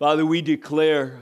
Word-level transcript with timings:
Father, 0.00 0.24
we 0.24 0.40
declare 0.40 1.20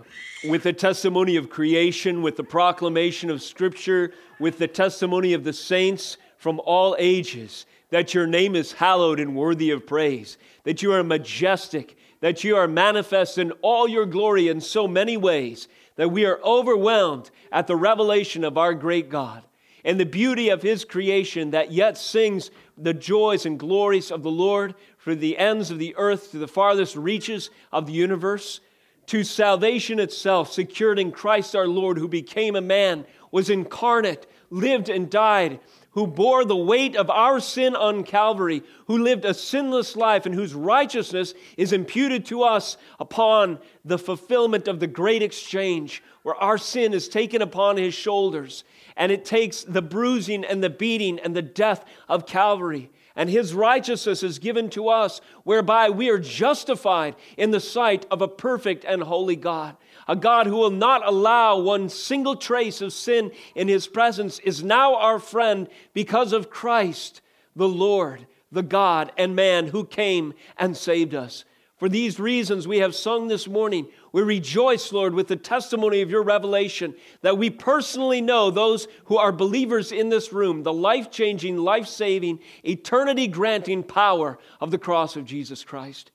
with 0.49 0.63
the 0.63 0.73
testimony 0.73 1.35
of 1.35 1.51
creation, 1.51 2.23
with 2.23 2.37
the 2.37 2.45
proclamation 2.45 3.29
of 3.29 3.43
Scripture, 3.43 4.13
with 4.39 4.59
the 4.59 4.69
testimony 4.69 5.33
of 5.33 5.43
the 5.43 5.53
saints 5.53 6.17
from 6.37 6.61
all 6.65 6.95
ages, 6.97 7.67
that 7.91 8.15
your 8.15 8.29
name 8.29 8.55
is 8.55 8.71
hallowed 8.71 9.19
and 9.19 9.35
worthy 9.35 9.73
of 9.73 9.85
praise, 9.85 10.39
that 10.63 10.81
you 10.81 10.93
are 10.93 11.03
majestic, 11.03 11.99
that 12.21 12.45
you 12.45 12.55
are 12.55 12.69
manifest 12.69 13.37
in 13.37 13.51
all 13.63 13.89
your 13.89 14.07
glory 14.07 14.47
in 14.47 14.61
so 14.61 14.87
many 14.87 15.17
ways, 15.17 15.67
that 15.97 16.13
we 16.13 16.25
are 16.25 16.39
overwhelmed 16.45 17.33
at 17.51 17.67
the 17.67 17.75
revelation 17.75 18.45
of 18.45 18.57
our 18.57 18.75
great 18.75 19.11
God 19.11 19.43
and 19.85 19.99
the 19.99 20.07
beauty 20.07 20.51
of 20.51 20.63
his 20.63 20.85
creation 20.85 21.51
that 21.51 21.73
yet 21.73 21.99
sings 21.99 22.53
the 22.77 22.95
joys 22.95 23.45
and 23.45 23.59
glories 23.59 24.13
of 24.13 24.23
the 24.23 24.31
Lord 24.31 24.77
for 24.99 25.17
the 25.17 25.37
ends 25.37 25.73
of 25.73 25.81
the 25.81 25.97
earth 25.97 26.31
to 26.31 26.39
the 26.39 26.47
farthest 26.47 26.95
reaches 26.95 27.51
of 27.73 27.87
the 27.87 27.93
universe 27.93 28.61
to 29.09 29.25
salvation 29.25 29.99
itself, 29.99 30.53
secured 30.53 30.99
in 30.99 31.11
Christ 31.11 31.57
our 31.57 31.67
Lord, 31.67 31.99
who 31.99 32.09
became 32.09 32.57
a 32.57 32.61
man, 32.61 33.07
was 33.31 33.51
incarnate, 33.51 34.27
lived 34.51 34.89
and 34.89 35.11
died, 35.11 35.61
who 35.93 36.07
bore 36.07 36.45
the 36.45 36.57
weight 36.57 36.95
of 36.95 37.11
our 37.11 37.41
sin 37.41 37.75
on 37.75 38.05
Calvary, 38.05 38.63
who 38.87 38.99
lived 38.99 39.25
a 39.25 39.33
sinless 39.33 39.97
life, 39.97 40.27
and 40.27 40.35
whose 40.35 40.55
righteousness 40.55 41.35
is 41.57 41.73
imputed 41.73 42.27
to 42.27 42.43
us 42.43 42.77
upon 43.01 43.59
the 43.85 43.99
fulfillment 43.99 44.69
of 44.69 44.79
the 44.79 44.87
great 44.87 45.23
exchange, 45.23 46.03
where 46.23 46.37
our 46.37 46.59
sin 46.59 46.93
is 46.93 47.09
taken 47.09 47.41
upon 47.41 47.79
his 47.79 47.95
shoulders, 47.95 48.63
and 48.97 49.11
it 49.11 49.25
takes 49.25 49.65
the 49.65 49.83
bruising 49.83 50.45
and 50.45 50.63
the 50.63 50.71
beating 50.71 51.19
and 51.19 51.35
the 51.35 51.43
death 51.43 51.85
of 52.09 52.27
Calvary 52.27 52.91
and 53.19 53.29
his 53.29 53.53
righteousness 53.53 54.23
is 54.23 54.39
given 54.39 54.71
to 54.71 54.89
us, 54.89 55.21
whereby 55.43 55.91
we 55.91 56.09
are 56.09 56.21
justified 56.21 57.17
in 57.37 57.51
the 57.51 57.59
sight 57.59 58.07
of 58.13 58.23
a 58.23 58.29
perfect 58.29 58.85
and 58.85 59.03
holy 59.03 59.35
God. 59.35 59.77
A 60.07 60.15
God 60.15 60.47
who 60.47 60.57
will 60.57 60.71
not 60.71 61.05
allow 61.05 61.59
one 61.59 61.89
single 61.89 62.37
trace 62.37 62.81
of 62.81 62.93
sin 62.93 63.33
in 63.57 63.67
his 63.67 63.89
presence 63.89 64.39
is 64.39 64.63
now 64.63 64.95
our 64.95 65.19
friend 65.19 65.69
because 65.95 66.33
of 66.33 66.49
Christ, 66.49 67.21
the 67.57 67.69
Lord, 67.69 68.25
the 68.53 68.63
God 68.63 69.11
and 69.19 69.35
man 69.35 69.67
who 69.67 69.85
came 69.85 70.33
and 70.57 70.77
saved 70.77 71.13
us. 71.13 71.45
For 71.77 71.89
these 71.89 72.21
reasons, 72.21 72.69
we 72.69 72.79
have 72.79 72.95
sung 72.95 73.27
this 73.27 73.49
morning. 73.49 73.89
We 74.13 74.23
rejoice, 74.23 74.93
Lord, 74.93 75.15
with 75.15 75.29
the 75.29 75.37
testimony 75.37 76.01
of 76.01 76.11
your 76.11 76.23
revelation 76.23 76.95
that 77.23 77.37
we 77.37 77.51
personally 77.51 78.21
know 78.21 78.51
those 78.51 78.89
who 79.05 79.19
are 79.19 79.33
believers 79.33 79.93
in 79.93 80.09
this 80.09 80.33
room, 80.33 80.63
the 80.63 80.73
life 80.73 81.11
changing, 81.11 81.59
life 81.59 81.87
saving, 81.87 82.41
eternity 82.65 83.27
granting 83.27 83.83
power 83.83 84.39
of 84.61 84.71
the 84.71 84.79
cross 84.79 85.17
of 85.17 85.25
Jesus 85.25 85.63
Christ. 85.65 86.11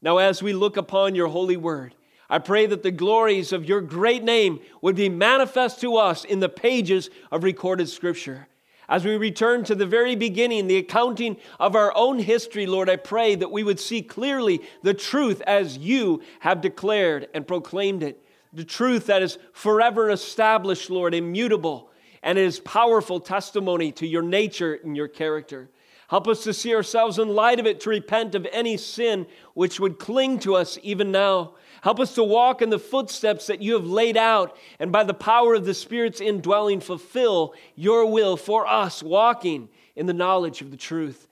Now, 0.00 0.18
as 0.18 0.42
we 0.42 0.52
look 0.52 0.76
upon 0.76 1.14
your 1.14 1.28
holy 1.28 1.56
word, 1.56 1.94
I 2.30 2.38
pray 2.38 2.66
that 2.66 2.82
the 2.82 2.90
glories 2.90 3.52
of 3.52 3.64
your 3.64 3.80
great 3.80 4.22
name 4.22 4.60
would 4.80 4.96
be 4.96 5.08
manifest 5.08 5.80
to 5.82 5.96
us 5.96 6.24
in 6.24 6.40
the 6.40 6.48
pages 6.48 7.10
of 7.30 7.44
recorded 7.44 7.88
scripture. 7.88 8.48
As 8.88 9.04
we 9.04 9.16
return 9.16 9.64
to 9.64 9.74
the 9.74 9.86
very 9.86 10.16
beginning, 10.16 10.66
the 10.66 10.76
accounting 10.76 11.36
of 11.60 11.76
our 11.76 11.92
own 11.96 12.18
history, 12.18 12.66
Lord, 12.66 12.90
I 12.90 12.96
pray 12.96 13.34
that 13.36 13.50
we 13.50 13.62
would 13.62 13.80
see 13.80 14.02
clearly 14.02 14.62
the 14.82 14.94
truth 14.94 15.40
as 15.46 15.78
you 15.78 16.22
have 16.40 16.60
declared 16.60 17.28
and 17.32 17.46
proclaimed 17.46 18.02
it. 18.02 18.22
The 18.52 18.64
truth 18.64 19.06
that 19.06 19.22
is 19.22 19.38
forever 19.52 20.10
established, 20.10 20.90
Lord, 20.90 21.14
immutable, 21.14 21.90
and 22.22 22.36
it 22.36 22.44
is 22.44 22.60
powerful 22.60 23.18
testimony 23.20 23.92
to 23.92 24.06
your 24.06 24.22
nature 24.22 24.78
and 24.84 24.96
your 24.96 25.08
character. 25.08 25.70
Help 26.12 26.28
us 26.28 26.44
to 26.44 26.52
see 26.52 26.74
ourselves 26.74 27.18
in 27.18 27.34
light 27.34 27.58
of 27.58 27.64
it, 27.64 27.80
to 27.80 27.88
repent 27.88 28.34
of 28.34 28.46
any 28.52 28.76
sin 28.76 29.26
which 29.54 29.80
would 29.80 29.98
cling 29.98 30.38
to 30.38 30.54
us 30.54 30.78
even 30.82 31.10
now. 31.10 31.54
Help 31.80 31.98
us 31.98 32.14
to 32.16 32.22
walk 32.22 32.60
in 32.60 32.68
the 32.68 32.78
footsteps 32.78 33.46
that 33.46 33.62
you 33.62 33.72
have 33.72 33.86
laid 33.86 34.18
out, 34.18 34.54
and 34.78 34.92
by 34.92 35.04
the 35.04 35.14
power 35.14 35.54
of 35.54 35.64
the 35.64 35.72
Spirit's 35.72 36.20
indwelling, 36.20 36.80
fulfill 36.80 37.54
your 37.76 38.04
will 38.04 38.36
for 38.36 38.66
us, 38.66 39.02
walking 39.02 39.70
in 39.96 40.04
the 40.04 40.12
knowledge 40.12 40.60
of 40.60 40.70
the 40.70 40.76
truth. 40.76 41.28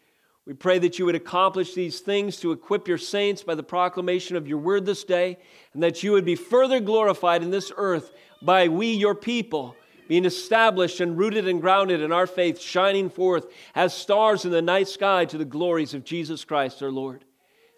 We 0.47 0.55
pray 0.55 0.79
that 0.79 0.99
you 0.99 1.05
would 1.05 1.15
accomplish 1.15 1.75
these 1.75 2.01
things 2.01 2.39
to 2.39 2.53
equip 2.53 2.89
your 2.89 2.97
saints 2.97 3.43
by 3.43 3.57
the 3.57 3.63
proclamation 3.63 4.35
of 4.35 4.49
your 4.49 4.57
word 4.57 4.87
this 4.87 5.05
day, 5.05 5.37
and 5.75 5.83
that 5.83 6.03
you 6.03 6.13
would 6.13 6.25
be 6.25 6.37
further 6.37 6.81
glorified 6.81 7.43
in 7.43 7.51
this 7.51 7.71
earth 7.77 8.13
by 8.41 8.69
we, 8.69 8.95
your 8.95 9.15
people, 9.15 9.77
being 10.11 10.25
established 10.25 10.99
and 10.99 11.17
rooted 11.17 11.47
and 11.47 11.61
grounded 11.61 12.01
in 12.01 12.11
our 12.11 12.27
faith, 12.27 12.61
shining 12.61 13.09
forth 13.09 13.47
as 13.77 13.95
stars 13.95 14.45
in 14.45 14.51
the 14.51 14.61
night 14.61 14.89
sky 14.89 15.25
to 15.25 15.39
the 15.39 15.45
glories 15.45 15.95
of 15.95 16.03
Jesus 16.03 16.45
Christ 16.45 16.83
our 16.83 16.91
Lord. 16.91 17.25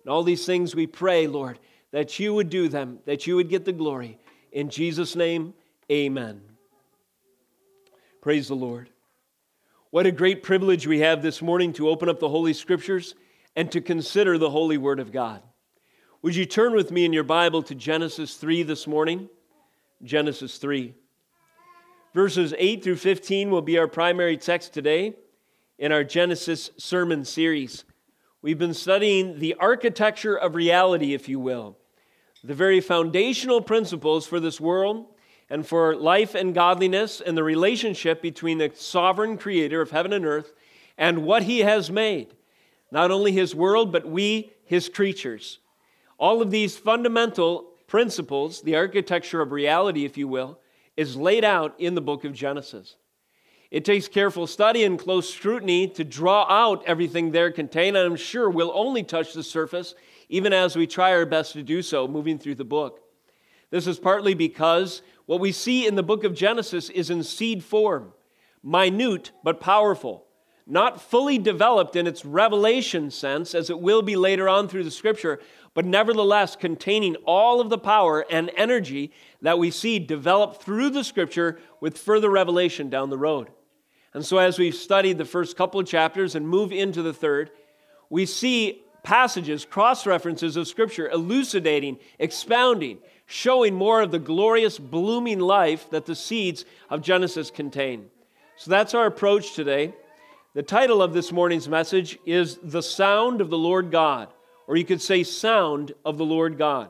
And 0.03 0.11
all 0.11 0.23
these 0.23 0.47
things 0.47 0.75
we 0.75 0.87
pray, 0.87 1.27
Lord 1.27 1.59
that 1.91 2.19
you 2.19 2.33
would 2.33 2.49
do 2.49 2.71
them, 2.71 3.01
that 3.05 3.27
you 3.27 3.37
would 3.37 3.51
get 3.51 3.67
the 3.67 3.73
glory. 3.75 4.19
In 4.51 4.71
Jesus' 4.71 5.15
name, 5.15 5.53
amen. 5.91 6.41
Praise 8.23 8.49
the 8.49 8.55
Lord. 8.55 8.89
What 9.91 10.07
a 10.07 10.11
great 10.11 10.43
privilege 10.43 10.87
we 10.87 11.01
have 11.01 11.21
this 11.21 11.43
morning 11.43 11.75
to 11.75 11.91
open 11.91 12.09
up 12.09 12.19
the 12.19 12.31
Holy 12.31 12.55
Scriptures 12.55 13.15
and 13.57 13.71
to 13.73 13.83
consider 13.83 14.39
the 14.39 14.49
Holy 14.49 14.79
Word 14.79 15.01
of 15.01 15.13
God. 15.13 15.43
Would 16.23 16.35
you 16.35 16.47
turn 16.47 16.73
with 16.73 16.91
me 16.91 17.05
in 17.05 17.13
your 17.13 17.25
Bible 17.25 17.63
to 17.65 17.75
Genesis 17.75 18.37
3 18.37 18.63
this 18.63 18.87
morning? 18.87 19.29
Genesis 20.03 20.57
3. 20.57 20.95
Verses 22.15 22.55
8 22.59 22.85
through 22.85 22.97
15 22.97 23.51
will 23.51 23.63
be 23.63 23.79
our 23.79 23.89
primary 23.89 24.37
text 24.37 24.75
today 24.75 25.15
in 25.79 25.93
our 25.93 26.05
Genesis 26.05 26.71
sermon 26.77 27.25
series. 27.25 27.85
We've 28.43 28.59
been 28.59 28.75
studying 28.75 29.39
the 29.39 29.55
architecture 29.55 30.37
of 30.37 30.55
reality, 30.55 31.15
if 31.15 31.29
you 31.29 31.41
will 31.41 31.77
the 32.45 32.55
very 32.55 32.81
foundational 32.81 33.61
principles 33.61 34.27
for 34.27 34.41
this 34.41 34.61
world 34.61 35.07
and 35.49 35.67
for 35.67 35.95
life 35.95 36.35
and 36.35 36.55
godliness 36.55 37.21
and 37.21 37.37
the 37.37 37.45
relationship 37.45 38.21
between 38.21 38.59
the 38.59 38.73
sovereign 38.75 39.39
creator 39.39 39.81
of 39.81 39.91
heaven 39.91 40.13
and 40.13 40.27
earth 40.27 40.53
and 40.99 41.25
what 41.25 41.45
he 41.45 41.61
has 41.61 41.91
made. 41.91 42.35
Not 42.91 43.11
only 43.11 43.33
his 43.33 43.55
world, 43.55 43.93
but 43.93 44.07
we, 44.07 44.53
his 44.65 44.89
creatures. 44.89 45.59
All 46.19 46.43
of 46.43 46.51
these 46.51 46.77
fundamental 46.77 47.71
principles, 47.87 48.63
the 48.63 48.77
architecture 48.77 49.41
of 49.41 49.53
reality, 49.53 50.05
if 50.05 50.17
you 50.17 50.29
will, 50.29 50.59
is 50.97 51.17
laid 51.17 51.45
out 51.45 51.75
in 51.79 51.95
the 51.95 52.01
book 52.01 52.25
of 52.25 52.33
Genesis. 52.33 52.97
It 53.71 53.87
takes 53.87 54.07
careful 54.07 54.47
study 54.47 54.85
and 54.85 54.99
close 54.99 55.33
scrutiny 55.33 55.89
to 55.89 56.05
draw 56.05 56.45
out 56.49 56.85
everything 56.87 57.31
there 57.31 57.51
contained, 57.51 57.97
and 57.97 58.07
I'm 58.07 58.17
sure 58.17 58.51
we'll 58.51 58.73
only 58.75 59.03
touch 59.03 59.33
the 59.33 59.43
surface 59.43 59.95
even 60.29 60.53
as 60.53 60.77
we 60.77 60.87
try 60.87 61.13
our 61.13 61.27
best 61.27 61.53
to 61.55 61.63
do 61.63 61.83
so 61.83 62.09
moving 62.09 62.39
through 62.39 62.57
the 62.57 62.65
book. 62.65 63.01
This 63.71 63.87
is 63.87 63.99
partly 63.99 64.35
because 64.35 65.03
what 65.27 65.41
we 65.41 65.53
see 65.53 65.87
in 65.87 65.95
the 65.95 66.03
book 66.03 66.25
of 66.25 66.35
Genesis 66.35 66.91
is 66.91 67.09
in 67.09 67.23
seed 67.23 67.65
form, 67.65 68.13
minute 68.63 69.31
but 69.43 69.61
powerful, 69.61 70.27
not 70.67 71.01
fully 71.01 71.39
developed 71.39 71.97
in 71.97 72.07
its 72.07 72.25
revelation 72.25 73.11
sense 73.11 73.55
as 73.55 73.71
it 73.71 73.81
will 73.81 74.03
be 74.03 74.17
later 74.17 74.49
on 74.49 74.69
through 74.69 74.85
the 74.85 74.91
scripture, 74.91 75.41
but 75.75 75.85
nevertheless 75.85 76.57
containing 76.57 77.17
all 77.25 77.61
of 77.61 77.71
the 77.71 77.79
power 77.79 78.25
and 78.31 78.51
energy 78.57 79.13
that 79.41 79.59
we 79.59 79.71
see 79.71 79.99
developed 79.99 80.63
through 80.63 80.91
the 80.91 81.05
scripture 81.05 81.59
with 81.81 81.99
further 81.99 82.31
revelation 82.31 82.91
down 82.91 83.11
the 83.11 83.19
road. 83.19 83.49
And 84.15 84.25
so, 84.25 84.39
as 84.39 84.59
we've 84.59 84.75
studied 84.75 85.17
the 85.17 85.25
first 85.25 85.57
couple 85.57 85.81
of 85.81 85.87
chapters 85.87 86.35
and 86.35 86.47
move 86.47 86.71
into 86.71 87.03
the 87.03 87.15
third, 87.15 87.51
we 88.11 88.27
see 88.27 88.83
passages, 89.03 89.65
cross 89.65 90.07
references 90.07 90.57
of 90.57 90.69
Scripture, 90.69 91.09
elucidating, 91.09 91.99
expounding, 92.19 92.99
showing 93.27 93.75
more 93.75 94.03
of 94.03 94.11
the 94.11 94.19
glorious, 94.19 94.79
blooming 94.79 95.41
life 95.41 95.89
that 95.91 96.07
the 96.07 96.15
seeds 96.15 96.65
of 96.91 97.03
Genesis 97.03 97.51
contain. 97.51 98.11
So 98.57 98.71
that's 98.71 98.95
our 98.95 99.07
approach 99.07 99.55
today. 99.55 99.95
The 100.55 100.63
title 100.63 101.03
of 101.03 101.15
this 101.15 101.33
morning's 101.33 101.69
message 101.69 102.19
is 102.27 102.59
The 102.63 102.83
Sound 102.83 103.41
of 103.41 103.49
the 103.49 103.59
Lord 103.59 103.91
God, 103.91 104.29
or 104.67 104.77
you 104.77 104.85
could 104.85 105.03
say, 105.03 105.23
Sound 105.23 105.93
of 106.05 106.19
the 106.19 106.25
Lord 106.25 106.59
God. 106.59 106.89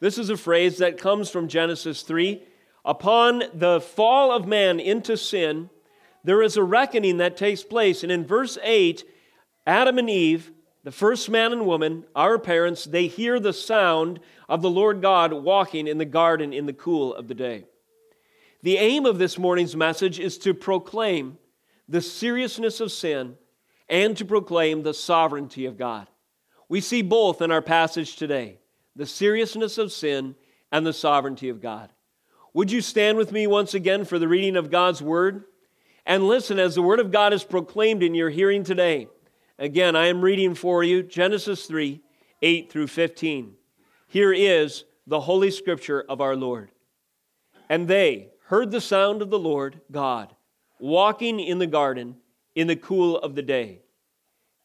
This 0.00 0.18
is 0.18 0.30
a 0.30 0.36
phrase 0.36 0.78
that 0.78 0.98
comes 0.98 1.30
from 1.30 1.48
Genesis 1.48 2.02
3. 2.02 2.42
Upon 2.84 3.42
the 3.52 3.80
fall 3.80 4.32
of 4.32 4.46
man 4.46 4.80
into 4.80 5.16
sin, 5.16 5.70
there 6.24 6.42
is 6.42 6.56
a 6.56 6.62
reckoning 6.62 7.18
that 7.18 7.36
takes 7.36 7.62
place. 7.62 8.02
And 8.02 8.12
in 8.12 8.24
verse 8.24 8.56
8, 8.62 9.04
Adam 9.66 9.98
and 9.98 10.08
Eve 10.08 10.52
the 10.88 10.92
first 10.92 11.28
man 11.28 11.52
and 11.52 11.66
woman, 11.66 12.04
our 12.14 12.38
parents, 12.38 12.84
they 12.84 13.08
hear 13.08 13.38
the 13.38 13.52
sound 13.52 14.20
of 14.48 14.62
the 14.62 14.70
Lord 14.70 15.02
God 15.02 15.34
walking 15.34 15.86
in 15.86 15.98
the 15.98 16.06
garden 16.06 16.54
in 16.54 16.64
the 16.64 16.72
cool 16.72 17.14
of 17.14 17.28
the 17.28 17.34
day. 17.34 17.64
The 18.62 18.78
aim 18.78 19.04
of 19.04 19.18
this 19.18 19.36
morning's 19.36 19.76
message 19.76 20.18
is 20.18 20.38
to 20.38 20.54
proclaim 20.54 21.36
the 21.88 22.00
seriousness 22.00 22.80
of 22.80 22.90
sin 22.90 23.36
and 23.88 24.16
to 24.16 24.24
proclaim 24.24 24.82
the 24.82 24.94
sovereignty 24.94 25.66
of 25.66 25.76
God. 25.76 26.06
We 26.68 26.80
see 26.80 27.02
both 27.02 27.40
in 27.40 27.50
our 27.50 27.62
passage 27.62 28.16
today 28.16 28.58
the 28.94 29.06
seriousness 29.06 29.78
of 29.78 29.92
sin 29.92 30.34
and 30.72 30.84
the 30.84 30.92
sovereignty 30.92 31.48
of 31.48 31.60
God. 31.60 31.92
Would 32.52 32.72
you 32.72 32.80
stand 32.80 33.16
with 33.16 33.32
me 33.32 33.46
once 33.46 33.74
again 33.74 34.04
for 34.04 34.18
the 34.18 34.28
reading 34.28 34.56
of 34.56 34.70
God's 34.70 35.00
word? 35.00 35.44
And 36.04 36.26
listen 36.26 36.58
as 36.58 36.74
the 36.74 36.82
word 36.82 37.00
of 37.00 37.12
God 37.12 37.32
is 37.32 37.44
proclaimed 37.44 38.02
in 38.02 38.14
your 38.14 38.30
hearing 38.30 38.64
today. 38.64 39.08
Again, 39.58 39.94
I 39.94 40.06
am 40.06 40.22
reading 40.22 40.54
for 40.54 40.82
you 40.82 41.02
Genesis 41.02 41.66
3 41.66 42.00
8 42.40 42.70
through 42.70 42.86
15. 42.86 43.54
Here 44.06 44.32
is 44.32 44.84
the 45.06 45.20
Holy 45.20 45.50
Scripture 45.50 46.04
of 46.08 46.20
our 46.20 46.36
Lord. 46.36 46.70
And 47.68 47.88
they 47.88 48.30
heard 48.46 48.70
the 48.70 48.80
sound 48.80 49.20
of 49.22 49.30
the 49.30 49.38
Lord 49.38 49.80
God 49.90 50.34
walking 50.78 51.40
in 51.40 51.58
the 51.58 51.66
garden 51.66 52.16
in 52.54 52.66
the 52.66 52.76
cool 52.76 53.18
of 53.18 53.34
the 53.34 53.42
day. 53.42 53.82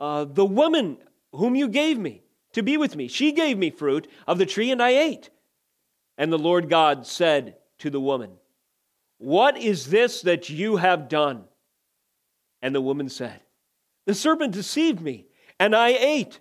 uh, 0.00 0.24
The 0.24 0.44
woman 0.44 0.98
whom 1.32 1.54
you 1.54 1.68
gave 1.68 1.98
me 1.98 2.22
to 2.52 2.62
be 2.62 2.76
with 2.76 2.96
me, 2.96 3.08
she 3.08 3.32
gave 3.32 3.58
me 3.58 3.70
fruit 3.70 4.08
of 4.26 4.38
the 4.38 4.46
tree, 4.46 4.70
and 4.70 4.82
I 4.82 4.90
ate. 4.90 5.30
And 6.16 6.32
the 6.32 6.38
Lord 6.38 6.70
God 6.70 7.06
said 7.06 7.56
to 7.78 7.90
the 7.90 8.00
woman, 8.00 8.30
What 9.18 9.56
is 9.58 9.88
this 9.88 10.22
that 10.22 10.48
you 10.48 10.76
have 10.76 11.08
done? 11.08 11.44
And 12.62 12.74
the 12.74 12.80
woman 12.80 13.08
said, 13.08 13.40
The 14.06 14.14
serpent 14.14 14.52
deceived 14.52 15.00
me, 15.00 15.26
and 15.58 15.74
I 15.74 15.88
ate. 15.88 16.40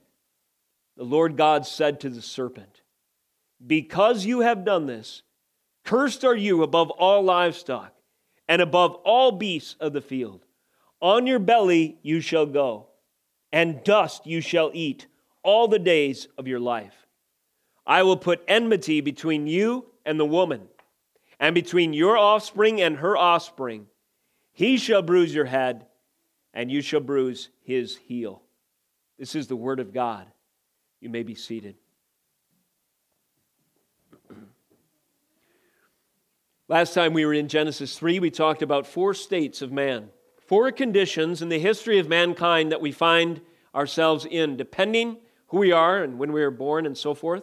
The 0.95 1.03
Lord 1.03 1.38
God 1.38 1.65
said 1.65 2.00
to 2.01 2.09
the 2.09 2.21
serpent, 2.21 2.81
Because 3.65 4.25
you 4.25 4.41
have 4.41 4.63
done 4.63 4.85
this, 4.85 5.23
cursed 5.83 6.23
are 6.23 6.35
you 6.35 6.61
above 6.61 6.91
all 6.91 7.23
livestock 7.23 7.94
and 8.47 8.61
above 8.61 8.94
all 9.03 9.31
beasts 9.31 9.75
of 9.79 9.94
the 9.94 10.01
field. 10.01 10.45
On 11.01 11.25
your 11.25 11.39
belly 11.39 11.97
you 12.03 12.21
shall 12.21 12.45
go, 12.45 12.88
and 13.53 13.81
dust 13.83 14.25
you 14.25 14.41
shall 14.41 14.71
eat 14.73 15.05
all 15.44 15.69
the 15.69 15.79
days 15.79 16.27
of 16.38 16.47
your 16.47 16.59
life. 16.59 17.05
I 17.85 18.01
will 18.03 18.17
put 18.17 18.44
enmity 18.47 19.00
between 19.00 19.45
you 19.45 19.85
and 20.05 20.19
the 20.19 20.25
woman, 20.25 20.67
and 21.39 21.53
between 21.53 21.94
your 21.94 22.17
offspring 22.17 22.81
and 22.81 22.97
her 22.97 23.15
offspring. 23.15 23.85
He 24.51 24.77
shall 24.77 25.01
bruise 25.01 25.33
your 25.33 25.45
head, 25.45 25.85
and 26.53 26.71
you 26.71 26.81
shall 26.81 27.00
bruise 27.00 27.50
his 27.61 27.95
heel. 27.95 28.41
This 29.19 29.35
is 29.35 29.47
the 29.47 29.55
word 29.55 29.79
of 29.79 29.94
God. 29.94 30.25
You 31.00 31.09
may 31.09 31.23
be 31.23 31.35
seated. 31.35 31.75
Last 36.67 36.94
time 36.94 37.13
we 37.13 37.25
were 37.25 37.33
in 37.33 37.47
Genesis 37.47 37.97
3, 37.97 38.19
we 38.19 38.31
talked 38.31 38.61
about 38.61 38.88
four 38.88 39.13
states 39.13 39.61
of 39.61 39.71
man, 39.71 40.09
four 40.53 40.71
conditions 40.71 41.41
in 41.41 41.50
the 41.50 41.57
history 41.57 41.97
of 41.97 42.07
mankind 42.07 42.71
that 42.71 42.79
we 42.79 42.91
find 42.91 43.41
ourselves 43.73 44.23
in, 44.23 44.55
depending 44.55 45.17
who 45.47 45.57
we 45.57 45.71
are 45.71 46.03
and 46.03 46.19
when 46.19 46.31
we 46.31 46.41
were 46.41 46.51
born 46.51 46.85
and 46.85 46.95
so 46.95 47.15
forth. 47.15 47.41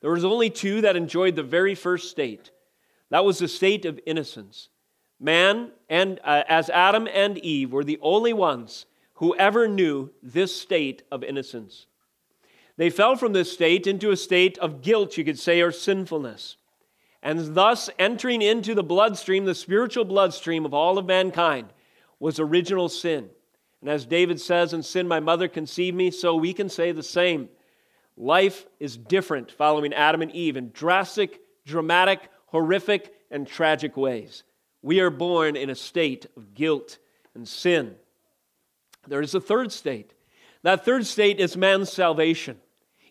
There 0.00 0.10
was 0.10 0.24
only 0.24 0.50
two 0.50 0.80
that 0.80 0.96
enjoyed 0.96 1.36
the 1.36 1.44
very 1.44 1.76
first 1.76 2.10
state. 2.10 2.50
That 3.10 3.24
was 3.24 3.38
the 3.38 3.46
state 3.46 3.84
of 3.84 4.00
innocence. 4.04 4.68
Man 5.20 5.70
and 5.88 6.18
uh, 6.24 6.42
as 6.48 6.68
Adam 6.70 7.06
and 7.14 7.38
Eve 7.38 7.70
were 7.70 7.84
the 7.84 8.00
only 8.02 8.32
ones 8.32 8.86
who 9.12 9.36
ever 9.36 9.68
knew 9.68 10.10
this 10.20 10.60
state 10.60 11.04
of 11.12 11.22
innocence. 11.22 11.86
They 12.76 12.90
fell 12.90 13.14
from 13.14 13.32
this 13.32 13.52
state 13.52 13.86
into 13.86 14.10
a 14.10 14.16
state 14.16 14.58
of 14.58 14.82
guilt, 14.82 15.16
you 15.16 15.24
could 15.24 15.38
say, 15.38 15.60
or 15.60 15.70
sinfulness 15.70 16.56
and 17.24 17.54
thus 17.54 17.88
entering 17.98 18.42
into 18.42 18.74
the 18.74 18.82
bloodstream, 18.82 19.44
the 19.44 19.54
spiritual 19.54 20.04
bloodstream 20.04 20.66
of 20.66 20.74
all 20.74 20.98
of 20.98 21.06
mankind, 21.06 21.72
was 22.24 22.40
original 22.40 22.88
sin. 22.88 23.28
And 23.82 23.90
as 23.90 24.06
David 24.06 24.40
says, 24.40 24.72
In 24.72 24.82
sin 24.82 25.06
my 25.06 25.20
mother 25.20 25.46
conceived 25.46 25.94
me, 25.94 26.10
so 26.10 26.34
we 26.34 26.54
can 26.54 26.70
say 26.70 26.90
the 26.90 27.02
same. 27.02 27.50
Life 28.16 28.64
is 28.80 28.96
different 28.96 29.52
following 29.52 29.92
Adam 29.92 30.22
and 30.22 30.32
Eve 30.32 30.56
in 30.56 30.70
drastic, 30.70 31.42
dramatic, 31.66 32.20
horrific, 32.46 33.12
and 33.30 33.46
tragic 33.46 33.98
ways. 33.98 34.42
We 34.80 35.00
are 35.00 35.10
born 35.10 35.54
in 35.54 35.68
a 35.68 35.74
state 35.74 36.24
of 36.34 36.54
guilt 36.54 36.96
and 37.34 37.46
sin. 37.46 37.94
There 39.06 39.20
is 39.20 39.34
a 39.34 39.40
third 39.40 39.70
state. 39.70 40.14
That 40.62 40.82
third 40.82 41.04
state 41.04 41.40
is 41.40 41.58
man's 41.58 41.92
salvation. 41.92 42.56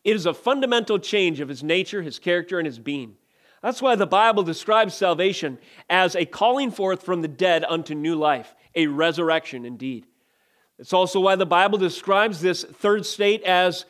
It 0.03 0.15
is 0.15 0.25
a 0.25 0.33
fundamental 0.33 0.97
change 0.97 1.39
of 1.39 1.49
his 1.49 1.61
nature, 1.61 2.01
his 2.01 2.17
character, 2.17 2.57
and 2.57 2.65
his 2.65 2.79
being. 2.79 3.17
That's 3.61 3.81
why 3.81 3.95
the 3.95 4.07
Bible 4.07 4.41
describes 4.41 4.95
salvation 4.95 5.59
as 5.87 6.15
a 6.15 6.25
calling 6.25 6.71
forth 6.71 7.03
from 7.03 7.21
the 7.21 7.29
dead 7.29 7.63
unto 7.63 7.93
new 7.93 8.15
life, 8.15 8.55
a 8.75 8.87
resurrection 8.87 9.65
indeed. 9.65 10.05
It's 10.79 10.93
also 10.93 11.19
why 11.19 11.35
the 11.35 11.45
Bible 11.45 11.77
describes 11.77 12.41
this 12.41 12.63
third 12.63 13.05
state 13.05 13.43
as 13.43 13.85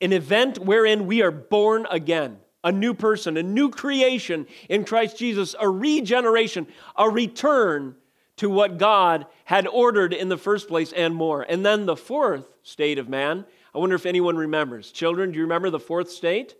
an 0.00 0.12
event 0.12 0.58
wherein 0.58 1.06
we 1.06 1.22
are 1.22 1.30
born 1.30 1.86
again, 1.90 2.38
a 2.62 2.72
new 2.72 2.94
person, 2.94 3.36
a 3.36 3.42
new 3.42 3.70
creation 3.70 4.46
in 4.68 4.84
Christ 4.84 5.18
Jesus, 5.18 5.54
a 5.58 5.68
regeneration, 5.68 6.66
a 6.96 7.08
return 7.08 7.96
to 8.36 8.50
what 8.50 8.78
God 8.78 9.26
had 9.44 9.66
ordered 9.66 10.12
in 10.12 10.28
the 10.28 10.36
first 10.36 10.68
place 10.68 10.92
and 10.92 11.14
more. 11.14 11.42
And 11.42 11.64
then 11.64 11.86
the 11.86 11.96
fourth 11.96 12.46
state 12.62 12.98
of 12.98 13.08
man, 13.08 13.44
I 13.74 13.78
wonder 13.78 13.96
if 13.96 14.06
anyone 14.06 14.36
remembers. 14.36 14.92
Children, 14.92 15.30
do 15.30 15.36
you 15.36 15.44
remember 15.44 15.70
the 15.70 15.78
fourth 15.78 16.10
state? 16.10 16.54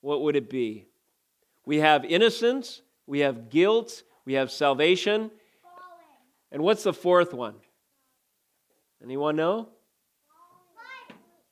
What 0.00 0.22
would 0.22 0.36
it 0.36 0.50
be? 0.50 0.86
We 1.64 1.78
have 1.78 2.04
innocence, 2.04 2.82
we 3.06 3.20
have 3.20 3.50
guilt, 3.50 4.02
we 4.24 4.34
have 4.34 4.50
salvation. 4.50 5.30
And 6.52 6.62
what's 6.62 6.84
the 6.84 6.92
fourth 6.92 7.32
one? 7.32 7.54
Anyone 9.02 9.36
know? 9.36 9.70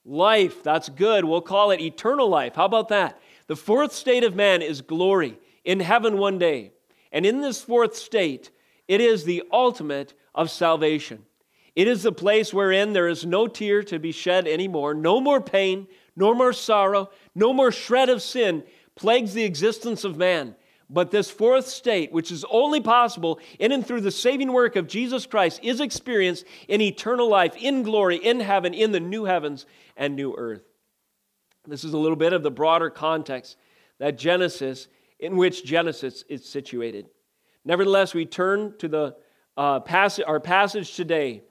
Life. 0.05 0.63
That's 0.63 0.89
good. 0.89 1.25
We'll 1.25 1.41
call 1.41 1.71
it 1.71 1.81
eternal 1.81 2.29
life. 2.29 2.55
How 2.55 2.67
about 2.67 2.89
that? 2.89 3.21
The 3.49 3.57
fourth 3.57 3.93
state 3.93 4.23
of 4.23 4.37
man 4.37 4.63
is 4.63 4.83
glory 4.83 5.39
in 5.65 5.81
heaven 5.81 6.19
one 6.19 6.39
day. 6.39 6.73
And 7.11 7.27
in 7.27 7.41
this 7.41 7.61
fourth 7.61 7.97
state, 7.97 8.51
it 8.87 9.01
is 9.01 9.25
the 9.25 9.43
ultimate 9.53 10.15
of 10.35 10.51
salvation. 10.51 11.25
It 11.75 11.89
is 11.89 12.03
the 12.03 12.13
place 12.13 12.53
wherein 12.53 12.93
there 12.93 13.09
is 13.09 13.25
no 13.25 13.47
tear 13.47 13.83
to 13.85 13.99
be 13.99 14.13
shed 14.13 14.47
anymore, 14.47 14.95
no 14.95 15.21
more 15.21 15.41
pain, 15.41 15.89
no 16.15 16.35
more 16.35 16.53
sorrow, 16.53 17.11
no 17.35 17.53
more 17.53 17.73
shred 17.73 18.09
of 18.09 18.23
sin 18.23 18.65
plagues 18.95 19.33
the 19.33 19.45
existence 19.45 20.05
of 20.05 20.17
man. 20.17 20.55
But 20.93 21.13
this 21.13 21.31
fourth 21.31 21.69
state, 21.69 22.11
which 22.11 22.33
is 22.33 22.45
only 22.51 22.81
possible 22.81 23.39
in 23.61 23.71
and 23.71 23.87
through 23.87 24.01
the 24.01 24.11
saving 24.11 24.53
work 24.53 24.75
of 24.75 24.89
Jesus 24.89 25.25
Christ, 25.25 25.61
is 25.63 25.81
experienced 25.81 26.45
in 26.67 26.81
eternal 26.81 27.29
life, 27.29 27.55
in 27.57 27.85
glory, 27.85 28.17
in 28.17 28.41
heaven, 28.41 28.75
in 28.75 28.91
the 28.91 28.99
new 28.99 29.25
heavens 29.25 29.67
and 29.97 30.17
new 30.17 30.35
earth. 30.37 30.65
This 31.65 31.85
is 31.85 31.93
a 31.93 31.99
little 31.99 32.17
bit 32.17 32.33
of 32.33 32.43
the 32.43 32.51
broader 32.51 32.91
context 32.91 33.57
that 34.01 34.19
Genesis, 34.19 34.89
in 35.21 35.37
which 35.37 35.65
Genesis 35.65 36.25
is 36.29 36.45
situated. 36.45 37.07
Nevertheless, 37.65 38.13
we 38.13 38.27
turn 38.27 38.75
to 38.79 38.89
the 38.89 39.17
uh, 39.57 39.81
our 40.27 40.41
passage 40.41 40.97
today, 40.97 41.43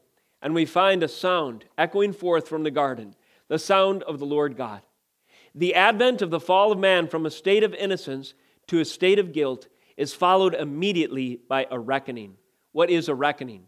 and 0.41 0.53
we 0.53 0.65
find 0.65 1.01
a 1.01 1.07
sound 1.07 1.63
echoing 1.77 2.11
forth 2.11 2.49
from 2.49 2.63
the 2.63 2.71
garden, 2.71 3.15
the 3.47 3.59
sound 3.59 4.03
of 4.03 4.19
the 4.19 4.25
Lord 4.25 4.57
God. 4.57 4.81
The 5.55 5.75
advent 5.75 6.21
of 6.21 6.29
the 6.29 6.39
fall 6.41 6.73
of 6.73 6.79
man 6.79 7.07
from 7.07 7.25
a 7.25 7.31
state 7.31 7.63
of 7.63 7.73
innocence 7.73 8.33
to 8.69 8.79
a 8.79 8.85
state 8.85 9.19
of 9.19 9.33
guilt 9.33 9.67
is 9.97 10.13
followed 10.13 10.53
immediately 10.53 11.39
by 11.49 11.65
a 11.71 11.79
reckoning. 11.79 12.35
What 12.71 12.89
is 12.89 13.09
a 13.09 13.15
reckoning? 13.15 13.63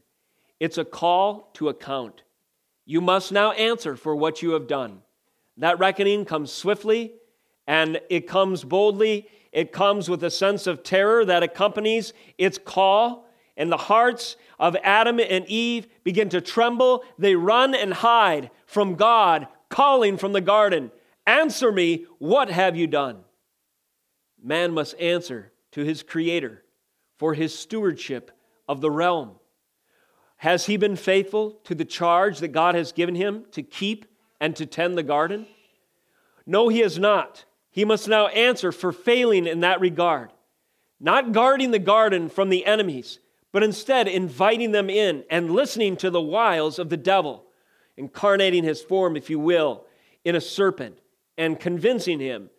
It's 0.59 0.77
a 0.77 0.85
call 0.85 1.49
to 1.55 1.69
account. 1.69 2.21
You 2.85 3.01
must 3.01 3.31
now 3.31 3.51
answer 3.53 3.95
for 3.95 4.15
what 4.15 4.43
you 4.43 4.51
have 4.51 4.67
done. 4.67 5.01
That 5.57 5.79
reckoning 5.79 6.23
comes 6.23 6.51
swiftly 6.51 7.13
and 7.65 7.99
it 8.09 8.27
comes 8.27 8.63
boldly. 8.63 9.27
It 9.51 9.71
comes 9.71 10.07
with 10.07 10.23
a 10.23 10.29
sense 10.29 10.67
of 10.67 10.83
terror 10.83 11.25
that 11.25 11.41
accompanies 11.41 12.13
its 12.37 12.59
call. 12.59 13.27
And 13.57 13.71
the 13.71 13.77
hearts 13.77 14.37
of 14.59 14.77
Adam 14.83 15.19
and 15.19 15.47
Eve 15.47 15.87
begin 16.03 16.29
to 16.29 16.41
tremble. 16.41 17.03
They 17.17 17.35
run 17.35 17.73
and 17.73 17.91
hide 17.93 18.51
from 18.67 18.95
God 18.95 19.47
calling 19.67 20.17
from 20.17 20.33
the 20.33 20.41
garden. 20.41 20.91
Answer 21.25 21.71
me, 21.71 22.05
what 22.19 22.51
have 22.51 22.75
you 22.75 22.85
done? 22.85 23.23
Man 24.43 24.73
must 24.73 24.99
answer 24.99 25.51
to 25.71 25.83
his 25.83 26.03
Creator 26.03 26.63
for 27.17 27.33
his 27.33 27.57
stewardship 27.57 28.31
of 28.67 28.81
the 28.81 28.91
realm. 28.91 29.35
Has 30.37 30.65
he 30.65 30.77
been 30.77 30.95
faithful 30.95 31.59
to 31.65 31.75
the 31.75 31.85
charge 31.85 32.39
that 32.39 32.47
God 32.47 32.73
has 32.73 32.91
given 32.91 33.13
him 33.13 33.45
to 33.51 33.61
keep 33.61 34.05
and 34.39 34.55
to 34.55 34.65
tend 34.65 34.97
the 34.97 35.03
garden? 35.03 35.45
No, 36.47 36.67
he 36.67 36.79
has 36.79 36.97
not. 36.97 37.45
He 37.69 37.85
must 37.85 38.07
now 38.07 38.27
answer 38.27 38.71
for 38.71 38.91
failing 38.91 39.45
in 39.45 39.59
that 39.59 39.79
regard, 39.79 40.31
not 40.99 41.31
guarding 41.31 41.71
the 41.71 41.79
garden 41.79 42.27
from 42.27 42.49
the 42.49 42.65
enemies, 42.65 43.19
but 43.51 43.63
instead 43.63 44.07
inviting 44.07 44.71
them 44.71 44.89
in 44.89 45.23
and 45.29 45.51
listening 45.51 45.95
to 45.97 46.09
the 46.09 46.21
wiles 46.21 46.79
of 46.79 46.89
the 46.89 46.97
devil, 46.97 47.45
incarnating 47.95 48.63
his 48.63 48.81
form, 48.81 49.15
if 49.15 49.29
you 49.29 49.39
will, 49.39 49.85
in 50.25 50.35
a 50.35 50.41
serpent 50.41 50.97
and 51.37 51.59
convincing 51.59 52.19
him 52.19 52.49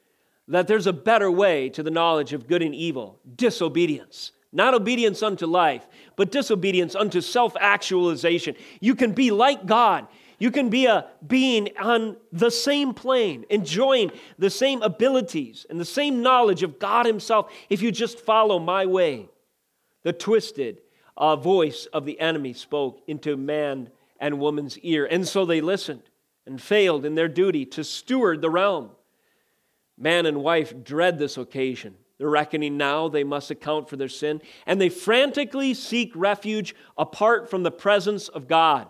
that 0.49 0.66
there's 0.66 0.87
a 0.87 0.92
better 0.92 1.30
way 1.30 1.68
to 1.70 1.82
the 1.82 1.90
knowledge 1.90 2.32
of 2.32 2.49
good 2.49 2.62
and 2.62 2.75
evil 2.75 3.20
disobedience. 3.37 4.32
Not 4.52 4.75
obedience 4.75 5.22
unto 5.22 5.46
life, 5.46 5.87
but 6.16 6.30
disobedience 6.30 6.94
unto 6.94 7.20
self 7.20 7.56
actualization. 7.58 8.54
You 8.80 8.94
can 8.94 9.12
be 9.12 9.30
like 9.30 9.64
God. 9.64 10.06
You 10.38 10.50
can 10.50 10.68
be 10.68 10.87
a 10.87 11.06
being 11.26 11.70
on 11.78 12.16
the 12.32 12.50
same 12.50 12.92
plane, 12.92 13.46
enjoying 13.49 14.11
the 14.38 14.50
same 14.50 14.82
abilities 14.82 15.64
and 15.70 15.78
the 15.78 15.84
same 15.84 16.20
knowledge 16.20 16.62
of 16.62 16.78
God 16.78 17.06
Himself 17.06 17.50
if 17.70 17.80
you 17.80 17.92
just 17.92 18.18
follow 18.18 18.58
my 18.58 18.84
way. 18.84 19.28
The 20.02 20.12
twisted 20.12 20.78
uh, 21.16 21.37
voice 21.37 21.87
of 21.92 22.04
the 22.04 22.18
enemy 22.18 22.52
spoke 22.52 23.00
into 23.06 23.37
man 23.37 23.90
and 24.18 24.40
woman's 24.40 24.78
ear. 24.78 25.06
And 25.06 25.26
so 25.26 25.44
they 25.44 25.61
listened 25.61 26.02
and 26.46 26.61
failed 26.61 27.04
in 27.04 27.14
their 27.14 27.28
duty 27.28 27.64
to 27.66 27.84
steward 27.84 28.40
the 28.40 28.50
realm. 28.50 28.90
Man 29.99 30.26
and 30.26 30.42
wife 30.42 30.82
dread 30.82 31.18
this 31.18 31.37
occasion. 31.37 31.96
They're 32.18 32.28
reckoning 32.28 32.76
now 32.76 33.08
they 33.08 33.25
must 33.25 33.50
account 33.50 33.88
for 33.88 33.96
their 33.96 34.08
sin, 34.08 34.42
and 34.66 34.80
they 34.80 34.88
frantically 34.88 35.75
seek 35.75 36.12
refuge 36.14 36.75
apart 36.96 37.50
from 37.50 37.62
the 37.62 37.70
presence 37.70 38.28
of 38.28 38.46
God. 38.49 38.88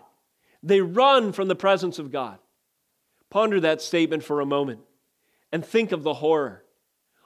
They 0.63 0.81
run 0.81 1.33
from 1.33 1.49
the 1.49 1.57
presence 1.57 1.99
of 1.99 2.13
God. 2.13 2.39
Ponder 3.31 3.59
that 3.61 3.81
statement 3.81 4.23
for 4.23 4.41
a 4.41 4.47
moment 4.47 4.81
and 5.51 5.65
think 5.65 5.93
of 5.93 6.03
the 6.03 6.15
horror. 6.15 6.65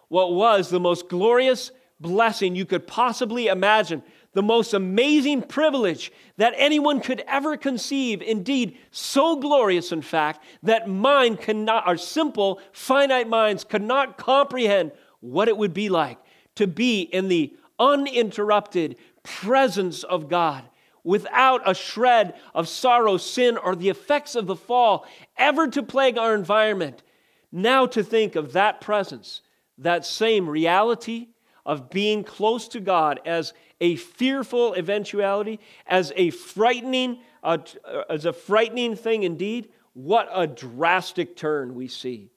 What 0.08 0.32
was 0.32 0.70
the 0.70 0.80
most 0.80 1.08
glorious 1.08 1.72
blessing 1.98 2.54
you 2.54 2.66
could 2.66 2.86
possibly 2.86 3.48
imagine, 3.48 4.02
the 4.36 4.42
most 4.42 4.74
amazing 4.74 5.40
privilege 5.40 6.12
that 6.36 6.52
anyone 6.58 7.00
could 7.00 7.24
ever 7.26 7.56
conceive. 7.56 8.20
Indeed, 8.20 8.76
so 8.90 9.36
glorious, 9.36 9.92
in 9.92 10.02
fact, 10.02 10.44
that 10.62 10.86
mind 10.86 11.40
cannot, 11.40 11.86
our 11.86 11.96
simple, 11.96 12.60
finite 12.70 13.30
minds 13.30 13.64
could 13.64 13.80
not 13.80 14.18
comprehend 14.18 14.92
what 15.20 15.48
it 15.48 15.56
would 15.56 15.72
be 15.72 15.88
like 15.88 16.18
to 16.56 16.66
be 16.66 17.00
in 17.00 17.28
the 17.28 17.56
uninterrupted 17.78 18.96
presence 19.22 20.02
of 20.02 20.28
God 20.28 20.64
without 21.02 21.62
a 21.64 21.72
shred 21.72 22.34
of 22.54 22.68
sorrow, 22.68 23.16
sin, 23.16 23.56
or 23.56 23.74
the 23.74 23.88
effects 23.88 24.34
of 24.34 24.46
the 24.46 24.54
fall 24.54 25.06
ever 25.38 25.66
to 25.68 25.82
plague 25.82 26.18
our 26.18 26.34
environment. 26.34 27.02
Now 27.50 27.86
to 27.86 28.04
think 28.04 28.36
of 28.36 28.52
that 28.52 28.82
presence, 28.82 29.40
that 29.78 30.04
same 30.04 30.46
reality 30.46 31.28
of 31.64 31.88
being 31.88 32.22
close 32.22 32.68
to 32.68 32.80
God 32.80 33.18
as 33.24 33.54
a 33.80 33.96
fearful 33.96 34.74
eventuality, 34.74 35.60
as 35.86 36.12
a 36.16 36.30
frightening, 36.30 37.20
uh, 37.42 37.58
as 38.08 38.24
a 38.24 38.32
frightening 38.32 38.96
thing 38.96 39.22
indeed, 39.22 39.68
what 39.92 40.28
a 40.32 40.46
drastic 40.46 41.36
turn 41.36 41.74
we 41.74 41.88
see. 41.88 42.30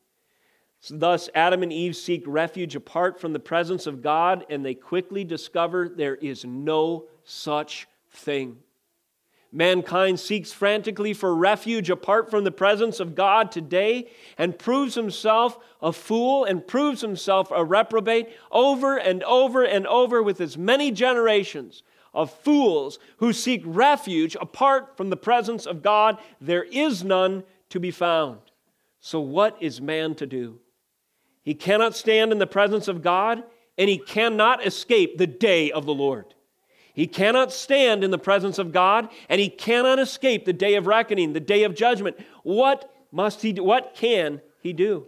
Thus, 0.90 1.30
Adam 1.36 1.64
and 1.64 1.74
Eve 1.74 1.96
seek 1.96 2.24
refuge 2.26 2.76
apart 2.76 3.20
from 3.20 3.34
the 3.34 3.40
presence 3.40 3.86
of 3.86 4.02
God, 4.02 4.46
and 4.50 4.66
they 4.66 4.74
quickly 4.74 5.26
discover 5.26 5.90
there 5.90 6.16
is 6.16 6.46
no 6.46 7.08
such 7.26 7.88
thing. 8.12 8.58
Mankind 9.52 10.20
seeks 10.20 10.52
frantically 10.52 11.14
for 11.14 11.36
refuge 11.36 11.90
apart 11.90 12.30
from 12.30 12.44
the 12.44 12.52
presence 12.52 13.00
of 13.00 13.16
God 13.16 13.52
today 13.52 14.10
and 14.38 14.60
proves 14.60 14.94
himself 14.94 15.58
a 15.82 15.92
fool 15.92 16.46
and 16.46 16.68
proves 16.68 17.02
himself 17.02 17.50
a 17.52 17.66
reprobate 17.66 18.30
over 18.52 18.98
and 18.98 19.24
over 19.24 19.64
and 19.64 19.88
over 19.88 20.22
with 20.22 20.40
as 20.40 20.56
many 20.56 20.92
generations 20.92 21.82
of 22.14 22.32
fools 22.32 23.00
who 23.18 23.34
seek 23.34 23.64
refuge 23.66 24.36
apart 24.40 24.96
from 24.96 25.10
the 25.10 25.18
presence 25.18 25.66
of 25.66 25.82
God. 25.82 26.20
There 26.40 26.64
is 26.64 27.04
none 27.04 27.44
to 27.70 27.80
be 27.80 27.92
found. 27.92 28.40
So, 29.00 29.20
what 29.20 29.58
is 29.60 29.82
man 29.82 30.14
to 30.16 30.28
do? 30.28 30.60
He 31.42 31.56
cannot 31.56 31.96
stand 31.96 32.32
in 32.32 32.38
the 32.38 32.46
presence 32.46 32.88
of 32.88 33.02
God 33.02 33.44
and 33.78 33.90
he 33.90 33.98
cannot 33.98 34.66
escape 34.66 35.18
the 35.18 35.26
day 35.26 35.72
of 35.72 35.86
the 35.86 35.94
Lord. 35.94 36.36
He 37.00 37.08
cannot 37.08 37.54
stand 37.54 38.04
in 38.04 38.12
the 38.12 38.18
presence 38.18 38.60
of 38.60 38.74
God 38.74 39.08
and 39.30 39.40
he 39.40 39.48
cannot 39.48 40.00
escape 40.00 40.44
the 40.44 40.52
day 40.52 40.76
of 40.76 40.86
reckoning, 40.86 41.32
the 41.32 41.40
day 41.40 41.64
of 41.64 41.74
judgment. 41.74 42.18
What 42.44 42.94
must 43.10 43.42
he 43.42 43.54
do? 43.54 43.64
What 43.64 43.96
can 43.96 44.42
he 44.62 44.74
do? 44.74 45.08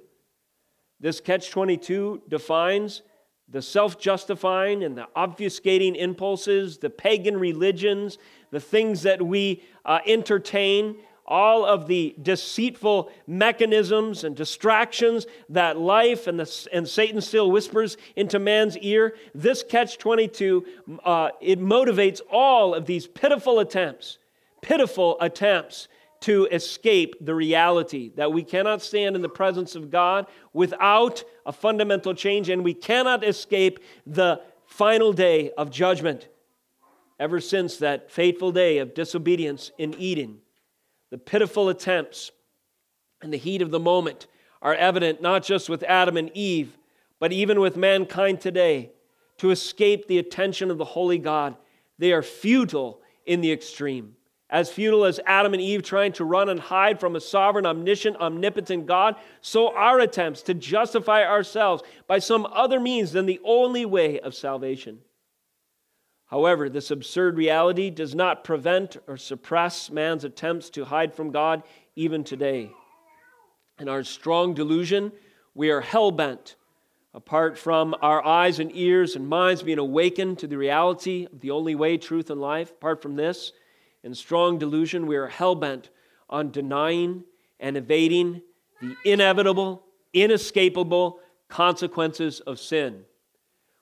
This 1.01 1.19
catch 1.19 1.51
22 1.51 2.21
defines 2.29 3.01
the 3.49 3.61
self 3.61 3.99
justifying 3.99 4.85
and 4.85 4.97
the 4.97 5.09
obfuscating 5.17 5.97
impulses, 5.97 6.77
the 6.77 6.89
pagan 6.89 7.37
religions, 7.37 8.17
the 8.51 8.61
things 8.61 9.01
that 9.01 9.21
we 9.21 9.61
uh, 9.83 9.99
entertain 10.07 10.95
all 11.31 11.65
of 11.65 11.87
the 11.87 12.13
deceitful 12.21 13.09
mechanisms 13.25 14.25
and 14.25 14.35
distractions 14.35 15.25
that 15.47 15.77
life 15.77 16.27
and, 16.27 16.37
the, 16.37 16.67
and 16.73 16.85
Satan 16.85 17.21
still 17.21 17.49
whispers 17.49 17.95
into 18.17 18.37
man's 18.37 18.77
ear, 18.79 19.15
this 19.33 19.63
catch 19.63 19.97
22, 19.97 20.65
uh, 21.05 21.29
it 21.39 21.57
motivates 21.57 22.19
all 22.29 22.75
of 22.75 22.85
these 22.85 23.07
pitiful 23.07 23.59
attempts, 23.59 24.17
pitiful 24.61 25.15
attempts 25.21 25.87
to 26.19 26.47
escape 26.51 27.15
the 27.21 27.33
reality 27.33 28.11
that 28.17 28.33
we 28.33 28.43
cannot 28.43 28.81
stand 28.81 29.15
in 29.15 29.21
the 29.21 29.29
presence 29.29 29.73
of 29.73 29.89
God 29.89 30.27
without 30.51 31.23
a 31.45 31.53
fundamental 31.53 32.13
change, 32.13 32.49
and 32.49 32.61
we 32.61 32.73
cannot 32.73 33.23
escape 33.23 33.79
the 34.05 34.41
final 34.65 35.13
day 35.13 35.51
of 35.51 35.71
judgment. 35.71 36.27
Ever 37.17 37.39
since 37.39 37.77
that 37.77 38.11
fateful 38.11 38.51
day 38.51 38.79
of 38.79 38.93
disobedience 38.93 39.71
in 39.77 39.93
Eden, 39.93 40.39
the 41.11 41.17
pitiful 41.17 41.69
attempts 41.69 42.31
and 43.21 43.31
the 43.31 43.37
heat 43.37 43.61
of 43.61 43.69
the 43.69 43.79
moment 43.79 44.27
are 44.61 44.73
evident 44.73 45.21
not 45.21 45.43
just 45.43 45.69
with 45.69 45.83
Adam 45.83 46.17
and 46.17 46.31
Eve, 46.33 46.77
but 47.19 47.31
even 47.31 47.59
with 47.59 47.77
mankind 47.77 48.41
today 48.41 48.91
to 49.37 49.51
escape 49.51 50.07
the 50.07 50.17
attention 50.17 50.71
of 50.71 50.77
the 50.77 50.85
holy 50.85 51.17
God. 51.17 51.55
They 51.99 52.13
are 52.13 52.23
futile 52.23 53.01
in 53.25 53.41
the 53.41 53.51
extreme. 53.51 54.15
As 54.49 54.69
futile 54.69 55.05
as 55.05 55.19
Adam 55.25 55.53
and 55.53 55.61
Eve 55.61 55.83
trying 55.83 56.11
to 56.13 56.25
run 56.25 56.49
and 56.49 56.59
hide 56.59 56.99
from 56.99 57.15
a 57.15 57.21
sovereign, 57.21 57.65
omniscient, 57.65 58.17
omnipotent 58.17 58.85
God, 58.85 59.15
so 59.39 59.73
our 59.75 59.99
attempts 59.99 60.41
to 60.43 60.53
justify 60.53 61.23
ourselves 61.23 61.83
by 62.07 62.19
some 62.19 62.45
other 62.51 62.79
means 62.79 63.11
than 63.11 63.25
the 63.25 63.39
only 63.45 63.85
way 63.85 64.19
of 64.19 64.35
salvation. 64.35 64.99
However, 66.31 66.69
this 66.69 66.91
absurd 66.91 67.35
reality 67.35 67.89
does 67.89 68.15
not 68.15 68.45
prevent 68.45 68.95
or 69.05 69.17
suppress 69.17 69.91
man's 69.91 70.23
attempts 70.23 70.69
to 70.71 70.85
hide 70.85 71.13
from 71.13 71.31
God 71.31 71.61
even 71.97 72.23
today. 72.23 72.71
In 73.77 73.89
our 73.89 74.05
strong 74.05 74.53
delusion, 74.53 75.11
we 75.53 75.71
are 75.71 75.81
hell 75.81 76.09
bent, 76.09 76.55
apart 77.13 77.57
from 77.57 77.93
our 78.01 78.25
eyes 78.25 78.59
and 78.59 78.73
ears 78.73 79.17
and 79.17 79.27
minds 79.27 79.61
being 79.61 79.77
awakened 79.77 80.39
to 80.39 80.47
the 80.47 80.57
reality 80.57 81.27
of 81.29 81.41
the 81.41 81.51
only 81.51 81.75
way, 81.75 81.97
truth, 81.97 82.29
and 82.29 82.39
life. 82.39 82.71
Apart 82.71 83.01
from 83.01 83.17
this, 83.17 83.51
in 84.01 84.15
strong 84.15 84.57
delusion, 84.57 85.07
we 85.07 85.17
are 85.17 85.27
hell 85.27 85.55
bent 85.55 85.89
on 86.29 86.49
denying 86.49 87.25
and 87.59 87.75
evading 87.75 88.41
the 88.81 88.95
inevitable, 89.03 89.83
inescapable 90.13 91.19
consequences 91.49 92.39
of 92.39 92.57
sin. 92.57 93.03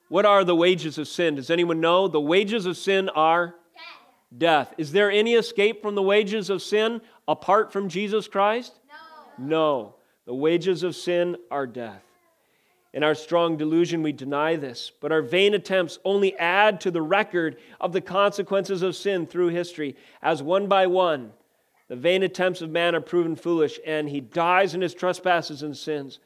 What 0.10 0.26
are 0.26 0.44
the 0.44 0.56
wages 0.56 0.98
of 0.98 1.08
sin? 1.08 1.36
Does 1.36 1.50
anyone 1.50 1.80
know? 1.80 2.08
The 2.08 2.20
wages 2.20 2.66
of 2.66 2.78
sin 2.78 3.10
are 3.10 3.56
death. 4.36 4.74
Is 4.78 4.92
there 4.92 5.10
any 5.10 5.36
escape 5.36 5.82
from 5.82 5.96
the 5.96 6.04
wages 6.04 6.50
of 6.50 6.62
sin 6.62 7.02
apart 7.28 7.72
from 7.72 7.90
Jesus 7.90 8.28
Christ? 8.28 8.74
No. 9.40 9.46
No. 9.48 9.96
The 10.26 10.36
wages 10.36 10.84
of 10.84 10.96
sin 10.96 11.38
are 11.50 11.66
death. 11.66 12.04
In 12.92 13.04
our 13.04 13.16
strong 13.16 13.56
delusion, 13.56 14.02
we 14.02 14.12
deny 14.12 14.56
this, 14.56 14.92
but 15.00 15.12
our 15.12 15.22
vain 15.22 15.54
attempts 15.54 16.00
only 16.04 16.36
add 16.38 16.82
to 16.82 16.92
the 16.92 17.02
record 17.04 17.58
of 17.80 17.94
the 17.94 18.02
consequences 18.02 18.82
of 18.82 18.96
sin 18.96 19.28
through 19.28 19.50
history, 19.50 19.96
as 20.24 20.42
one 20.42 20.68
by 20.68 20.88
one, 20.88 21.32
the 21.88 21.96
vain 21.96 22.22
attempts 22.24 22.62
of 22.62 22.70
man 22.70 22.96
are 22.96 23.02
proven 23.02 23.36
foolish, 23.36 23.80
and 23.86 24.10
he 24.10 24.22
dies 24.22 24.76
in 24.76 24.82
his 24.82 24.94
trespasses 24.94 25.64
and 25.64 25.76
sins, 25.76 26.20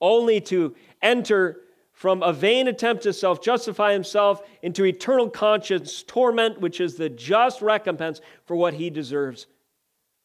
only 0.00 0.40
to 0.40 0.74
enter 1.02 1.60
from 2.00 2.22
a 2.22 2.32
vain 2.32 2.66
attempt 2.66 3.02
to 3.02 3.12
self 3.12 3.42
justify 3.42 3.92
himself 3.92 4.40
into 4.62 4.86
eternal 4.86 5.28
conscience 5.28 6.02
torment, 6.02 6.58
which 6.58 6.80
is 6.80 6.94
the 6.94 7.10
just 7.10 7.60
recompense 7.60 8.22
for 8.46 8.56
what 8.56 8.72
he 8.72 8.88
deserves. 8.88 9.46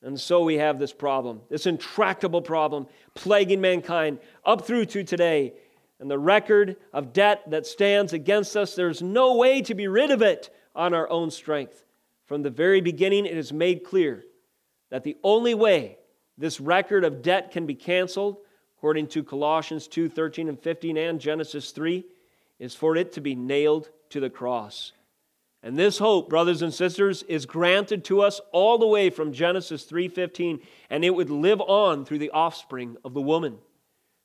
And 0.01 0.17
so 0.17 0.41
we 0.41 0.55
have 0.55 0.79
this 0.79 0.93
problem, 0.93 1.41
this 1.49 1.65
intractable 1.65 2.41
problem 2.41 2.87
plaguing 3.13 3.59
mankind 3.59 4.19
up 4.45 4.65
through 4.65 4.85
to 4.85 5.03
today. 5.03 5.51
And 5.99 6.09
the 6.09 6.17
record 6.17 6.77
of 6.93 7.11
debt 7.11 7.41
that 7.49 7.65
stands 7.65 8.13
against 8.13 8.55
us, 8.55 8.73
there's 8.73 9.01
no 9.01 9.35
way 9.35 9.61
to 9.63 9.75
be 9.75 9.89
rid 9.89 10.11
of 10.11 10.21
it 10.21 10.55
on 10.77 10.93
our 10.93 11.09
own 11.09 11.29
strength. 11.29 11.83
From 12.25 12.41
the 12.41 12.49
very 12.49 12.79
beginning, 12.79 13.25
it 13.25 13.35
is 13.35 13.51
made 13.51 13.83
clear 13.83 14.23
that 14.91 15.03
the 15.03 15.17
only 15.25 15.53
way 15.53 15.97
this 16.37 16.61
record 16.61 17.03
of 17.03 17.21
debt 17.21 17.51
can 17.51 17.65
be 17.65 17.75
canceled 17.75 18.37
according 18.85 19.07
to 19.07 19.23
Colossians 19.23 19.87
2 19.87 20.09
13 20.09 20.47
and 20.47 20.59
15 20.59 20.95
and 20.95 21.19
Genesis 21.19 21.71
3, 21.71 22.05
is 22.59 22.75
for 22.75 22.95
it 22.95 23.11
to 23.13 23.19
be 23.19 23.33
nailed 23.33 23.89
to 24.11 24.19
the 24.19 24.29
cross. 24.29 24.91
And 25.63 25.75
this 25.75 25.97
hope, 25.97 26.29
brothers 26.29 26.61
and 26.61 26.71
sisters, 26.71 27.23
is 27.23 27.47
granted 27.47 28.03
to 28.03 28.21
us 28.21 28.39
all 28.51 28.77
the 28.77 28.85
way 28.85 29.09
from 29.09 29.33
Genesis 29.33 29.85
3:15, 29.85 30.59
and 30.91 31.03
it 31.03 31.15
would 31.15 31.31
live 31.31 31.61
on 31.61 32.05
through 32.05 32.19
the 32.19 32.29
offspring 32.29 32.95
of 33.03 33.15
the 33.15 33.23
woman. 33.23 33.57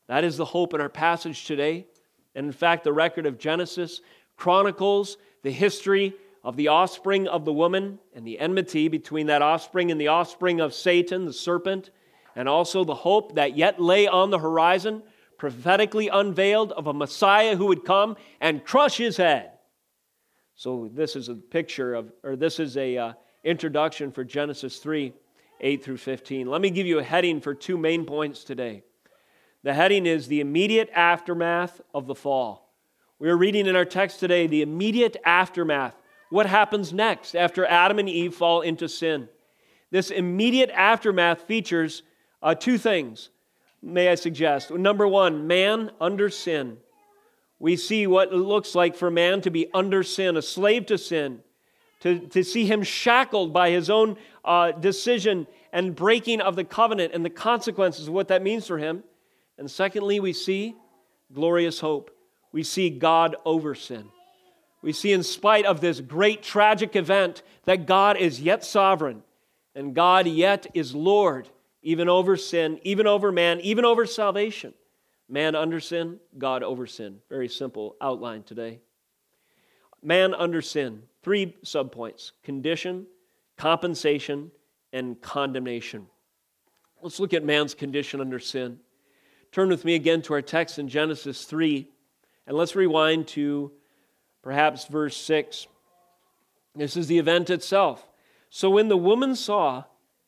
That 0.08 0.24
is 0.24 0.36
the 0.36 0.44
hope 0.44 0.74
in 0.74 0.82
our 0.82 0.90
passage 0.90 1.46
today. 1.46 1.86
And 2.34 2.44
in 2.44 2.52
fact, 2.52 2.84
the 2.84 2.92
record 2.92 3.24
of 3.24 3.38
Genesis 3.38 4.02
chronicles 4.36 5.16
the 5.42 5.52
history 5.52 6.12
of 6.44 6.58
the 6.58 6.68
offspring 6.68 7.26
of 7.26 7.46
the 7.46 7.52
woman 7.54 7.98
and 8.14 8.26
the 8.26 8.38
enmity 8.38 8.88
between 8.88 9.28
that 9.28 9.40
offspring 9.40 9.90
and 9.90 9.98
the 9.98 10.08
offspring 10.08 10.60
of 10.60 10.74
Satan, 10.74 11.24
the 11.24 11.32
serpent, 11.32 11.88
and 12.37 12.49
also 12.49 12.84
the 12.84 12.94
hope 12.94 13.34
that 13.34 13.56
yet 13.56 13.80
lay 13.80 14.06
on 14.06 14.30
the 14.30 14.38
horizon, 14.38 15.02
prophetically 15.38 16.08
unveiled, 16.08 16.72
of 16.72 16.87
a 16.87 16.92
Messiah 16.92 17.56
who 17.56 17.66
would 17.66 17.84
come 17.84 18.16
and 18.40 18.64
crush 18.64 18.96
his 18.96 19.16
head. 19.16 19.52
So, 20.54 20.90
this 20.92 21.16
is 21.16 21.28
a 21.28 21.34
picture 21.34 21.94
of, 21.94 22.12
or 22.22 22.37
this 22.37 22.60
is 22.60 22.76
a 22.76 22.96
uh, 22.96 23.12
introduction 23.44 24.12
for 24.12 24.25
Genesis 24.25 24.78
3 24.78 25.12
8 25.62 25.84
through 25.84 25.96
15. 25.99 26.46
Let 26.46 26.60
me 26.60 26.70
give 26.70 26.87
you 26.87 26.99
a 26.99 27.02
heading 27.02 27.40
for 27.40 27.54
two 27.54 27.76
main 27.76 28.04
points 28.06 28.44
today. 28.44 28.82
The 29.62 29.75
heading 29.75 30.06
is 30.06 30.26
the 30.26 30.40
immediate 30.40 30.88
aftermath 30.94 31.80
of 31.92 32.06
the 32.06 32.14
fall. 32.14 32.75
We 33.18 33.28
are 33.28 33.37
reading 33.37 33.66
in 33.66 33.76
our 33.76 33.84
text 33.84 34.20
today 34.20 34.46
the 34.46 34.62
immediate 34.62 35.18
aftermath. 35.25 35.94
What 36.30 36.46
happens 36.46 36.92
next 36.92 37.34
after 37.34 37.66
Adam 37.66 37.99
and 37.99 38.08
Eve 38.08 38.34
fall 38.34 38.62
into 38.62 38.88
sin? 38.88 39.28
This 39.90 40.10
immediate 40.10 40.70
aftermath 40.70 41.42
features 41.42 42.02
uh, 42.42 42.54
two 42.54 42.78
things, 42.78 43.30
may 43.82 44.09
I 44.09 44.14
suggest. 44.14 44.70
Number 44.70 45.06
one, 45.06 45.47
man 45.47 45.90
under 46.00 46.30
sin. 46.30 46.78
We 47.59 47.76
see 47.76 48.06
what 48.06 48.32
it 48.32 48.37
looks 48.37 48.75
like 48.75 48.97
for 48.97 49.11
man 49.11 49.42
to 49.42 49.50
be 49.50 49.68
under 49.75 50.02
sin, 50.02 50.37
a 50.37 50.42
slave 50.42 50.87
to 50.87 50.97
sin, 50.97 51.40
to, 52.00 52.18
to 52.28 52.42
see 52.42 52.64
him 52.64 52.82
shackled 52.82 53.52
by 53.52 53.70
his 53.70 53.90
own 53.90 54.16
uh, 54.44 54.73
decision 54.73 55.47
and 55.73 55.94
breaking 55.94 56.40
of 56.40 56.56
the 56.56 56.64
covenant 56.64 57.12
and 57.12 57.25
the 57.25 57.30
consequences 57.30 58.09
of 58.09 58.14
what 58.14 58.28
that 58.28 58.42
means 58.42 58.66
for 58.66 58.78
him. 58.78 59.04
And 59.59 59.70
secondly, 59.70 60.20
we 60.20 60.32
see 60.32 60.75
glorious 61.32 61.80
hope. 61.80 62.11
We 62.52 62.62
see 62.62 62.90
God 62.90 63.37
over 63.44 63.75
sin. 63.75 64.06
We 64.82 64.92
see, 64.92 65.12
in 65.12 65.23
spite 65.23 65.66
of 65.66 65.82
this 65.82 66.00
great 66.00 66.42
tragic 66.42 66.97
event, 66.97 67.42
that 67.66 67.87
God 67.87 68.16
is 68.16 68.40
yet 68.40 68.64
sovereign 68.64 69.23
and 69.75 69.94
God 69.94 70.26
yet 70.26 70.66
is 70.75 70.94
Lord, 70.94 71.49
even 71.82 72.08
over 72.08 72.37
sin, 72.37 72.78
even 72.82 73.06
over 73.06 73.32
man, 73.32 73.60
even 73.60 73.84
over 73.84 74.06
salvation. 74.06 74.75
Man 75.28 75.54
under 75.54 75.80
sin, 75.80 76.18
God 76.38 76.62
over 76.62 76.87
sin. 76.87 77.18
Very 77.28 77.49
simple 77.49 77.96
outline 78.00 78.42
today. 78.42 78.80
Man 80.02 80.34
under 80.34 80.60
sin. 80.60 81.02
Three 81.22 81.54
subpoints 81.64 82.32
condition, 82.42 83.06
compensation, 83.56 84.50
and 84.92 85.20
condemnation. 85.20 86.06
Let's 87.02 87.20
look 87.20 87.32
at 87.32 87.44
man's 87.44 87.75
condition 87.75 88.20
under 88.20 88.38
sin. 88.38 88.78
Turn 89.52 89.68
with 89.68 89.84
me 89.84 89.94
again 89.94 90.22
to 90.22 90.34
our 90.34 90.42
text 90.42 90.78
in 90.78 90.88
Genesis 90.88 91.44
3, 91.44 91.88
and 92.46 92.56
let's 92.56 92.76
rewind 92.76 93.26
to 93.28 93.72
perhaps 94.42 94.87
verse 94.87 95.16
6. 95.16 95.66
This 96.75 96.96
is 96.96 97.06
the 97.06 97.18
event 97.18 97.50
itself. 97.50 98.06
So 98.49 98.70
when 98.70 98.88
the 98.88 98.96
woman 98.96 99.34
saw 99.34 99.84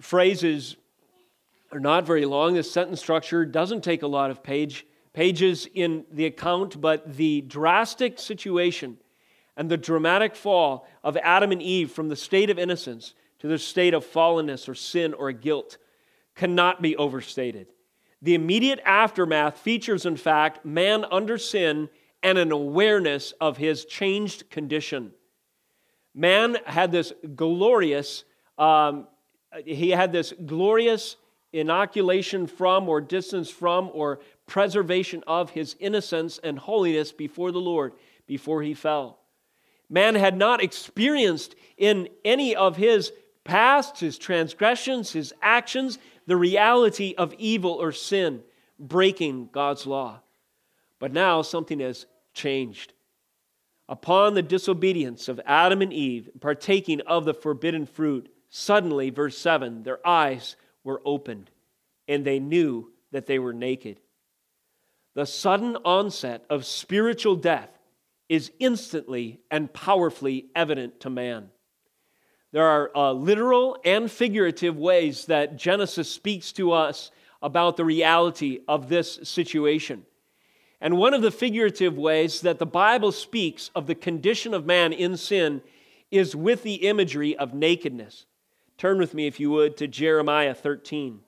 phrases 0.00 0.76
are 1.72 1.80
not 1.80 2.06
very 2.06 2.24
long. 2.24 2.54
This 2.54 2.70
sentence 2.70 3.00
structure 3.00 3.44
doesn't 3.44 3.82
take 3.82 4.02
a 4.02 4.06
lot 4.06 4.30
of 4.30 4.42
page, 4.42 4.86
pages 5.12 5.68
in 5.74 6.04
the 6.12 6.26
account, 6.26 6.80
but 6.80 7.16
the 7.16 7.40
drastic 7.42 8.18
situation 8.18 8.98
and 9.56 9.70
the 9.70 9.76
dramatic 9.76 10.34
fall 10.34 10.86
of 11.02 11.16
Adam 11.18 11.52
and 11.52 11.62
Eve 11.62 11.90
from 11.90 12.08
the 12.08 12.16
state 12.16 12.50
of 12.50 12.58
innocence 12.58 13.14
to 13.38 13.48
the 13.48 13.58
state 13.58 13.94
of 13.94 14.04
fallenness 14.04 14.68
or 14.68 14.74
sin 14.74 15.14
or 15.14 15.30
guilt 15.32 15.78
cannot 16.34 16.82
be 16.82 16.96
overstated. 16.96 17.68
The 18.22 18.34
immediate 18.34 18.80
aftermath 18.84 19.58
features, 19.58 20.06
in 20.06 20.16
fact, 20.16 20.64
man 20.64 21.04
under 21.10 21.36
sin 21.36 21.90
and 22.22 22.38
an 22.38 22.52
awareness 22.52 23.32
of 23.40 23.58
his 23.58 23.84
changed 23.84 24.48
condition. 24.48 25.12
Man 26.14 26.56
had 26.64 26.90
this 26.90 27.12
glorious, 27.34 28.24
um, 28.56 29.06
Uh, 29.54 29.58
he 29.64 29.90
had 29.90 30.12
this 30.12 30.32
glorious 30.46 31.16
inoculation 31.52 32.46
from, 32.46 32.88
or 32.88 33.00
distance 33.00 33.48
from, 33.48 33.90
or 33.92 34.20
preservation 34.46 35.22
of 35.26 35.50
his 35.50 35.76
innocence 35.78 36.38
and 36.42 36.58
holiness 36.58 37.12
before 37.12 37.52
the 37.52 37.60
Lord 37.60 37.92
before 38.26 38.62
he 38.62 38.74
fell. 38.74 39.18
Man 39.88 40.14
had 40.14 40.36
not 40.36 40.62
experienced 40.62 41.54
in 41.76 42.08
any 42.24 42.56
of 42.56 42.76
his 42.76 43.12
past, 43.44 44.00
his 44.00 44.18
transgressions, 44.18 45.12
his 45.12 45.32
actions, 45.42 45.98
the 46.26 46.36
reality 46.36 47.14
of 47.16 47.34
evil 47.34 47.72
or 47.72 47.92
sin, 47.92 48.42
breaking 48.78 49.50
God's 49.52 49.86
law. 49.86 50.20
But 50.98 51.12
now 51.12 51.42
something 51.42 51.80
has 51.80 52.06
changed. 52.32 52.94
Upon 53.88 54.34
the 54.34 54.42
disobedience 54.42 55.28
of 55.28 55.40
Adam 55.44 55.82
and 55.82 55.92
Eve, 55.92 56.30
partaking 56.40 57.02
of 57.02 57.26
the 57.26 57.34
forbidden 57.34 57.84
fruit, 57.84 58.33
suddenly, 58.56 59.10
verse 59.10 59.36
7, 59.36 59.82
their 59.82 60.06
eyes 60.06 60.54
were 60.84 61.02
opened 61.04 61.50
and 62.06 62.24
they 62.24 62.38
knew 62.38 62.92
that 63.10 63.26
they 63.26 63.40
were 63.40 63.52
naked. 63.52 63.98
The 65.14 65.26
sudden 65.26 65.76
onset 65.84 66.44
of 66.48 66.64
spiritual 66.64 67.34
death 67.34 67.70
is 68.28 68.52
instantly 68.60 69.40
and 69.50 69.72
powerfully 69.72 70.46
evident 70.54 71.00
to 71.00 71.10
man. 71.10 71.50
There 72.52 72.64
are 72.64 72.90
uh, 72.94 73.12
literal 73.12 73.76
and 73.84 74.08
figurative 74.08 74.78
ways 74.78 75.26
that 75.26 75.56
Genesis 75.56 76.08
speaks 76.08 76.52
to 76.52 76.70
us 76.70 77.10
about 77.42 77.76
the 77.76 77.84
reality 77.84 78.60
of 78.68 78.88
this 78.88 79.18
situation. 79.24 80.06
And 80.80 80.96
one 80.96 81.12
of 81.12 81.22
the 81.22 81.32
figurative 81.32 81.98
ways 81.98 82.42
that 82.42 82.60
the 82.60 82.66
Bible 82.66 83.10
speaks 83.10 83.72
of 83.74 83.88
the 83.88 83.96
condition 83.96 84.54
of 84.54 84.64
man 84.64 84.92
in 84.92 85.16
sin 85.16 85.60
is 86.12 86.36
with 86.36 86.62
the 86.62 86.86
imagery 86.86 87.36
of 87.36 87.52
nakedness. 87.52 88.26
Turn 88.76 88.98
with 88.98 89.14
me, 89.14 89.26
if 89.26 89.38
you 89.38 89.50
would, 89.50 89.76
to 89.78 89.86
Jeremiah 89.86 90.54
13 90.54 91.20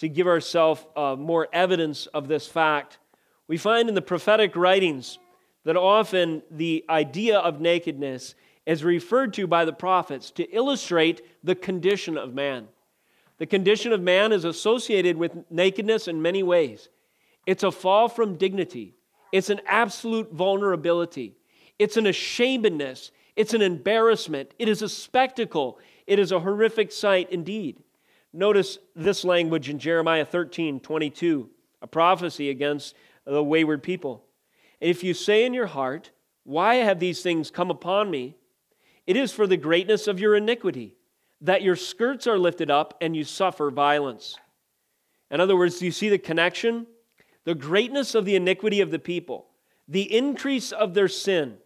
to 0.00 0.08
give 0.08 0.26
ourselves 0.26 0.86
uh, 0.96 1.14
more 1.14 1.46
evidence 1.52 2.06
of 2.06 2.26
this 2.26 2.46
fact. 2.46 2.98
We 3.46 3.58
find 3.58 3.86
in 3.86 3.94
the 3.94 4.00
prophetic 4.00 4.56
writings 4.56 5.18
that 5.64 5.76
often 5.76 6.42
the 6.50 6.86
idea 6.88 7.38
of 7.38 7.60
nakedness 7.60 8.34
is 8.64 8.82
referred 8.82 9.34
to 9.34 9.46
by 9.46 9.66
the 9.66 9.74
prophets 9.74 10.30
to 10.32 10.44
illustrate 10.44 11.20
the 11.44 11.54
condition 11.54 12.16
of 12.16 12.32
man. 12.32 12.68
The 13.36 13.46
condition 13.46 13.92
of 13.92 14.00
man 14.00 14.32
is 14.32 14.44
associated 14.44 15.18
with 15.18 15.36
nakedness 15.50 16.08
in 16.08 16.22
many 16.22 16.42
ways. 16.42 16.88
It's 17.46 17.62
a 17.62 17.70
fall 17.70 18.08
from 18.08 18.36
dignity, 18.36 18.94
it's 19.32 19.50
an 19.50 19.60
absolute 19.66 20.32
vulnerability, 20.32 21.36
it's 21.78 21.98
an 21.98 22.06
ashamedness, 22.06 23.10
it's 23.36 23.52
an 23.52 23.60
embarrassment, 23.60 24.54
it 24.58 24.68
is 24.68 24.80
a 24.80 24.88
spectacle, 24.88 25.78
it 26.10 26.18
is 26.18 26.32
a 26.32 26.40
horrific 26.40 26.90
sight 26.90 27.30
indeed. 27.30 27.84
Notice 28.32 28.78
this 28.96 29.24
language 29.24 29.70
in 29.70 29.78
Jeremiah 29.78 30.24
13 30.24 30.80
22, 30.80 31.48
a 31.80 31.86
prophecy 31.86 32.50
against 32.50 32.96
the 33.24 33.42
wayward 33.44 33.84
people. 33.84 34.24
If 34.80 35.04
you 35.04 35.14
say 35.14 35.44
in 35.44 35.54
your 35.54 35.68
heart, 35.68 36.10
Why 36.42 36.76
have 36.76 36.98
these 36.98 37.22
things 37.22 37.52
come 37.52 37.70
upon 37.70 38.10
me? 38.10 38.34
It 39.06 39.16
is 39.16 39.32
for 39.32 39.46
the 39.46 39.56
greatness 39.56 40.08
of 40.08 40.18
your 40.18 40.34
iniquity, 40.34 40.96
that 41.40 41.62
your 41.62 41.76
skirts 41.76 42.26
are 42.26 42.38
lifted 42.38 42.72
up 42.72 42.98
and 43.00 43.14
you 43.14 43.22
suffer 43.22 43.70
violence. 43.70 44.36
In 45.30 45.40
other 45.40 45.56
words, 45.56 45.78
do 45.78 45.84
you 45.84 45.92
see 45.92 46.08
the 46.08 46.18
connection? 46.18 46.88
The 47.44 47.54
greatness 47.54 48.16
of 48.16 48.24
the 48.24 48.34
iniquity 48.34 48.80
of 48.80 48.90
the 48.90 48.98
people, 48.98 49.46
the 49.86 50.12
increase 50.12 50.72
of 50.72 50.94
their 50.94 51.08
sin, 51.08 51.58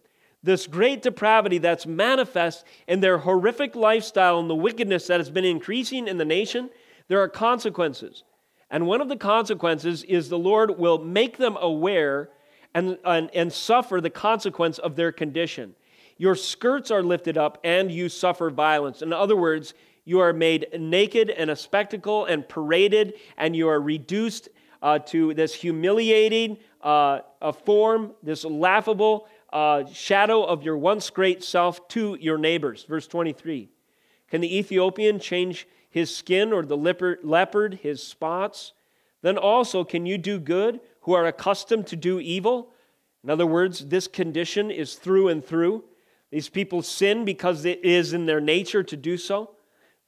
this 0.44 0.66
great 0.66 1.00
depravity 1.00 1.56
that's 1.56 1.86
manifest 1.86 2.64
in 2.86 3.00
their 3.00 3.16
horrific 3.16 3.74
lifestyle 3.74 4.38
and 4.38 4.48
the 4.48 4.54
wickedness 4.54 5.06
that 5.06 5.18
has 5.18 5.30
been 5.30 5.44
increasing 5.44 6.06
in 6.06 6.18
the 6.18 6.24
nation, 6.24 6.68
there 7.08 7.18
are 7.18 7.28
consequences. 7.28 8.24
And 8.70 8.86
one 8.86 9.00
of 9.00 9.08
the 9.08 9.16
consequences 9.16 10.02
is 10.02 10.28
the 10.28 10.38
Lord 10.38 10.78
will 10.78 10.98
make 10.98 11.38
them 11.38 11.56
aware 11.58 12.28
and, 12.74 12.98
and, 13.06 13.30
and 13.34 13.50
suffer 13.50 14.02
the 14.02 14.10
consequence 14.10 14.78
of 14.78 14.96
their 14.96 15.12
condition. 15.12 15.74
Your 16.18 16.34
skirts 16.34 16.90
are 16.90 17.02
lifted 17.02 17.38
up 17.38 17.58
and 17.64 17.90
you 17.90 18.10
suffer 18.10 18.50
violence. 18.50 19.00
In 19.00 19.14
other 19.14 19.36
words, 19.36 19.72
you 20.04 20.20
are 20.20 20.34
made 20.34 20.66
naked 20.78 21.30
and 21.30 21.50
a 21.50 21.56
spectacle 21.56 22.26
and 22.26 22.46
paraded, 22.46 23.14
and 23.38 23.56
you 23.56 23.68
are 23.68 23.80
reduced 23.80 24.50
uh, 24.82 24.98
to 24.98 25.32
this 25.32 25.54
humiliating 25.54 26.58
uh, 26.82 27.20
form, 27.64 28.12
this 28.22 28.44
laughable 28.44 29.26
uh, 29.54 29.86
shadow 29.86 30.42
of 30.42 30.64
your 30.64 30.76
once 30.76 31.08
great 31.10 31.44
self 31.44 31.86
to 31.88 32.18
your 32.20 32.36
neighbors. 32.36 32.84
Verse 32.84 33.06
23. 33.06 33.70
Can 34.28 34.40
the 34.40 34.58
Ethiopian 34.58 35.20
change 35.20 35.68
his 35.88 36.14
skin 36.14 36.52
or 36.52 36.64
the 36.64 36.76
leopard 36.76 37.74
his 37.80 38.02
spots? 38.02 38.72
Then 39.22 39.38
also 39.38 39.84
can 39.84 40.06
you 40.06 40.18
do 40.18 40.40
good 40.40 40.80
who 41.02 41.12
are 41.12 41.26
accustomed 41.26 41.86
to 41.86 41.96
do 41.96 42.18
evil? 42.18 42.72
In 43.22 43.30
other 43.30 43.46
words, 43.46 43.86
this 43.86 44.08
condition 44.08 44.72
is 44.72 44.96
through 44.96 45.28
and 45.28 45.42
through. 45.42 45.84
These 46.32 46.48
people 46.48 46.82
sin 46.82 47.24
because 47.24 47.64
it 47.64 47.84
is 47.84 48.12
in 48.12 48.26
their 48.26 48.40
nature 48.40 48.82
to 48.82 48.96
do 48.96 49.16
so. 49.16 49.52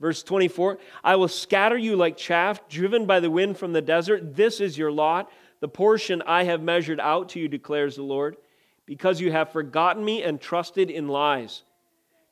Verse 0.01 0.25
24 0.25 0.79
I 1.05 1.15
will 1.15 1.29
scatter 1.29 1.79
you 1.79 1.95
like 1.95 2.17
chaff 2.17 2.69
driven 2.69 3.07
by 3.07 3.21
the 3.21 3.31
wind 3.31 3.59
from 3.59 3.73
the 3.73 3.81
desert. 3.81 4.35
This 4.35 4.61
is 4.61 4.77
your 4.77 4.91
lot, 4.91 5.31
the 5.61 5.69
portion 5.69 6.21
I 6.23 6.43
have 6.43 6.63
measured 6.63 6.99
out 6.99 7.29
to 7.31 7.39
you, 7.39 7.47
declares 7.47 7.95
the 7.95 8.03
Lord 8.03 8.37
because 8.87 9.21
you 9.21 9.33
have 9.33 9.53
forgotten 9.53 10.05
me 10.05 10.23
and 10.23 10.41
trusted 10.41 10.91
in 10.91 11.09
lies. 11.09 11.63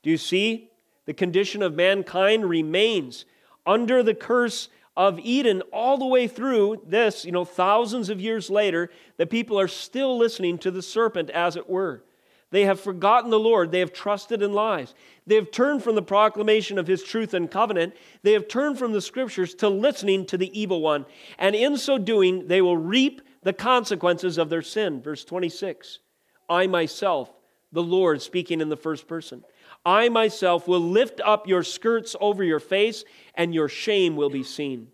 Do 0.03 0.11
you 0.11 0.17
see? 0.17 0.71
The 1.07 1.15
condition 1.15 1.63
of 1.63 1.75
mankind 1.75 2.49
remains 2.49 3.27
under 3.67 4.03
the 4.03 4.15
curse 4.15 4.69
of 4.97 5.19
Eden 5.19 5.63
all 5.73 5.99
the 5.99 6.07
way 6.07 6.29
through 6.29 6.83
this, 6.87 7.25
you 7.25 7.33
know, 7.33 7.45
thousands 7.45 8.09
of 8.09 8.21
years 8.21 8.49
later, 8.49 8.91
the 9.17 9.27
people 9.27 9.59
are 9.59 9.69
still 9.69 10.17
listening 10.17 10.57
to 10.59 10.71
the 10.71 10.83
serpent, 10.83 11.31
as 11.31 11.57
it 11.57 11.69
were. 11.69 12.05
They 12.51 12.67
have 12.67 12.79
forgotten 12.79 13.31
the 13.31 13.39
Lord. 13.39 13.73
They 13.73 13.81
have 13.81 13.93
trusted 13.93 14.41
in 14.41 14.53
lies. 14.53 14.95
They 15.27 15.35
have 15.35 15.51
turned 15.51 15.83
from 15.83 15.97
the 15.97 16.03
proclamation 16.03 16.79
of 16.79 16.87
his 16.87 17.03
truth 17.03 17.35
and 17.35 17.51
covenant. 17.51 17.95
They 18.23 18.33
have 18.33 18.47
turned 18.47 18.79
from 18.79 18.93
the 18.93 19.01
scriptures 19.01 19.55
to 19.57 19.69
listening 19.69 20.27
to 20.27 20.39
the 20.39 20.57
evil 20.59 20.81
one. 20.81 21.05
And 21.37 21.57
in 21.57 21.77
so 21.77 21.99
doing, 21.99 22.47
they 22.47 22.63
will 22.63 22.77
reap 22.77 23.23
the 23.43 23.53
consequences 23.53 24.39
of 24.39 24.51
their 24.51 24.63
sin. 24.63 25.03
Verse 25.03 25.25
26. 25.25 25.99
I 26.49 26.67
myself, 26.67 27.33
the 27.73 27.83
Lord, 27.83 28.23
speaking 28.23 28.61
in 28.61 28.69
the 28.69 28.77
first 28.77 29.07
person, 29.07 29.45
I 29.85 30.09
myself 30.09 30.67
will 30.67 30.81
lift 30.81 31.21
up 31.25 31.47
your 31.47 31.63
skirts 31.63 32.17
over 32.21 32.43
your 32.43 32.61
face, 32.61 33.05
and 33.35 33.55
your 33.55 33.69
shame 33.69 34.17
will 34.17 34.31
be 34.31 34.43
seen. 34.43 34.89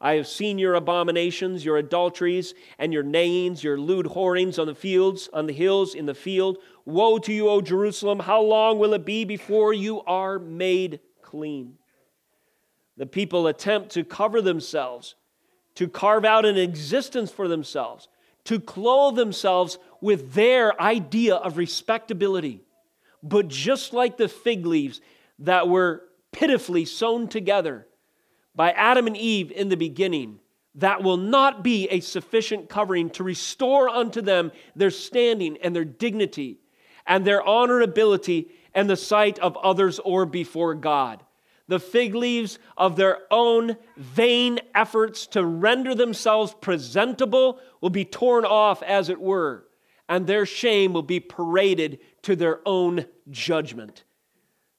I 0.00 0.14
have 0.14 0.28
seen 0.28 0.58
your 0.58 0.74
abominations, 0.74 1.64
your 1.64 1.76
adulteries, 1.76 2.54
and 2.78 2.92
your 2.92 3.02
neighings, 3.02 3.64
your 3.64 3.78
lewd 3.78 4.06
whorings 4.06 4.58
on 4.58 4.66
the 4.66 4.74
fields, 4.74 5.28
on 5.32 5.46
the 5.46 5.52
hills, 5.52 5.94
in 5.94 6.06
the 6.06 6.14
field. 6.14 6.58
Woe 6.84 7.18
to 7.18 7.32
you, 7.32 7.48
O 7.48 7.60
Jerusalem! 7.60 8.20
How 8.20 8.40
long 8.40 8.78
will 8.78 8.94
it 8.94 9.04
be 9.04 9.24
before 9.24 9.72
you 9.72 10.02
are 10.02 10.38
made 10.38 11.00
clean? 11.20 11.78
The 12.96 13.06
people 13.06 13.46
attempt 13.48 13.90
to 13.90 14.04
cover 14.04 14.40
themselves, 14.40 15.16
to 15.74 15.88
carve 15.88 16.24
out 16.24 16.44
an 16.44 16.56
existence 16.56 17.30
for 17.30 17.48
themselves, 17.48 18.08
to 18.48 18.58
clothe 18.58 19.14
themselves 19.14 19.78
with 20.00 20.32
their 20.32 20.80
idea 20.80 21.34
of 21.34 21.58
respectability. 21.58 22.62
But 23.22 23.48
just 23.48 23.92
like 23.92 24.16
the 24.16 24.26
fig 24.26 24.64
leaves 24.64 25.02
that 25.40 25.68
were 25.68 26.04
pitifully 26.32 26.86
sewn 26.86 27.28
together 27.28 27.86
by 28.54 28.70
Adam 28.70 29.06
and 29.06 29.18
Eve 29.18 29.52
in 29.52 29.68
the 29.68 29.76
beginning, 29.76 30.40
that 30.76 31.02
will 31.02 31.18
not 31.18 31.62
be 31.62 31.88
a 31.88 32.00
sufficient 32.00 32.70
covering 32.70 33.10
to 33.10 33.22
restore 33.22 33.86
unto 33.90 34.22
them 34.22 34.50
their 34.74 34.90
standing 34.90 35.58
and 35.58 35.76
their 35.76 35.84
dignity 35.84 36.58
and 37.06 37.26
their 37.26 37.42
honorability 37.42 38.48
and 38.74 38.88
the 38.88 38.96
sight 38.96 39.38
of 39.40 39.58
others 39.58 39.98
or 39.98 40.24
before 40.24 40.74
God 40.74 41.22
the 41.68 41.78
fig 41.78 42.14
leaves 42.14 42.58
of 42.76 42.96
their 42.96 43.20
own 43.30 43.76
vain 43.96 44.58
efforts 44.74 45.26
to 45.28 45.44
render 45.44 45.94
themselves 45.94 46.54
presentable 46.60 47.60
will 47.80 47.90
be 47.90 48.04
torn 48.04 48.44
off, 48.44 48.82
as 48.82 49.08
it 49.08 49.20
were, 49.20 49.66
and 50.08 50.26
their 50.26 50.46
shame 50.46 50.92
will 50.92 51.02
be 51.02 51.20
paraded 51.20 52.00
to 52.22 52.34
their 52.34 52.60
own 52.66 53.04
judgment. 53.30 54.04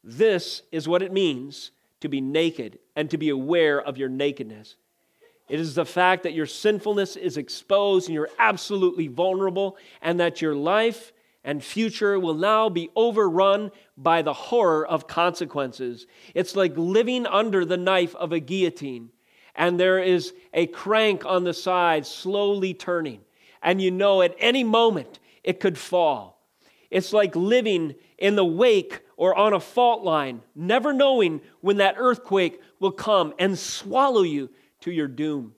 This 0.04 0.64
is 0.72 0.88
what 0.88 1.04
it 1.04 1.14
means 1.14 1.72
to 2.02 2.10
be 2.10 2.22
naked 2.22 2.80
and 2.96 3.10
to 3.12 3.18
be 3.18 3.30
aware 3.30 3.80
of 3.82 3.98
your 3.98 4.10
nakedness. 4.10 4.76
It 5.48 5.60
is 5.60 5.76
the 5.76 5.86
fact 5.86 6.24
that 6.24 6.34
your 6.34 6.46
sinfulness 6.46 7.16
is 7.16 7.38
exposed 7.38 8.08
and 8.08 8.16
you're 8.16 8.30
absolutely 8.40 9.08
vulnerable, 9.08 9.78
and 10.02 10.20
that 10.20 10.42
your 10.42 10.56
life 10.56 11.12
and 11.50 11.64
future 11.64 12.20
will 12.20 12.36
now 12.36 12.70
be 12.70 12.92
overrun 12.96 13.72
by 13.98 14.22
the 14.22 14.34
horror 14.34 14.86
of 14.86 15.08
consequences. 15.08 16.06
It's 16.36 16.56
like 16.56 16.78
living 16.78 17.26
under 17.26 17.66
the 17.66 17.76
knife 17.76 18.14
of 18.18 18.32
a 18.32 18.40
guillotine, 18.40 19.10
and 19.56 19.80
there 19.80 19.98
is 19.98 20.32
a 20.54 20.68
crank 20.68 21.26
on 21.26 21.46
the 21.46 21.56
side 21.56 22.06
slowly 22.06 22.76
turning, 22.76 23.22
and 23.64 23.82
you 23.82 23.90
know 23.90 24.22
at 24.22 24.36
any 24.38 24.64
moment 24.64 25.18
it 25.44 25.60
could 25.60 25.76
fall. 25.76 26.40
It's 26.92 27.14
like 27.14 27.36
living 27.36 27.96
in 28.20 28.36
the 28.36 28.46
wake 28.46 29.02
or 29.18 29.36
on 29.36 29.54
a 29.54 29.60
fault 29.60 30.04
line, 30.04 30.44
never 30.54 30.94
knowing 30.94 31.42
when 31.62 31.78
that 31.78 31.96
earthquake 31.98 32.62
will 32.80 32.92
come 32.92 33.34
and 33.40 33.58
swallow 33.58 34.22
you 34.22 34.52
to 34.82 34.92
your 34.92 35.08
doom. 35.08 35.56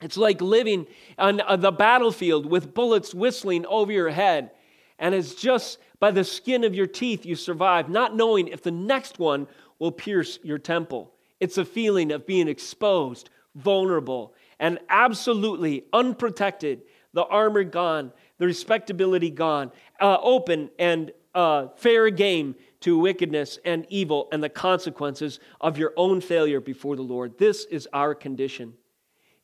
It's 0.00 0.16
like 0.16 0.40
living 0.40 0.86
on 1.18 1.42
the 1.60 1.70
battlefield 1.70 2.46
with 2.46 2.72
bullets 2.72 3.12
whistling 3.12 3.66
over 3.66 3.92
your 3.92 4.08
head 4.08 4.52
and 5.02 5.16
it's 5.16 5.34
just 5.34 5.78
by 5.98 6.12
the 6.12 6.22
skin 6.22 6.62
of 6.62 6.76
your 6.76 6.86
teeth 6.86 7.26
you 7.26 7.34
survive, 7.34 7.88
not 7.88 8.14
knowing 8.14 8.46
if 8.46 8.62
the 8.62 8.70
next 8.70 9.18
one 9.18 9.48
will 9.80 9.90
pierce 9.90 10.38
your 10.44 10.58
temple. 10.58 11.12
It's 11.40 11.58
a 11.58 11.64
feeling 11.64 12.12
of 12.12 12.24
being 12.24 12.46
exposed, 12.46 13.28
vulnerable, 13.56 14.32
and 14.60 14.78
absolutely 14.88 15.84
unprotected. 15.92 16.82
The 17.14 17.24
armor 17.24 17.64
gone, 17.64 18.12
the 18.38 18.46
respectability 18.46 19.30
gone, 19.30 19.72
uh, 20.00 20.18
open 20.22 20.70
and 20.78 21.10
uh, 21.34 21.66
fair 21.74 22.08
game 22.10 22.54
to 22.82 22.96
wickedness 22.96 23.58
and 23.64 23.84
evil 23.88 24.28
and 24.30 24.40
the 24.40 24.48
consequences 24.48 25.40
of 25.60 25.78
your 25.78 25.92
own 25.96 26.20
failure 26.20 26.60
before 26.60 26.94
the 26.94 27.02
Lord. 27.02 27.38
This 27.38 27.64
is 27.64 27.88
our 27.92 28.14
condition. 28.14 28.74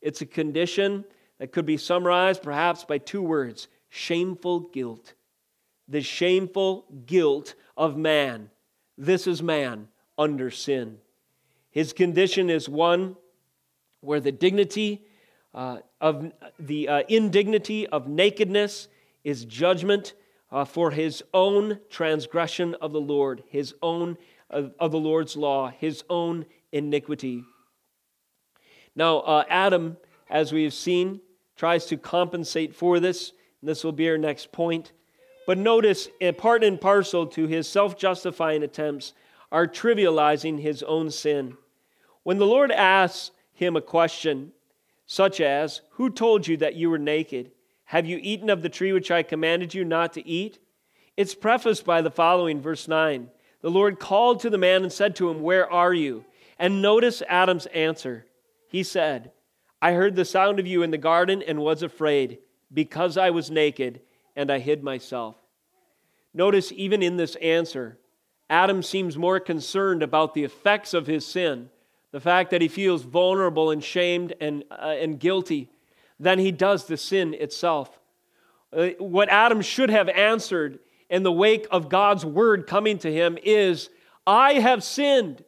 It's 0.01 0.21
a 0.21 0.25
condition 0.25 1.03
that 1.37 1.51
could 1.51 1.65
be 1.65 1.75
summarized 1.75 2.43
perhaps 2.43 2.85
by 2.85 2.97
two 2.97 3.21
words 3.21 3.67
shameful 3.89 4.61
guilt 4.61 5.15
the 5.89 6.01
shameful 6.01 6.85
guilt 7.05 7.55
of 7.75 7.97
man. 7.97 8.49
This 8.97 9.27
is 9.27 9.41
man 9.41 9.87
under 10.17 10.51
sin. 10.51 10.97
His 11.71 11.93
condition 11.93 12.49
is 12.49 12.69
one 12.69 13.15
where 14.01 14.19
the 14.19 14.31
dignity 14.31 15.05
uh, 15.53 15.79
of 15.99 16.31
the 16.59 16.87
uh, 16.87 17.03
indignity 17.07 17.87
of 17.87 18.07
nakedness 18.07 18.87
is 19.23 19.45
judgment 19.45 20.13
uh, 20.51 20.63
for 20.63 20.91
his 20.91 21.23
own 21.33 21.79
transgression 21.89 22.75
of 22.75 22.91
the 22.91 23.01
Lord, 23.01 23.43
his 23.47 23.73
own 23.81 24.17
of, 24.49 24.73
of 24.79 24.91
the 24.91 24.99
Lord's 24.99 25.35
law, 25.35 25.71
his 25.77 26.03
own 26.09 26.45
iniquity. 26.71 27.43
Now, 28.95 29.19
uh, 29.19 29.43
Adam, 29.49 29.97
as 30.29 30.51
we 30.51 30.63
have 30.63 30.73
seen, 30.73 31.21
tries 31.55 31.85
to 31.87 31.97
compensate 31.97 32.75
for 32.75 32.99
this. 32.99 33.33
And 33.61 33.69
this 33.69 33.83
will 33.83 33.91
be 33.91 34.09
our 34.09 34.17
next 34.17 34.51
point. 34.51 34.93
But 35.49 35.57
notice, 35.57 36.09
eh, 36.21 36.31
part 36.31 36.63
and 36.63 36.79
parcel 36.79 37.25
to 37.25 37.47
his 37.47 37.67
self 37.67 37.97
justifying 37.97 38.61
attempts 38.61 39.13
are 39.51 39.65
trivializing 39.65 40.59
his 40.59 40.83
own 40.83 41.09
sin. 41.09 41.57
When 42.21 42.37
the 42.37 42.45
Lord 42.45 42.71
asks 42.71 43.31
him 43.51 43.75
a 43.75 43.81
question, 43.81 44.51
such 45.07 45.41
as, 45.41 45.81
Who 45.93 46.11
told 46.11 46.47
you 46.47 46.55
that 46.57 46.75
you 46.75 46.91
were 46.91 46.99
naked? 46.99 47.49
Have 47.85 48.05
you 48.05 48.19
eaten 48.21 48.51
of 48.51 48.61
the 48.61 48.69
tree 48.69 48.93
which 48.93 49.09
I 49.09 49.23
commanded 49.23 49.73
you 49.73 49.83
not 49.83 50.13
to 50.13 50.27
eat? 50.27 50.59
It's 51.17 51.33
prefaced 51.33 51.83
by 51.83 52.03
the 52.03 52.11
following, 52.11 52.61
verse 52.61 52.87
9. 52.87 53.31
The 53.61 53.71
Lord 53.71 53.97
called 53.97 54.41
to 54.41 54.51
the 54.51 54.59
man 54.59 54.83
and 54.83 54.93
said 54.93 55.15
to 55.15 55.31
him, 55.31 55.41
Where 55.41 55.67
are 55.67 55.95
you? 55.95 56.25
And 56.59 56.79
notice 56.79 57.23
Adam's 57.27 57.65
answer. 57.65 58.27
He 58.67 58.83
said, 58.83 59.31
I 59.81 59.93
heard 59.93 60.15
the 60.15 60.25
sound 60.25 60.59
of 60.59 60.67
you 60.67 60.83
in 60.83 60.91
the 60.91 60.99
garden 60.99 61.41
and 61.41 61.57
was 61.57 61.81
afraid, 61.81 62.37
because 62.71 63.17
I 63.17 63.31
was 63.31 63.49
naked 63.49 64.01
and 64.35 64.51
I 64.51 64.59
hid 64.59 64.83
myself. 64.83 65.35
Notice, 66.33 66.71
even 66.75 67.01
in 67.01 67.17
this 67.17 67.35
answer, 67.37 67.97
Adam 68.49 68.81
seems 68.81 69.17
more 69.17 69.39
concerned 69.39 70.03
about 70.03 70.33
the 70.33 70.43
effects 70.43 70.93
of 70.93 71.07
his 71.07 71.25
sin, 71.25 71.69
the 72.11 72.19
fact 72.19 72.51
that 72.51 72.61
he 72.61 72.67
feels 72.67 73.03
vulnerable 73.03 73.71
and 73.71 73.83
shamed 73.83 74.33
and, 74.41 74.63
uh, 74.71 74.95
and 74.99 75.19
guilty, 75.19 75.69
than 76.19 76.39
he 76.39 76.51
does 76.51 76.85
the 76.85 76.97
sin 76.97 77.33
itself. 77.33 77.99
Uh, 78.71 78.89
what 78.99 79.29
Adam 79.29 79.61
should 79.61 79.89
have 79.89 80.09
answered 80.09 80.79
in 81.09 81.23
the 81.23 81.31
wake 81.31 81.67
of 81.71 81.89
God's 81.89 82.25
word 82.25 82.67
coming 82.67 82.97
to 82.99 83.11
him 83.11 83.37
is 83.43 83.89
I 84.25 84.53
have 84.55 84.83
sinned. 84.83 85.43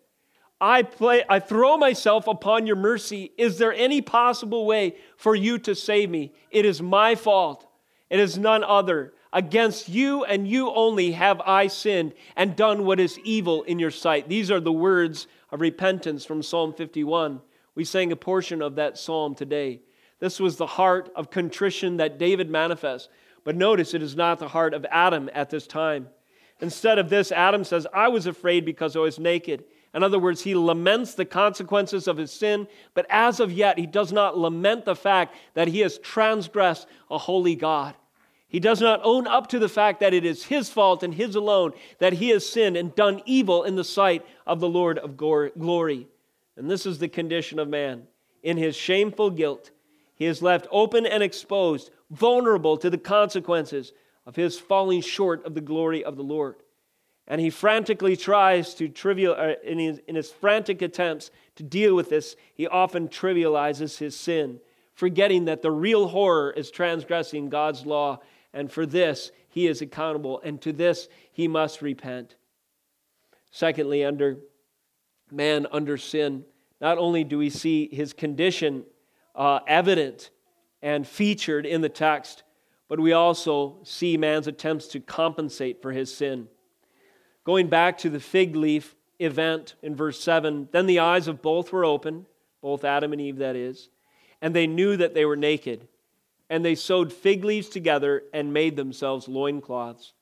I, 0.60 0.84
play, 0.84 1.24
I 1.28 1.40
throw 1.40 1.78
myself 1.78 2.28
upon 2.28 2.68
your 2.68 2.76
mercy. 2.76 3.32
Is 3.38 3.58
there 3.58 3.74
any 3.74 4.02
possible 4.02 4.66
way 4.66 4.96
for 5.18 5.36
you 5.36 5.58
to 5.60 5.74
save 5.74 6.10
me? 6.10 6.34
It 6.52 6.66
is 6.66 6.82
my 6.82 7.16
fault. 7.16 7.68
It 8.12 8.20
is 8.20 8.38
none 8.38 8.64
other. 8.64 9.14
Against 9.32 9.88
you 9.88 10.26
and 10.26 10.46
you 10.46 10.70
only 10.70 11.14
have 11.14 11.40
I 11.40 11.68
sinned 11.68 12.14
and 12.36 12.58
done 12.58 12.84
what 12.84 13.00
is 13.00 13.18
evil 13.20 13.64
in 13.64 13.80
your 13.80 13.90
sight. 13.90 14.28
These 14.28 14.52
are 14.52 14.60
the 14.60 14.72
words 14.72 15.28
of 15.50 15.62
repentance 15.62 16.26
from 16.26 16.44
Psalm 16.44 16.74
51. 16.74 17.40
We 17.74 17.86
sang 17.86 18.12
a 18.12 18.18
portion 18.18 18.62
of 18.62 18.76
that 18.76 18.98
psalm 18.98 19.34
today. 19.34 19.80
This 20.20 20.42
was 20.42 20.58
the 20.58 20.68
heart 20.68 21.10
of 21.16 21.32
contrition 21.32 21.98
that 21.98 22.20
David 22.20 22.50
manifests. 22.50 23.08
But 23.46 23.56
notice 23.56 23.94
it 23.94 24.04
is 24.04 24.18
not 24.18 24.40
the 24.40 24.50
heart 24.50 24.74
of 24.74 24.86
Adam 24.92 25.30
at 25.34 25.50
this 25.50 25.66
time. 25.66 26.10
Instead 26.60 27.00
of 27.00 27.10
this, 27.10 27.32
Adam 27.32 27.64
says, 27.64 27.88
I 27.94 28.10
was 28.10 28.28
afraid 28.28 28.66
because 28.66 28.98
I 28.98 29.00
was 29.00 29.20
naked. 29.20 29.64
In 29.94 30.04
other 30.04 30.20
words, 30.20 30.42
he 30.42 30.54
laments 30.54 31.14
the 31.14 31.26
consequences 31.26 32.08
of 32.08 32.18
his 32.18 32.32
sin, 32.32 32.68
but 32.94 33.06
as 33.10 33.40
of 33.40 33.52
yet, 33.52 33.80
he 33.80 33.86
does 33.86 34.12
not 34.12 34.38
lament 34.38 34.84
the 34.84 34.96
fact 34.96 35.36
that 35.54 35.70
he 35.70 35.80
has 35.80 35.98
transgressed 35.98 36.88
a 37.10 37.18
holy 37.18 37.56
God. 37.56 37.96
He 38.52 38.60
does 38.60 38.82
not 38.82 39.00
own 39.02 39.28
up 39.28 39.48
to 39.48 39.60
the 39.60 39.70
fact 39.70 40.02
that 40.02 40.14
it 40.14 40.26
is 40.26 40.44
his 40.44 40.70
fault 40.70 41.04
and 41.04 41.14
his 41.14 41.36
alone 41.36 41.72
that 42.00 42.12
he 42.12 42.30
has 42.32 42.46
sinned 42.46 42.76
and 42.76 42.94
done 42.94 43.22
evil 43.26 43.64
in 43.64 43.78
the 43.78 43.84
sight 43.86 44.26
of 44.46 44.60
the 44.60 44.68
Lord 44.68 44.98
of 44.98 45.16
glory. 45.16 46.08
And 46.58 46.70
this 46.70 46.86
is 46.86 47.00
the 47.00 47.08
condition 47.08 47.60
of 47.60 47.70
man. 47.70 48.08
In 48.44 48.58
his 48.58 48.76
shameful 48.76 49.30
guilt, 49.30 49.72
he 50.16 50.26
is 50.26 50.42
left 50.42 50.68
open 50.70 51.06
and 51.06 51.24
exposed, 51.24 51.92
vulnerable 52.10 52.76
to 52.76 52.90
the 52.90 52.98
consequences 52.98 53.94
of 54.26 54.36
his 54.36 54.60
falling 54.60 55.00
short 55.00 55.46
of 55.46 55.54
the 55.54 55.62
glory 55.62 56.04
of 56.04 56.18
the 56.18 56.24
Lord. 56.24 56.56
And 57.30 57.40
he 57.40 57.50
frantically 57.50 58.18
tries 58.18 58.74
to 58.74 58.90
trivial, 58.90 59.34
uh, 59.38 59.54
in, 59.64 59.80
his, 59.80 60.02
in 60.10 60.16
his 60.16 60.30
frantic 60.30 60.82
attempts 60.82 61.32
to 61.56 61.64
deal 61.64 61.96
with 61.96 62.10
this, 62.10 62.36
he 62.54 62.68
often 62.68 63.08
trivializes 63.08 63.98
his 63.98 64.20
sin, 64.20 64.60
forgetting 64.94 65.46
that 65.46 65.62
the 65.62 65.72
real 65.72 66.10
horror 66.10 66.52
is 66.52 66.70
transgressing 66.70 67.48
God's 67.48 67.86
law, 67.86 68.20
and 68.54 68.72
for 68.72 68.86
this 68.86 69.32
he 69.50 69.68
is 69.68 69.82
accountable, 69.82 70.42
and 70.44 70.62
to 70.62 70.72
this 70.72 71.08
he 71.32 71.48
must 71.48 71.82
repent. 71.82 72.36
Secondly, 73.52 74.04
under 74.04 74.38
man 75.32 75.68
under 75.72 75.98
sin, 75.98 76.46
not 76.80 76.98
only 76.98 77.24
do 77.24 77.38
we 77.38 77.50
see 77.50 77.90
his 77.92 78.14
condition 78.14 78.84
uh, 79.36 79.60
evident 79.68 80.30
and 80.82 81.08
featured 81.08 81.66
in 81.66 81.82
the 81.82 81.90
text, 81.90 82.44
but 82.88 83.00
we 83.00 83.14
also 83.14 83.78
see 83.84 84.18
man's 84.18 84.48
attempts 84.48 84.88
to 84.88 85.00
compensate 85.00 85.82
for 85.82 85.92
his 85.92 86.14
sin. 86.14 86.48
Going 87.44 87.68
back 87.68 87.98
to 88.00 88.10
the 88.10 88.20
fig 88.20 88.56
leaf 88.56 88.96
event 89.20 89.76
in 89.82 89.96
verse 89.96 90.20
7, 90.22 90.70
then 90.72 90.88
the 90.88 91.00
eyes 91.00 91.28
of 91.28 91.42
both 91.42 91.72
were 91.72 91.86
open, 91.86 92.26
both 92.62 92.84
Adam 92.84 93.14
and 93.14 93.22
Eve, 93.22 93.38
that 93.38 93.56
is, 93.56 93.90
and 94.42 94.56
they 94.56 94.68
knew 94.68 94.98
that 94.98 95.14
they 95.14 95.26
were 95.26 95.36
naked. 95.36 95.88
And 96.52 96.64
they 96.64 96.76
sewed 96.76 97.12
fig 97.12 97.44
leaves 97.44 97.70
together 97.70 98.24
and 98.34 98.54
made 98.54 98.76
themselves 98.76 99.28
loincloths. 99.28 100.14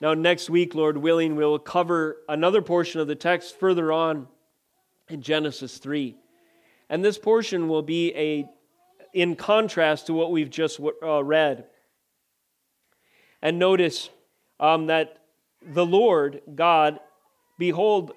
Now, 0.00 0.14
next 0.14 0.48
week, 0.48 0.74
Lord 0.74 0.96
willing, 0.96 1.36
we'll 1.36 1.58
cover 1.58 2.16
another 2.28 2.62
portion 2.62 3.00
of 3.00 3.08
the 3.08 3.14
text 3.14 3.58
further 3.58 3.92
on 3.92 4.28
in 5.08 5.20
Genesis 5.20 5.78
3. 5.78 6.16
And 6.88 7.04
this 7.04 7.18
portion 7.18 7.68
will 7.68 7.82
be 7.82 8.14
a, 8.14 8.48
in 9.12 9.36
contrast 9.36 10.06
to 10.06 10.12
what 10.12 10.30
we've 10.30 10.50
just 10.50 10.80
uh, 11.02 11.22
read. 11.22 11.66
And 13.40 13.58
notice 13.58 14.10
um, 14.60 14.86
that 14.86 15.18
the 15.64 15.86
Lord 15.86 16.42
God, 16.54 17.00
behold, 17.58 18.12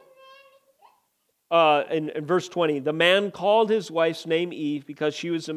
uh, 1.50 1.84
in, 1.90 2.10
in, 2.10 2.26
verse 2.26 2.48
20, 2.50 2.80
the 2.80 2.94
man 2.94 3.32
called 3.32 3.70
his 3.70 3.90
wife's 3.90 4.26
name 4.26 4.54
Eve 4.54 4.86
because 4.86 5.16
she 5.16 5.30
was 5.30 5.50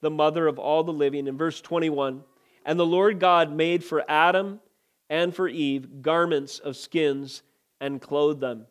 the 0.00 0.10
mother 0.10 0.46
of 0.46 0.58
all 0.58 0.84
the 0.84 0.92
living. 0.92 1.26
In 1.26 1.36
verse 1.36 1.60
21, 1.60 2.22
and 2.64 2.78
the 2.78 2.86
Lord 2.86 3.18
God 3.18 3.52
made 3.52 3.82
for 3.82 4.04
Adam 4.08 4.60
and 5.08 5.34
for 5.34 5.48
Eve 5.48 6.02
garments 6.02 6.58
of 6.58 6.76
skins 6.76 7.42
and 7.80 8.00
clothed 8.00 8.40
them. 8.40 8.66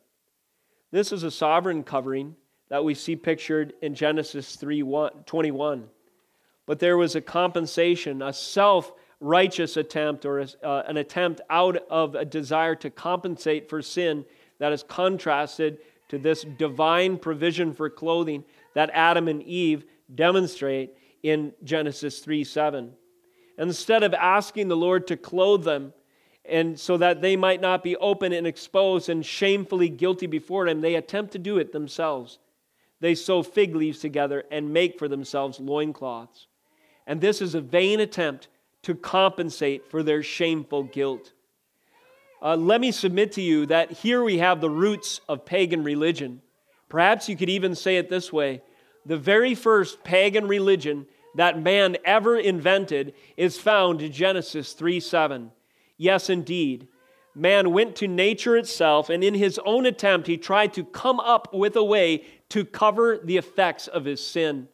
This 0.92 1.12
is 1.12 1.24
a 1.24 1.32
sovereign 1.32 1.84
covering 1.84 2.36
that 2.70 2.84
we 2.84 2.94
see 2.94 3.16
pictured 3.16 3.74
in 3.82 3.96
Genesis 3.96 4.56
3 4.56 4.84
21. 5.26 5.88
But 6.66 6.80
there 6.80 6.98
was 6.98 7.16
a 7.16 7.22
compensation, 7.22 8.22
a 8.22 8.34
self 8.34 8.92
righteous 9.20 9.78
attempt 9.78 10.26
or 10.26 10.42
uh, 10.42 10.84
an 10.88 10.98
attempt 10.98 11.42
out 11.50 11.78
of 11.90 12.16
a 12.16 12.26
desire 12.26 12.76
to 12.76 12.90
compensate 12.90 13.70
for 13.70 13.82
sin 13.82 14.26
that 14.60 14.72
is 14.72 14.84
contrasted 14.84 15.80
to 16.10 16.18
this 16.18 16.46
divine 16.58 17.18
provision 17.18 17.74
for 17.74 17.90
clothing 17.90 18.44
that 18.76 18.92
Adam 18.94 19.28
and 19.28 19.42
Eve 19.44 19.86
demonstrate 20.14 20.94
in 21.30 21.54
Genesis 21.64 22.20
3 22.20 22.44
7. 22.44 22.94
Instead 23.58 24.04
of 24.04 24.14
asking 24.14 24.68
the 24.68 24.78
Lord 24.78 25.08
to 25.08 25.18
clothe 25.18 25.64
them, 25.64 25.94
and 26.46 26.80
so 26.80 26.98
that 26.98 27.22
they 27.22 27.36
might 27.36 27.60
not 27.60 27.84
be 27.84 27.98
open 27.98 28.32
and 28.32 28.48
exposed 28.48 29.10
and 29.10 29.26
shamefully 29.26 29.90
guilty 29.90 30.28
before 30.28 30.68
Him, 30.68 30.82
they 30.82 30.96
attempt 30.96 31.34
to 31.34 31.40
do 31.40 31.58
it 31.58 31.72
themselves. 31.72 32.40
They 33.00 33.16
sew 33.16 33.44
fig 33.44 33.76
leaves 33.76 34.00
together 34.00 34.44
and 34.50 34.74
make 34.74 34.98
for 34.98 35.08
themselves 35.08 35.60
loincloths. 35.60 36.48
And 37.06 37.22
this 37.22 37.42
is 37.42 37.54
a 37.54 37.62
vain 37.62 38.00
attempt 38.00 38.48
to 38.84 38.96
compensate 38.96 39.90
for 39.90 40.04
their 40.04 40.24
shameful 40.24 40.84
guilt. 40.84 41.34
Uh, 42.42 42.56
let 42.56 42.80
me 42.80 42.92
submit 42.92 43.32
to 43.34 43.42
you 43.42 43.66
that 43.66 43.92
here 43.92 44.24
we 44.24 44.38
have 44.38 44.62
the 44.62 44.70
roots 44.70 45.22
of 45.28 45.46
pagan 45.46 45.84
religion. 45.84 46.42
Perhaps 46.90 47.28
you 47.28 47.36
could 47.36 47.50
even 47.50 47.76
say 47.76 47.98
it 47.98 48.10
this 48.10 48.32
way 48.32 48.62
the 49.06 49.18
very 49.18 49.56
first 49.56 50.04
pagan 50.04 50.48
religion 50.48 51.08
that 51.38 51.62
man 51.62 51.98
ever 52.04 52.38
invented 52.38 53.14
is 53.38 53.58
found 53.58 54.02
in 54.02 54.12
Genesis 54.12 54.74
3 54.74 55.00
7. 55.00 55.52
Yes, 55.98 56.30
indeed. 56.30 56.88
Man 57.34 57.72
went 57.72 57.96
to 57.98 58.08
nature 58.08 58.58
itself, 58.58 59.10
and 59.10 59.24
in 59.24 59.36
his 59.36 59.60
own 59.64 59.86
attempt, 59.86 60.28
he 60.28 60.38
tried 60.38 60.74
to 60.74 60.84
come 60.84 61.20
up 61.20 61.54
with 61.54 61.76
a 61.76 61.84
way 61.84 62.24
to 62.50 62.66
cover 62.66 63.20
the 63.24 63.38
effects 63.38 63.88
of 63.88 64.06
his 64.06 64.26
sin. 64.26 64.68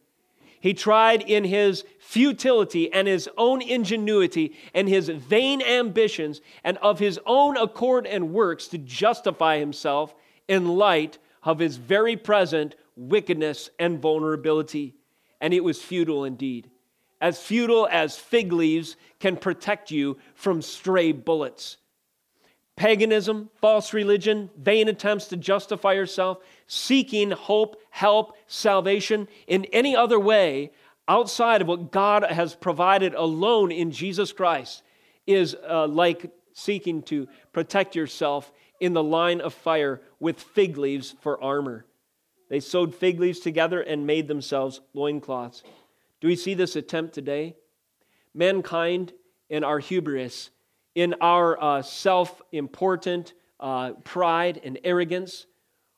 He 0.61 0.73
tried 0.73 1.23
in 1.23 1.43
his 1.43 1.83
futility 1.99 2.91
and 2.93 3.05
his 3.05 3.27
own 3.37 3.61
ingenuity 3.61 4.55
and 4.73 4.87
his 4.87 5.09
vain 5.09 5.61
ambitions 5.61 6.39
and 6.63 6.77
of 6.77 6.99
his 6.99 7.19
own 7.25 7.57
accord 7.57 8.07
and 8.07 8.31
works 8.31 8.69
to 8.69 8.77
justify 8.77 9.59
himself 9.59 10.15
in 10.47 10.77
light 10.77 11.17
of 11.43 11.59
his 11.59 11.75
very 11.75 12.15
present 12.15 12.75
wickedness 12.95 13.69
and 13.77 13.99
vulnerability. 13.99 14.95
And 15.43 15.53
it 15.53 15.63
was 15.63 15.81
futile 15.81 16.23
indeed. 16.23 16.71
As 17.19 17.37
futile 17.37 17.85
as 17.91 18.15
fig 18.17 18.53
leaves 18.53 18.95
can 19.19 19.35
protect 19.35 19.91
you 19.91 20.17
from 20.35 20.61
stray 20.61 21.11
bullets. 21.11 21.75
Paganism, 22.77 23.49
false 23.59 23.93
religion, 23.93 24.49
vain 24.57 24.87
attempts 24.87 25.27
to 25.27 25.37
justify 25.37 25.93
yourself, 25.93 26.37
seeking 26.65 27.31
hope, 27.31 27.75
help, 27.89 28.37
salvation 28.47 29.27
in 29.45 29.65
any 29.65 29.97
other 29.97 30.17
way 30.17 30.71
outside 31.09 31.61
of 31.61 31.67
what 31.67 31.91
God 31.91 32.23
has 32.23 32.55
provided 32.55 33.13
alone 33.13 33.69
in 33.69 33.91
Jesus 33.91 34.31
Christ 34.31 34.81
is 35.27 35.57
uh, 35.69 35.87
like 35.87 36.31
seeking 36.53 37.03
to 37.03 37.27
protect 37.51 37.97
yourself 37.97 38.49
in 38.79 38.93
the 38.93 39.03
line 39.03 39.41
of 39.41 39.53
fire 39.53 40.01
with 40.21 40.39
fig 40.39 40.77
leaves 40.77 41.15
for 41.19 41.41
armor. 41.43 41.85
They 42.53 42.59
sewed 42.59 42.93
fig 42.93 43.19
leaves 43.19 43.39
together 43.39 43.81
and 43.81 44.05
made 44.05 44.27
themselves 44.27 44.79
loincloths. 44.93 45.63
Do 46.21 46.27
we 46.27 46.35
see 46.35 46.53
this 46.53 46.75
attempt 46.75 47.15
today? 47.15 47.55
Mankind 48.35 49.11
in 49.49 49.63
our 49.63 49.79
hubris, 49.79 50.51
in 50.93 51.15
our 51.19 51.59
uh, 51.59 51.81
self 51.81 52.43
important 52.51 53.33
uh, 53.59 53.93
pride 54.03 54.61
and 54.63 54.77
arrogance, 54.83 55.47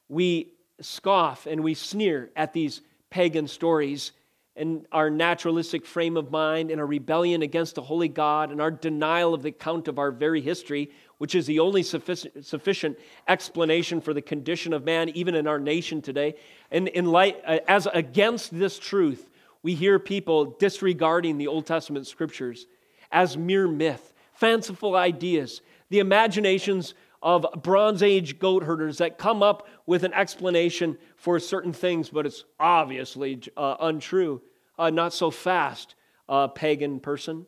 we 0.08 0.54
scoff 0.80 1.46
and 1.46 1.62
we 1.62 1.74
sneer 1.74 2.32
at 2.38 2.54
these 2.54 2.80
pagan 3.10 3.50
stories 3.50 4.14
and 4.56 4.88
our 4.94 5.10
naturalistic 5.10 5.86
frame 5.86 6.16
of 6.16 6.32
mind 6.32 6.72
and 6.72 6.80
our 6.80 6.88
rebellion 6.88 7.42
against 7.42 7.76
the 7.76 7.82
holy 7.82 8.08
God 8.08 8.54
and 8.54 8.62
our 8.62 8.72
denial 8.72 9.34
of 9.34 9.44
the 9.44 9.50
account 9.50 9.90
of 9.90 10.00
our 10.00 10.10
very 10.10 10.40
history, 10.40 10.92
which 11.18 11.36
is 11.36 11.46
the 11.46 11.60
only 11.60 11.84
sufficient, 11.84 12.98
explanation 13.28 14.02
for 14.02 14.14
the 14.14 14.22
condition 14.22 14.74
of 14.74 14.84
man, 14.84 15.10
even 15.10 15.36
in 15.36 15.48
our 15.48 15.60
nation 15.60 16.02
today. 16.02 16.36
And 16.72 16.88
in 16.90 17.06
light, 17.06 17.42
uh, 17.46 17.60
as 17.68 17.88
against 17.94 18.58
this 18.58 18.78
truth, 18.78 19.30
we 19.64 19.76
hear 19.76 19.98
people 19.98 20.46
disregarding 20.60 21.38
the 21.38 21.48
Old 21.48 21.66
Testament 21.66 22.08
scriptures 22.08 22.68
as 23.12 23.38
mere 23.38 23.68
myth, 23.68 24.14
fanciful 24.34 24.96
ideas, 24.96 25.62
the 25.90 26.00
imaginations 26.00 26.94
of 27.24 27.46
Bronze 27.64 28.04
Age 28.04 28.38
goat 28.38 28.64
herders 28.64 29.00
that 29.00 29.18
come 29.18 29.42
up 29.42 29.68
with 29.86 30.04
an 30.04 30.14
explanation 30.14 30.98
for 31.16 31.40
certain 31.40 31.74
things, 31.74 32.10
but 32.10 32.26
it's 32.26 32.44
obviously 32.60 33.42
uh, 33.58 33.76
untrue. 33.80 34.42
Uh, 34.78 34.90
not 34.90 35.14
so 35.14 35.32
fast, 35.32 35.96
uh, 36.28 36.48
pagan 36.48 37.00
person. 37.00 37.48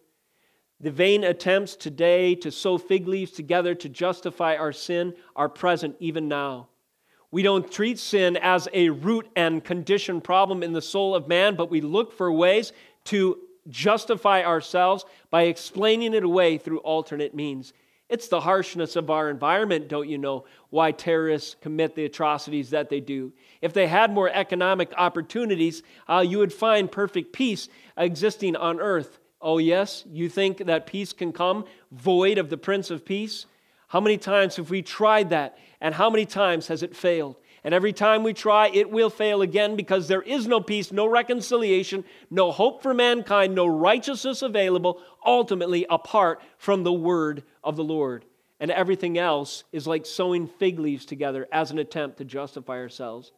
The 0.80 0.92
vain 0.92 1.24
attempts 1.24 1.76
today 1.76 2.36
to 2.36 2.52
sew 2.52 2.78
fig 2.78 3.08
leaves 3.08 3.32
together 3.32 3.74
to 3.76 3.90
justify 3.90 4.56
our 4.56 4.72
sin 4.72 5.16
are 5.36 5.50
present 5.50 5.96
even 6.00 6.28
now. 6.28 6.70
We 7.32 7.42
don't 7.42 7.70
treat 7.70 8.00
sin 8.00 8.38
as 8.38 8.70
a 8.74 8.90
root 8.90 9.28
and 9.36 9.64
condition 9.64 10.22
problem 10.22 10.64
in 10.64 10.74
the 10.74 10.82
soul 10.82 11.16
of 11.16 11.28
man, 11.28 11.56
but 11.56 11.72
we 11.72 11.82
look 11.82 12.14
for 12.14 12.32
ways 12.32 12.74
to 13.06 13.40
justify 13.68 14.44
ourselves 14.44 15.04
by 15.30 15.44
explaining 15.44 16.14
it 16.14 16.24
away 16.24 16.58
through 16.58 16.80
alternate 16.80 17.34
means. 17.36 17.74
It's 18.08 18.30
the 18.30 18.40
harshness 18.40 18.96
of 18.96 19.10
our 19.10 19.30
environment, 19.30 19.90
don't 19.90 20.08
you 20.08 20.18
know, 20.18 20.46
why 20.70 20.94
terrorists 20.94 21.58
commit 21.60 21.96
the 21.96 22.06
atrocities 22.06 22.70
that 22.70 22.90
they 22.90 23.02
do. 23.02 23.34
If 23.62 23.74
they 23.74 23.88
had 23.88 24.14
more 24.14 24.30
economic 24.30 24.94
opportunities, 24.96 25.84
uh, 26.08 26.24
you 26.26 26.38
would 26.38 26.54
find 26.54 26.90
perfect 26.90 27.34
peace 27.34 27.68
existing 27.98 28.56
on 28.56 28.80
earth. 28.80 29.20
Oh, 29.48 29.60
yes, 29.60 30.04
you 30.12 30.28
think 30.28 30.58
that 30.66 30.88
peace 30.88 31.14
can 31.14 31.32
come 31.32 31.64
void 31.90 32.38
of 32.38 32.50
the 32.50 32.58
Prince 32.58 32.92
of 32.92 33.06
Peace? 33.06 33.46
How 33.88 34.02
many 34.02 34.18
times 34.18 34.58
have 34.58 34.70
we 34.70 34.82
tried 34.82 35.30
that, 35.30 35.58
and 35.80 35.96
how 35.96 36.10
many 36.10 36.26
times 36.26 36.68
has 36.68 36.84
it 36.84 36.94
failed? 36.94 37.38
And 37.64 37.74
every 37.74 37.94
time 37.94 38.24
we 38.24 38.34
try, 38.34 38.68
it 38.68 38.92
will 38.92 39.10
fail 39.10 39.42
again 39.42 39.78
because 39.78 40.10
there 40.10 40.22
is 40.22 40.48
no 40.48 40.60
peace, 40.60 40.92
no 40.92 41.06
reconciliation, 41.06 42.04
no 42.30 42.52
hope 42.52 42.84
for 42.84 42.94
mankind, 42.94 43.56
no 43.56 43.66
righteousness 43.68 44.42
available, 44.42 45.00
ultimately 45.26 45.86
apart 45.90 46.42
from 46.58 46.84
the 46.84 46.92
word 46.92 47.44
of 47.64 47.78
the 47.78 47.86
Lord. 47.86 48.26
And 48.60 48.70
everything 48.70 49.18
else 49.18 49.64
is 49.72 49.88
like 49.88 50.06
sewing 50.06 50.48
fig 50.48 50.78
leaves 50.78 51.06
together 51.06 51.48
as 51.54 51.72
an 51.72 51.80
attempt 51.80 52.18
to 52.18 52.26
justify 52.26 52.80
ourselves. 52.80 53.32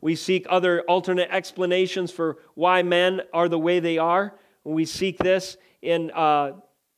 We 0.00 0.14
seek 0.14 0.46
other 0.48 0.82
alternate 0.82 1.30
explanations 1.32 2.12
for 2.12 2.36
why 2.54 2.84
men 2.84 3.22
are 3.32 3.48
the 3.48 3.58
way 3.58 3.80
they 3.80 3.98
are. 3.98 4.34
We 4.64 4.84
seek 4.86 5.18
this 5.18 5.56
in 5.82 6.10
uh, 6.10 6.52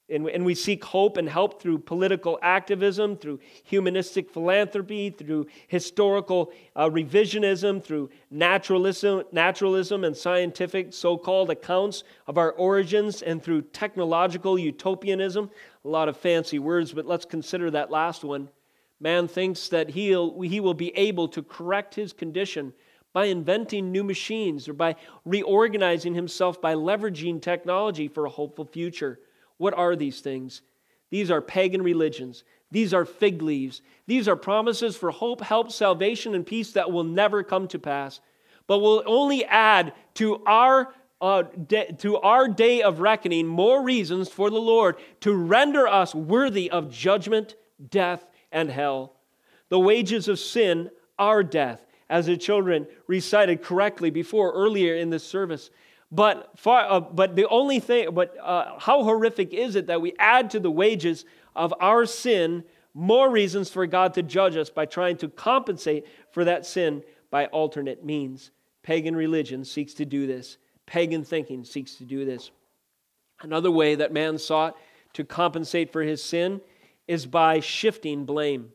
and, 0.08 0.28
and 0.28 0.44
we 0.44 0.54
seek 0.54 0.84
hope 0.84 1.16
and 1.16 1.28
help 1.28 1.60
through 1.60 1.80
political 1.80 2.38
activism, 2.40 3.16
through 3.16 3.40
humanistic 3.64 4.30
philanthropy, 4.30 5.10
through 5.10 5.48
historical 5.66 6.52
uh, 6.76 6.88
revisionism, 6.88 7.82
through 7.82 8.10
naturalism, 8.30 9.24
naturalism 9.32 10.04
and 10.04 10.16
scientific 10.16 10.94
so 10.94 11.18
called 11.18 11.50
accounts 11.50 12.04
of 12.28 12.38
our 12.38 12.52
origins, 12.52 13.22
and 13.22 13.42
through 13.42 13.62
technological 13.62 14.56
utopianism. 14.56 15.50
A 15.84 15.88
lot 15.88 16.08
of 16.08 16.16
fancy 16.16 16.60
words, 16.60 16.92
but 16.92 17.06
let's 17.06 17.24
consider 17.24 17.70
that 17.72 17.90
last 17.90 18.22
one. 18.22 18.48
Man 19.00 19.26
thinks 19.26 19.68
that 19.70 19.90
he'll, 19.90 20.40
he 20.40 20.60
will 20.60 20.74
be 20.74 20.96
able 20.96 21.28
to 21.28 21.42
correct 21.42 21.96
his 21.96 22.12
condition 22.12 22.72
by 23.16 23.24
inventing 23.24 23.90
new 23.90 24.04
machines 24.04 24.68
or 24.68 24.74
by 24.74 24.94
reorganizing 25.24 26.14
himself 26.14 26.60
by 26.60 26.74
leveraging 26.74 27.40
technology 27.40 28.08
for 28.08 28.26
a 28.26 28.30
hopeful 28.30 28.66
future. 28.66 29.18
What 29.56 29.72
are 29.72 29.96
these 29.96 30.20
things? 30.20 30.60
These 31.08 31.30
are 31.30 31.40
pagan 31.40 31.80
religions. 31.80 32.44
These 32.70 32.92
are 32.92 33.06
fig 33.06 33.40
leaves. 33.40 33.80
These 34.06 34.28
are 34.28 34.36
promises 34.36 34.98
for 34.98 35.10
hope, 35.10 35.40
help, 35.40 35.72
salvation, 35.72 36.34
and 36.34 36.44
peace 36.44 36.72
that 36.72 36.92
will 36.92 37.04
never 37.04 37.42
come 37.42 37.68
to 37.68 37.78
pass, 37.78 38.20
but 38.66 38.80
will 38.80 39.02
only 39.06 39.46
add 39.46 39.94
to 40.16 40.44
our 40.44 40.92
uh, 41.18 41.44
de- 41.68 41.94
to 41.94 42.18
our 42.18 42.46
day 42.46 42.82
of 42.82 43.00
reckoning 43.00 43.46
more 43.46 43.82
reasons 43.82 44.28
for 44.28 44.50
the 44.50 44.60
Lord 44.60 44.96
to 45.20 45.32
render 45.32 45.88
us 45.88 46.14
worthy 46.14 46.70
of 46.70 46.90
judgment, 46.90 47.54
death, 47.88 48.26
and 48.52 48.70
hell. 48.70 49.14
The 49.70 49.80
wages 49.80 50.28
of 50.28 50.38
sin 50.38 50.90
are 51.18 51.42
death, 51.42 51.85
as 52.08 52.26
the 52.26 52.36
children 52.36 52.86
recited 53.06 53.62
correctly 53.62 54.10
before 54.10 54.52
earlier 54.52 54.94
in 54.94 55.10
this 55.10 55.24
service. 55.24 55.70
But, 56.12 56.50
far, 56.56 56.86
uh, 56.88 57.00
but 57.00 57.34
the 57.34 57.48
only 57.48 57.80
thing, 57.80 58.14
but 58.14 58.36
uh, 58.38 58.78
how 58.78 59.02
horrific 59.02 59.52
is 59.52 59.74
it 59.74 59.88
that 59.88 60.00
we 60.00 60.14
add 60.18 60.50
to 60.50 60.60
the 60.60 60.70
wages 60.70 61.24
of 61.54 61.74
our 61.80 62.06
sin 62.06 62.64
more 62.94 63.30
reasons 63.30 63.70
for 63.70 63.86
God 63.86 64.14
to 64.14 64.22
judge 64.22 64.56
us 64.56 64.70
by 64.70 64.86
trying 64.86 65.16
to 65.18 65.28
compensate 65.28 66.06
for 66.30 66.44
that 66.44 66.64
sin 66.64 67.02
by 67.30 67.46
alternate 67.46 68.04
means? 68.04 68.52
Pagan 68.82 69.16
religion 69.16 69.64
seeks 69.64 69.94
to 69.94 70.04
do 70.04 70.28
this, 70.28 70.58
pagan 70.86 71.24
thinking 71.24 71.64
seeks 71.64 71.96
to 71.96 72.04
do 72.04 72.24
this. 72.24 72.52
Another 73.42 73.70
way 73.70 73.96
that 73.96 74.12
man 74.12 74.38
sought 74.38 74.76
to 75.14 75.24
compensate 75.24 75.92
for 75.92 76.02
his 76.02 76.22
sin 76.22 76.60
is 77.08 77.26
by 77.26 77.60
shifting 77.60 78.24
blame. 78.24 78.70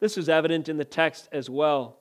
This 0.00 0.16
is 0.16 0.28
evident 0.28 0.68
in 0.68 0.76
the 0.76 0.84
text 0.84 1.28
as 1.32 1.50
well. 1.50 1.97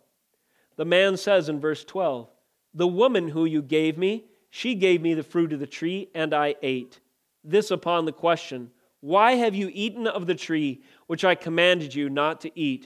The 0.77 0.85
man 0.85 1.17
says 1.17 1.49
in 1.49 1.59
verse 1.59 1.83
12, 1.83 2.29
The 2.73 2.87
woman 2.87 3.29
who 3.29 3.45
you 3.45 3.61
gave 3.61 3.97
me, 3.97 4.25
she 4.49 4.75
gave 4.75 5.01
me 5.01 5.13
the 5.13 5.23
fruit 5.23 5.51
of 5.51 5.59
the 5.59 5.67
tree, 5.67 6.09
and 6.15 6.33
I 6.33 6.55
ate. 6.61 6.99
This 7.43 7.71
upon 7.71 8.05
the 8.05 8.11
question, 8.11 8.71
Why 9.01 9.33
have 9.33 9.55
you 9.55 9.69
eaten 9.73 10.07
of 10.07 10.27
the 10.27 10.35
tree 10.35 10.81
which 11.07 11.25
I 11.25 11.35
commanded 11.35 11.93
you 11.93 12.09
not 12.09 12.41
to 12.41 12.59
eat? 12.59 12.83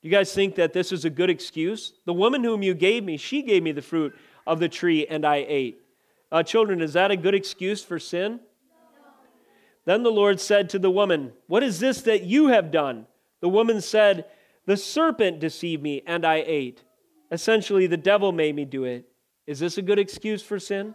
Do 0.00 0.08
you 0.08 0.10
guys 0.10 0.32
think 0.32 0.54
that 0.54 0.72
this 0.72 0.92
is 0.92 1.04
a 1.04 1.10
good 1.10 1.30
excuse? 1.30 1.94
The 2.04 2.12
woman 2.12 2.44
whom 2.44 2.62
you 2.62 2.74
gave 2.74 3.02
me, 3.02 3.16
she 3.16 3.42
gave 3.42 3.62
me 3.62 3.72
the 3.72 3.82
fruit 3.82 4.14
of 4.46 4.60
the 4.60 4.68
tree, 4.68 5.06
and 5.06 5.24
I 5.24 5.44
ate. 5.48 5.80
Uh, 6.30 6.42
children, 6.42 6.80
is 6.80 6.92
that 6.92 7.10
a 7.10 7.16
good 7.16 7.34
excuse 7.34 7.82
for 7.82 7.98
sin? 7.98 8.40
Then 9.86 10.02
the 10.02 10.12
Lord 10.12 10.38
said 10.38 10.68
to 10.70 10.78
the 10.78 10.90
woman, 10.90 11.32
What 11.46 11.62
is 11.62 11.80
this 11.80 12.02
that 12.02 12.22
you 12.22 12.48
have 12.48 12.70
done? 12.70 13.06
The 13.40 13.48
woman 13.48 13.80
said, 13.80 14.26
The 14.66 14.76
serpent 14.76 15.40
deceived 15.40 15.82
me, 15.82 16.02
and 16.06 16.26
I 16.26 16.44
ate. 16.46 16.84
Essentially, 17.30 17.86
the 17.86 17.96
devil 17.96 18.32
made 18.32 18.54
me 18.54 18.64
do 18.64 18.84
it. 18.84 19.08
Is 19.46 19.58
this 19.58 19.78
a 19.78 19.82
good 19.82 19.98
excuse 19.98 20.42
for 20.42 20.58
sin? 20.58 20.94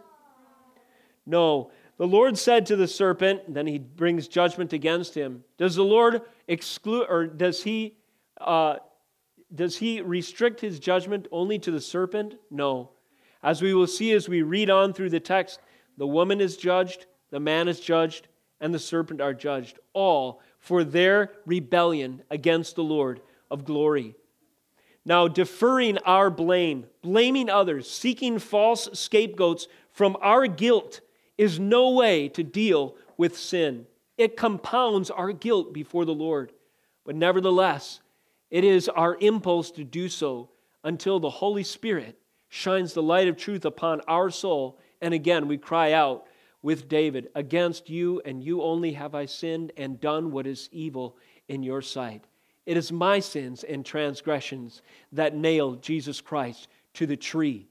No. 1.26 1.70
The 1.96 2.06
Lord 2.06 2.36
said 2.36 2.66
to 2.66 2.76
the 2.76 2.88
serpent, 2.88 3.54
then 3.54 3.66
he 3.66 3.78
brings 3.78 4.26
judgment 4.26 4.72
against 4.72 5.14
him. 5.14 5.44
Does 5.58 5.76
the 5.76 5.84
Lord 5.84 6.22
exclude, 6.48 7.06
or 7.08 7.26
does 7.26 7.62
he, 7.62 7.96
uh, 8.40 8.76
does 9.54 9.76
he 9.76 10.00
restrict 10.00 10.60
his 10.60 10.80
judgment 10.80 11.28
only 11.30 11.58
to 11.60 11.70
the 11.70 11.80
serpent? 11.80 12.34
No. 12.50 12.90
As 13.42 13.62
we 13.62 13.74
will 13.74 13.86
see 13.86 14.12
as 14.12 14.28
we 14.28 14.42
read 14.42 14.70
on 14.70 14.92
through 14.92 15.10
the 15.10 15.20
text, 15.20 15.60
the 15.96 16.06
woman 16.06 16.40
is 16.40 16.56
judged, 16.56 17.06
the 17.30 17.40
man 17.40 17.68
is 17.68 17.78
judged, 17.78 18.26
and 18.60 18.74
the 18.74 18.78
serpent 18.78 19.20
are 19.20 19.34
judged, 19.34 19.78
all 19.92 20.40
for 20.58 20.82
their 20.82 21.32
rebellion 21.44 22.22
against 22.30 22.74
the 22.74 22.84
Lord 22.84 23.20
of 23.50 23.64
glory. 23.64 24.16
Now, 25.04 25.28
deferring 25.28 25.98
our 25.98 26.30
blame, 26.30 26.86
blaming 27.02 27.50
others, 27.50 27.90
seeking 27.90 28.38
false 28.38 28.88
scapegoats 28.92 29.68
from 29.90 30.16
our 30.20 30.46
guilt 30.46 31.00
is 31.36 31.58
no 31.58 31.90
way 31.90 32.28
to 32.30 32.42
deal 32.42 32.96
with 33.16 33.38
sin. 33.38 33.86
It 34.16 34.36
compounds 34.36 35.10
our 35.10 35.32
guilt 35.32 35.74
before 35.74 36.04
the 36.04 36.14
Lord. 36.14 36.52
But 37.04 37.16
nevertheless, 37.16 38.00
it 38.50 38.64
is 38.64 38.88
our 38.88 39.16
impulse 39.20 39.70
to 39.72 39.84
do 39.84 40.08
so 40.08 40.50
until 40.82 41.20
the 41.20 41.30
Holy 41.30 41.64
Spirit 41.64 42.18
shines 42.48 42.92
the 42.92 43.02
light 43.02 43.28
of 43.28 43.36
truth 43.36 43.64
upon 43.64 44.00
our 44.02 44.30
soul. 44.30 44.78
And 45.02 45.12
again, 45.12 45.48
we 45.48 45.58
cry 45.58 45.92
out 45.92 46.26
with 46.62 46.88
David, 46.88 47.28
Against 47.34 47.90
you 47.90 48.22
and 48.24 48.42
you 48.42 48.62
only 48.62 48.92
have 48.92 49.14
I 49.14 49.26
sinned 49.26 49.72
and 49.76 50.00
done 50.00 50.30
what 50.30 50.46
is 50.46 50.70
evil 50.72 51.18
in 51.48 51.62
your 51.62 51.82
sight. 51.82 52.24
It 52.66 52.76
is 52.76 52.90
my 52.90 53.20
sins 53.20 53.62
and 53.62 53.84
transgressions 53.84 54.82
that 55.12 55.36
nailed 55.36 55.82
Jesus 55.82 56.20
Christ 56.20 56.68
to 56.94 57.06
the 57.06 57.16
tree. 57.16 57.68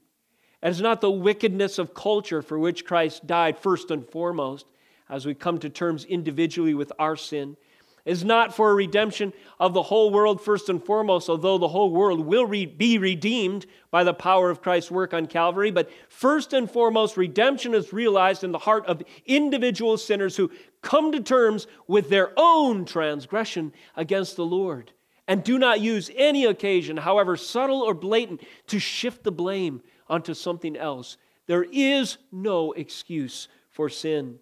It 0.62 0.68
is 0.68 0.80
not 0.80 1.00
the 1.00 1.10
wickedness 1.10 1.78
of 1.78 1.94
culture 1.94 2.42
for 2.42 2.58
which 2.58 2.84
Christ 2.84 3.26
died 3.26 3.58
first 3.58 3.90
and 3.90 4.06
foremost, 4.08 4.66
as 5.08 5.26
we 5.26 5.34
come 5.34 5.58
to 5.58 5.68
terms 5.68 6.04
individually 6.04 6.74
with 6.74 6.92
our 6.98 7.16
sin 7.16 7.56
is 8.04 8.24
not 8.24 8.54
for 8.54 8.70
a 8.70 8.74
redemption 8.74 9.32
of 9.58 9.72
the 9.72 9.82
whole 9.82 10.10
world 10.10 10.40
first 10.40 10.68
and 10.68 10.84
foremost, 10.84 11.28
although 11.28 11.58
the 11.58 11.68
whole 11.68 11.90
world 11.90 12.20
will 12.20 12.44
re- 12.44 12.66
be 12.66 12.98
redeemed 12.98 13.66
by 13.90 14.04
the 14.04 14.12
power 14.12 14.50
of 14.50 14.60
Christ's 14.60 14.90
work 14.90 15.14
on 15.14 15.26
Calvary. 15.26 15.70
But 15.70 15.90
first 16.08 16.52
and 16.52 16.70
foremost, 16.70 17.16
redemption 17.16 17.74
is 17.74 17.92
realized 17.92 18.44
in 18.44 18.52
the 18.52 18.58
heart 18.58 18.84
of 18.86 19.02
individual 19.24 19.96
sinners 19.96 20.36
who 20.36 20.50
come 20.82 21.12
to 21.12 21.20
terms 21.20 21.66
with 21.86 22.10
their 22.10 22.32
own 22.36 22.84
transgression 22.84 23.72
against 23.96 24.36
the 24.36 24.44
Lord 24.44 24.92
and 25.26 25.42
do 25.42 25.58
not 25.58 25.80
use 25.80 26.10
any 26.14 26.44
occasion, 26.44 26.96
however 26.96 27.36
subtle 27.36 27.80
or 27.80 27.94
blatant, 27.94 28.42
to 28.66 28.78
shift 28.78 29.24
the 29.24 29.32
blame 29.32 29.82
onto 30.08 30.34
something 30.34 30.76
else. 30.76 31.16
There 31.46 31.66
is 31.72 32.18
no 32.30 32.72
excuse 32.72 33.48
for 33.70 33.88
sin. 33.88 34.38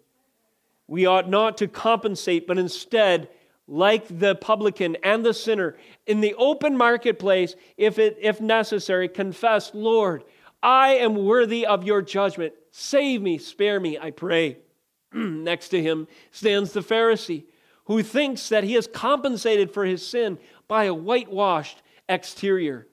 We 0.88 1.07
ought 1.07 1.29
not 1.29 1.57
to 1.59 1.68
compensate, 1.68 2.46
but 2.46 2.59
instead 2.59 3.29
like 3.66 4.18
the 4.18 4.35
publican 4.35 4.96
and 5.03 5.25
the 5.25 5.35
sinner, 5.35 5.77
in 6.07 6.20
the 6.20 6.35
open 6.35 6.77
marketplace, 6.77 7.55
if, 7.77 7.98
it, 7.98 8.18
if 8.20 8.40
necessary, 8.40 9.09
confess, 9.09 9.70
Lord, 9.72 10.25
I 10.62 10.95
am 10.95 11.24
worthy 11.24 11.66
of 11.66 11.84
your 11.84 12.03
judgment. 12.03 12.55
Save 12.70 13.22
me, 13.22 13.39
spare 13.39 13.80
me, 13.80 13.99
I 13.99 14.11
pray. 14.11 14.59
Next 15.12 15.68
to 15.70 15.82
him 15.82 16.09
stands 16.30 16.72
the 16.72 16.80
Pharisee, 16.80 17.45
who 17.84 18.03
thinks 18.03 18.49
that 18.49 18.64
he 18.64 18.74
has 18.74 18.87
compensated 18.87 19.72
for 19.72 19.84
his 19.84 20.07
sin 20.07 20.39
by 20.68 20.84
a 20.84 20.95
whitewashed 20.95 21.82
exterior. 22.09 22.87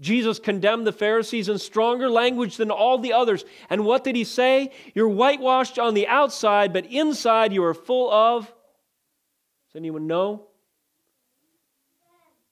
Jesus 0.00 0.38
condemned 0.38 0.86
the 0.86 0.92
Pharisees 0.92 1.48
in 1.48 1.58
stronger 1.58 2.10
language 2.10 2.56
than 2.56 2.70
all 2.70 2.98
the 2.98 3.12
others. 3.12 3.44
And 3.70 3.84
what 3.84 4.04
did 4.04 4.16
he 4.16 4.24
say? 4.24 4.72
You're 4.94 5.08
whitewashed 5.08 5.78
on 5.78 5.94
the 5.94 6.08
outside, 6.08 6.72
but 6.72 6.86
inside 6.86 7.52
you 7.52 7.64
are 7.64 7.74
full 7.74 8.10
of 8.10 8.52
does 9.74 9.80
anyone 9.80 10.06
know? 10.06 10.44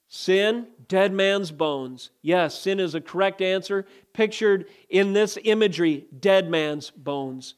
Sin, 0.09 0.66
dead 0.89 1.12
man's 1.12 1.53
bones. 1.53 2.11
Yes, 2.20 2.59
sin 2.59 2.81
is 2.81 2.97
a 2.97 3.01
correct 3.01 3.41
answer, 3.41 3.87
pictured 4.12 4.66
in 4.91 5.12
this 5.12 5.39
imagery, 5.45 6.07
dead 6.18 6.51
man's 6.51 6.91
bones. 6.91 7.55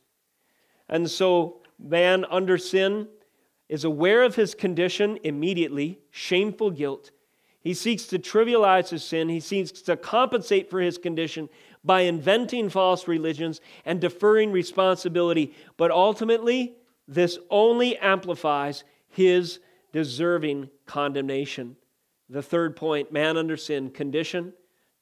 And 0.87 1.11
so, 1.11 1.63
man 1.79 2.27
under 2.31 2.59
sin 2.59 3.09
is 3.71 3.85
aware 3.85 4.23
of 4.23 4.35
his 4.35 4.55
condition 4.55 5.19
immediately, 5.25 5.99
shameful 6.11 6.71
guilt. 6.71 7.11
He 7.61 7.73
seeks 7.73 8.05
to 8.09 8.19
trivialize 8.19 8.91
his 8.91 9.03
sin. 9.03 9.31
He 9.31 9.41
seeks 9.41 9.73
to 9.83 9.97
compensate 9.97 10.69
for 10.69 10.81
his 10.83 10.99
condition 10.99 11.49
by 11.83 12.03
inventing 12.03 12.69
false 12.69 13.09
religions 13.09 13.63
and 13.87 13.99
deferring 13.99 14.53
responsibility. 14.53 15.55
But 15.79 15.91
ultimately, 15.91 16.75
this 17.09 17.39
only 17.49 17.97
amplifies 17.97 18.85
his 19.15 19.61
deserving 19.93 20.69
condemnation. 20.87 21.77
The 22.29 22.43
third 22.43 22.77
point 22.77 23.13
man 23.13 23.37
under 23.37 23.57
sin, 23.57 23.91
condition, 23.91 24.53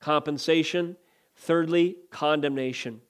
compensation. 0.01 0.97
Thirdly, 1.35 1.97
condemnation. 2.11 3.01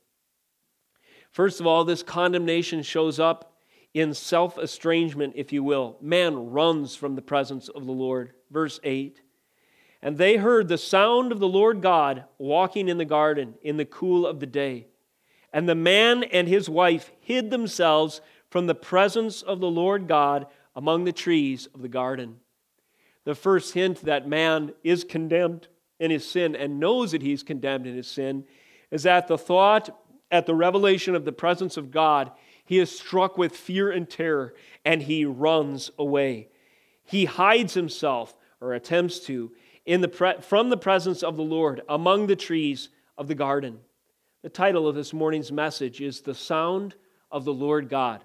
First 1.32 1.60
of 1.60 1.66
all, 1.66 1.84
this 1.84 2.02
condemnation 2.02 2.82
shows 2.82 3.18
up 3.18 3.52
in 3.94 4.14
self 4.14 4.58
estrangement, 4.58 5.34
if 5.36 5.52
you 5.52 5.62
will. 5.62 5.96
Man 6.00 6.50
runs 6.50 6.94
from 6.94 7.14
the 7.14 7.22
presence 7.22 7.68
of 7.68 7.84
the 7.86 7.92
Lord. 7.92 8.32
Verse 8.50 8.78
8 8.84 9.20
And 10.00 10.18
they 10.18 10.36
heard 10.36 10.68
the 10.68 10.78
sound 10.78 11.32
of 11.32 11.40
the 11.40 11.48
Lord 11.48 11.82
God 11.82 12.24
walking 12.38 12.88
in 12.88 12.98
the 12.98 13.04
garden 13.04 13.54
in 13.62 13.76
the 13.76 13.84
cool 13.84 14.26
of 14.26 14.40
the 14.40 14.46
day. 14.46 14.86
And 15.52 15.68
the 15.68 15.74
man 15.74 16.22
and 16.22 16.48
his 16.48 16.68
wife 16.68 17.12
hid 17.20 17.50
themselves 17.50 18.20
from 18.48 18.66
the 18.66 18.74
presence 18.74 19.42
of 19.42 19.60
the 19.60 19.70
Lord 19.70 20.08
God 20.08 20.46
among 20.74 21.04
the 21.04 21.12
trees 21.12 21.68
of 21.74 21.82
the 21.82 21.88
garden. 21.88 22.36
The 23.24 23.34
first 23.34 23.74
hint 23.74 24.02
that 24.02 24.28
man 24.28 24.72
is 24.82 25.04
condemned 25.04 25.68
in 26.00 26.10
his 26.10 26.28
sin 26.28 26.56
and 26.56 26.80
knows 26.80 27.12
that 27.12 27.22
he's 27.22 27.42
condemned 27.42 27.86
in 27.86 27.94
his 27.94 28.08
sin 28.08 28.44
is 28.90 29.04
that 29.04 29.28
the 29.28 29.38
thought 29.38 29.96
at 30.30 30.46
the 30.46 30.54
revelation 30.54 31.14
of 31.14 31.24
the 31.24 31.32
presence 31.32 31.76
of 31.76 31.90
God, 31.90 32.32
he 32.64 32.78
is 32.78 32.96
struck 32.96 33.38
with 33.38 33.56
fear 33.56 33.90
and 33.90 34.08
terror 34.08 34.54
and 34.84 35.02
he 35.02 35.24
runs 35.24 35.90
away. 35.98 36.48
He 37.04 37.26
hides 37.26 37.74
himself, 37.74 38.34
or 38.60 38.74
attempts 38.74 39.18
to, 39.20 39.52
in 39.84 40.00
the 40.00 40.08
pre- 40.08 40.40
from 40.40 40.70
the 40.70 40.76
presence 40.76 41.22
of 41.22 41.36
the 41.36 41.42
Lord 41.42 41.82
among 41.88 42.26
the 42.26 42.36
trees 42.36 42.88
of 43.18 43.28
the 43.28 43.34
garden. 43.34 43.80
The 44.42 44.48
title 44.48 44.88
of 44.88 44.94
this 44.94 45.12
morning's 45.12 45.52
message 45.52 46.00
is 46.00 46.20
The 46.20 46.34
Sound 46.34 46.94
of 47.30 47.44
the 47.44 47.52
Lord 47.52 47.88
God. 47.88 48.24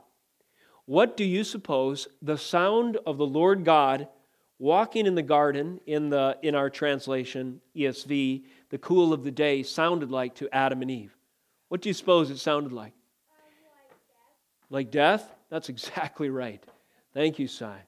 What 0.88 1.18
do 1.18 1.26
you 1.26 1.44
suppose 1.44 2.08
the 2.22 2.38
sound 2.38 2.98
of 3.06 3.18
the 3.18 3.26
Lord 3.26 3.66
God 3.66 4.08
walking 4.58 5.06
in 5.06 5.16
the 5.16 5.22
garden 5.22 5.82
in, 5.86 6.10
the, 6.10 6.38
in 6.42 6.56
our 6.56 6.70
translation, 6.70 7.60
ESV, 7.76 8.46
the 8.70 8.78
cool 8.78 9.12
of 9.12 9.26
the 9.26 9.32
day, 9.32 9.64
sounded 9.64 10.10
like 10.10 10.36
to 10.36 10.50
Adam 10.56 10.82
and 10.82 10.90
Eve? 10.90 11.14
What 11.68 11.82
do 11.82 11.90
you 11.90 11.94
suppose 11.94 12.30
it 12.30 12.38
sounded 12.38 12.72
like? 12.72 12.94
Like 14.70 14.90
death? 14.90 15.30
That's 15.50 15.68
exactly 15.76 16.30
right. 16.30 16.64
Thank 17.14 17.38
you, 17.38 17.50
Sai. 17.50 17.82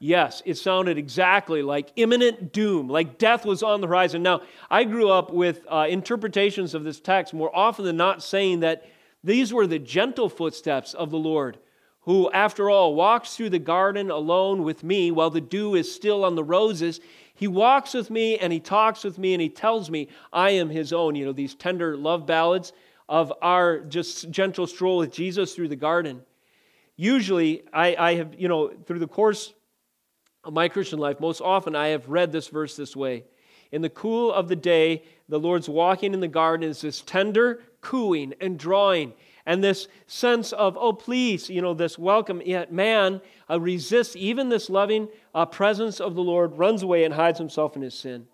Yes, 0.00 0.42
it 0.44 0.56
sounded 0.56 0.98
exactly 0.98 1.62
like 1.62 1.92
imminent 1.94 2.52
doom, 2.52 2.88
like 2.88 3.16
death 3.16 3.44
was 3.44 3.62
on 3.62 3.80
the 3.80 3.86
horizon. 3.86 4.24
Now, 4.24 4.40
I 4.68 4.82
grew 4.82 5.10
up 5.10 5.30
with 5.30 5.64
uh, 5.68 5.86
interpretations 5.88 6.74
of 6.74 6.82
this 6.82 6.98
text 6.98 7.32
more 7.32 7.54
often 7.54 7.84
than 7.84 7.98
not 7.98 8.24
saying 8.24 8.60
that 8.60 8.88
these 9.22 9.52
were 9.52 9.68
the 9.68 9.78
gentle 9.78 10.28
footsteps 10.28 10.94
of 10.94 11.10
the 11.10 11.18
Lord, 11.18 11.58
who, 12.02 12.30
after 12.32 12.70
all, 12.70 12.94
walks 12.94 13.36
through 13.36 13.50
the 13.50 13.58
garden 13.58 14.10
alone 14.10 14.62
with 14.62 14.82
me 14.82 15.10
while 15.10 15.30
the 15.30 15.40
dew 15.40 15.74
is 15.74 15.92
still 15.92 16.24
on 16.24 16.34
the 16.34 16.44
roses. 16.44 17.00
He 17.34 17.46
walks 17.46 17.94
with 17.94 18.10
me 18.10 18.38
and 18.38 18.52
he 18.52 18.60
talks 18.60 19.04
with 19.04 19.18
me 19.18 19.34
and 19.34 19.40
he 19.40 19.48
tells 19.48 19.90
me 19.90 20.08
I 20.32 20.50
am 20.50 20.70
his 20.70 20.92
own. 20.92 21.14
You 21.14 21.26
know, 21.26 21.32
these 21.32 21.54
tender 21.54 21.96
love 21.96 22.26
ballads 22.26 22.72
of 23.08 23.32
our 23.42 23.80
just 23.80 24.30
gentle 24.30 24.66
stroll 24.66 24.98
with 24.98 25.12
Jesus 25.12 25.54
through 25.54 25.68
the 25.68 25.76
garden. 25.76 26.22
Usually, 26.96 27.64
I, 27.72 27.96
I 27.98 28.14
have, 28.16 28.34
you 28.38 28.48
know, 28.48 28.68
through 28.86 28.98
the 28.98 29.08
course 29.08 29.52
of 30.44 30.52
my 30.52 30.68
Christian 30.68 30.98
life, 30.98 31.20
most 31.20 31.40
often 31.40 31.74
I 31.74 31.88
have 31.88 32.08
read 32.08 32.32
this 32.32 32.48
verse 32.48 32.76
this 32.76 32.94
way. 32.94 33.24
In 33.72 33.82
the 33.82 33.90
cool 33.90 34.32
of 34.32 34.48
the 34.48 34.56
day, 34.56 35.04
the 35.28 35.38
Lord's 35.38 35.68
walking 35.68 36.14
in 36.14 36.20
the 36.20 36.28
garden 36.28 36.68
is 36.68 36.80
this 36.80 37.00
tender 37.02 37.62
cooing 37.80 38.34
and 38.40 38.58
drawing 38.58 39.12
and 39.50 39.64
this 39.64 39.88
sense 40.06 40.52
of, 40.52 40.78
oh, 40.78 40.92
please, 40.92 41.50
you 41.50 41.60
know, 41.60 41.74
this 41.74 41.98
welcome. 41.98 42.40
Yet 42.40 42.72
man 42.72 43.20
uh, 43.50 43.60
resists 43.60 44.14
even 44.14 44.48
this 44.48 44.70
loving 44.70 45.08
uh, 45.34 45.44
presence 45.44 46.00
of 46.00 46.14
the 46.14 46.22
Lord, 46.22 46.56
runs 46.56 46.84
away 46.84 47.02
and 47.02 47.12
hides 47.12 47.40
himself 47.40 47.74
in 47.74 47.82
his 47.82 47.94
sin. 47.94 48.28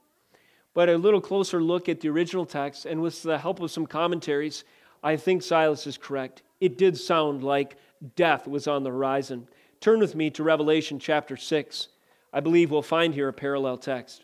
But 0.75 0.91
a 0.91 0.99
little 0.99 1.23
closer 1.23 1.63
look 1.63 1.89
at 1.89 2.03
the 2.03 2.11
original 2.11 2.45
text, 2.45 2.85
and 2.85 3.01
with 3.01 3.23
the 3.23 3.39
help 3.39 3.61
of 3.61 3.71
some 3.71 3.87
commentaries, 3.87 4.65
I 5.03 5.17
think 5.17 5.43
Silas 5.43 5.87
is 5.87 5.97
correct. 5.97 6.43
It 6.61 6.77
did 6.77 6.99
sound 6.99 7.43
like 7.43 7.79
death 8.15 8.47
was 8.47 8.69
on 8.69 8.83
the 8.83 8.91
horizon. 8.91 9.49
Turn 9.81 10.01
with 10.01 10.15
me 10.15 10.29
to 10.33 10.43
Revelation 10.43 10.99
chapter 10.99 11.39
6. 11.39 11.89
I 12.31 12.41
believe 12.41 12.71
we'll 12.71 12.83
find 12.83 13.15
here 13.15 13.29
a 13.29 13.33
parallel 13.33 13.79
text. 13.79 14.23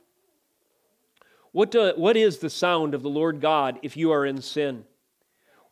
What, 1.53 1.71
do, 1.71 1.95
what 1.97 2.19
is 2.19 2.37
the 2.37 2.51
sound 2.51 2.93
of 2.93 3.03
the 3.03 3.09
Lord 3.09 3.41
God 3.41 3.79
if 3.81 3.97
you 3.97 4.13
are 4.13 4.27
in 4.27 4.43
sin? 4.43 4.85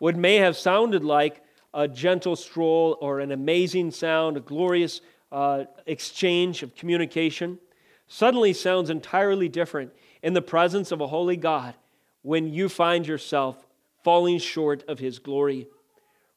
What 0.01 0.17
may 0.17 0.37
have 0.37 0.57
sounded 0.57 1.05
like 1.05 1.43
a 1.75 1.87
gentle 1.87 2.35
stroll 2.35 2.97
or 3.03 3.21
an 3.21 3.33
amazing 3.33 3.91
sound, 3.91 4.39
a 4.39 4.41
glorious 4.41 5.03
uh, 5.31 5.65
exchange 5.85 6.63
of 6.63 6.75
communication, 6.75 7.59
suddenly 8.07 8.55
sounds 8.55 8.89
entirely 8.89 9.47
different 9.47 9.93
in 10.23 10.33
the 10.33 10.41
presence 10.41 10.91
of 10.91 11.03
a 11.03 11.07
holy 11.07 11.37
God 11.37 11.75
when 12.23 12.49
you 12.49 12.71
find 12.71 13.07
yourself 13.07 13.67
falling 14.03 14.39
short 14.39 14.83
of 14.89 14.99
his 14.99 15.19
glory. 15.19 15.69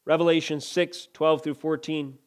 Revelation 0.04 0.60
6 0.60 1.08
12 1.14 1.42
through 1.42 1.54
14. 1.54 2.18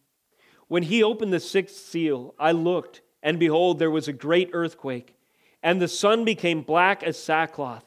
When 0.68 0.82
he 0.82 1.04
opened 1.04 1.32
the 1.32 1.40
sixth 1.40 1.76
seal, 1.76 2.34
I 2.40 2.52
looked, 2.52 3.02
and 3.22 3.40
behold, 3.40 3.78
there 3.78 3.92
was 3.92 4.08
a 4.08 4.14
great 4.14 4.50
earthquake, 4.54 5.16
and 5.62 5.80
the 5.80 5.88
sun 5.88 6.26
became 6.26 6.64
black 6.64 7.04
as 7.04 7.22
sackcloth, 7.22 7.86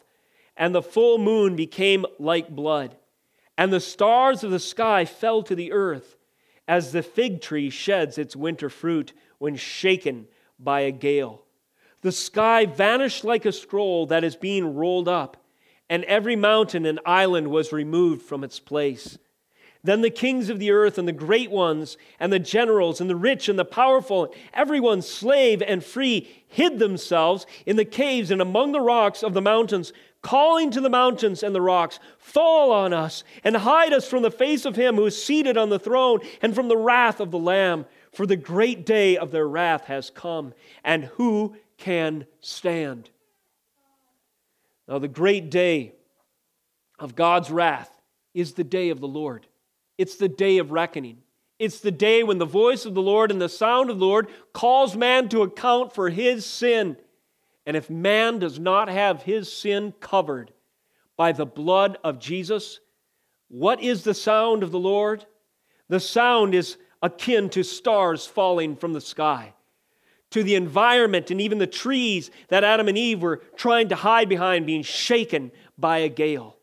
and 0.57 0.73
the 0.73 0.83
full 0.83 1.19
moon 1.19 1.57
became 1.57 2.07
like 2.21 2.49
blood, 2.49 2.95
and 3.61 3.71
the 3.71 3.79
stars 3.79 4.43
of 4.43 4.51
the 4.51 4.59
sky 4.59 5.05
fell 5.05 5.43
to 5.43 5.55
the 5.55 5.71
earth, 5.71 6.17
as 6.67 6.93
the 6.93 7.03
fig 7.03 7.43
tree 7.43 7.69
sheds 7.69 8.17
its 8.17 8.35
winter 8.35 8.71
fruit 8.71 9.13
when 9.37 9.55
shaken 9.55 10.27
by 10.59 10.81
a 10.81 10.91
gale. 10.91 11.43
The 12.01 12.11
sky 12.11 12.65
vanished 12.65 13.23
like 13.23 13.45
a 13.45 13.53
scroll 13.53 14.07
that 14.07 14.25
is 14.25 14.35
being 14.35 14.75
rolled 14.75 15.09
up, 15.09 15.37
and 15.91 16.05
every 16.05 16.37
mountain 16.37 16.87
and 16.87 17.01
island 17.05 17.49
was 17.49 17.71
removed 17.71 18.23
from 18.23 18.45
its 18.45 18.59
place. 18.59 19.19
Then 19.85 20.01
the 20.01 20.09
kings 20.09 20.49
of 20.49 20.59
the 20.59 20.71
earth 20.71 20.97
and 20.97 21.07
the 21.07 21.13
great 21.13 21.51
ones 21.51 21.99
and 22.19 22.33
the 22.33 22.39
generals 22.39 22.99
and 22.99 23.11
the 23.11 23.17
rich 23.17 23.47
and 23.47 23.59
the 23.59 23.67
powerful, 23.67 24.33
everyone 24.55 25.03
slave 25.03 25.63
and 25.63 25.85
free, 25.85 26.45
hid 26.49 26.79
themselves 26.79 27.45
in 27.67 27.77
the 27.77 27.85
caves 27.85 28.31
and 28.31 28.41
among 28.41 28.73
the 28.73 28.81
rocks 28.81 29.23
of 29.23 29.35
the 29.35 29.43
mountains, 29.43 29.93
calling 30.23 30.71
to 30.71 30.81
the 30.81 30.91
mountains 30.91 31.43
and 31.43 31.55
the 31.55 31.61
rocks, 31.61 31.99
Fall 32.19 32.73
on 32.73 32.93
us 32.93 33.25
and 33.43 33.57
hide 33.57 33.93
us 33.93 34.09
from 34.09 34.23
the 34.23 34.31
face 34.31 34.65
of 34.65 34.77
him 34.77 34.97
who 34.97 35.07
is 35.07 35.23
seated 35.23 35.57
on 35.57 35.71
the 35.71 35.79
throne 35.79 36.21
and 36.43 36.55
from 36.55 36.69
the 36.69 36.77
wrath 36.77 37.21
of 37.21 37.31
the 37.31 37.39
Lamb. 37.39 37.87
For 38.13 38.27
the 38.27 38.37
great 38.37 38.85
day 38.85 39.17
of 39.17 39.31
their 39.31 39.47
wrath 39.47 39.85
has 39.85 40.11
come, 40.11 40.53
and 40.83 41.05
who 41.05 41.57
can 41.79 42.27
stand. 42.41 43.09
Now, 44.89 44.99
the 44.99 45.07
great 45.07 45.51
day 45.51 45.95
of 46.99 47.15
God's 47.15 47.51
wrath 47.51 47.91
is 48.35 48.55
the 48.55 48.65
day 48.65 48.91
of 48.91 49.01
the 49.01 49.09
Lord. 49.09 49.47
It's 49.97 50.17
the 50.17 50.29
day 50.29 50.59
of 50.59 50.73
reckoning. 50.73 51.19
It's 51.61 51.81
the 51.81 51.93
day 51.93 52.23
when 52.23 52.39
the 52.39 52.47
voice 52.47 52.87
of 52.87 52.95
the 52.95 53.03
Lord 53.03 53.31
and 53.31 53.41
the 53.41 53.49
sound 53.49 53.91
of 53.91 53.99
the 53.99 54.07
Lord 54.07 54.29
calls 54.53 54.97
man 54.97 55.29
to 55.29 55.43
account 55.43 55.95
for 55.95 56.09
his 56.09 56.45
sin. 56.45 56.97
And 57.71 57.77
if 57.77 57.89
man 57.89 58.41
does 58.41 58.59
not 58.59 58.89
have 58.89 59.23
his 59.23 59.53
sin 59.53 59.95
covered 60.01 60.51
by 61.17 61.31
the 61.31 61.47
blood 61.47 61.99
of 62.03 62.19
Jesus, 62.19 62.81
what 63.47 63.81
is 63.81 64.03
the 64.03 64.13
sound 64.13 64.65
of 64.65 64.73
the 64.73 64.79
Lord? 64.81 65.25
The 65.87 66.01
sound 66.01 66.53
is 66.53 66.79
akin 67.01 67.49
to 67.51 67.63
stars 67.63 68.27
falling 68.27 68.75
from 68.75 68.93
the 68.93 69.01
sky 69.01 69.55
to 70.31 70.43
the 70.43 70.57
environment 70.57 71.31
and 71.31 71.41
even 71.41 71.59
the 71.59 71.67
trees 71.69 72.33
that 72.49 72.65
Adam 72.65 72.89
and 72.89 72.99
Eve 72.99 73.23
were 73.23 73.41
trying 73.55 73.89
to 73.91 73.95
hide 73.95 74.29
behind 74.29 74.67
being 74.67 74.83
shaken 74.83 75.53
by 75.79 75.99
a 75.99 76.09
gale. 76.09 76.57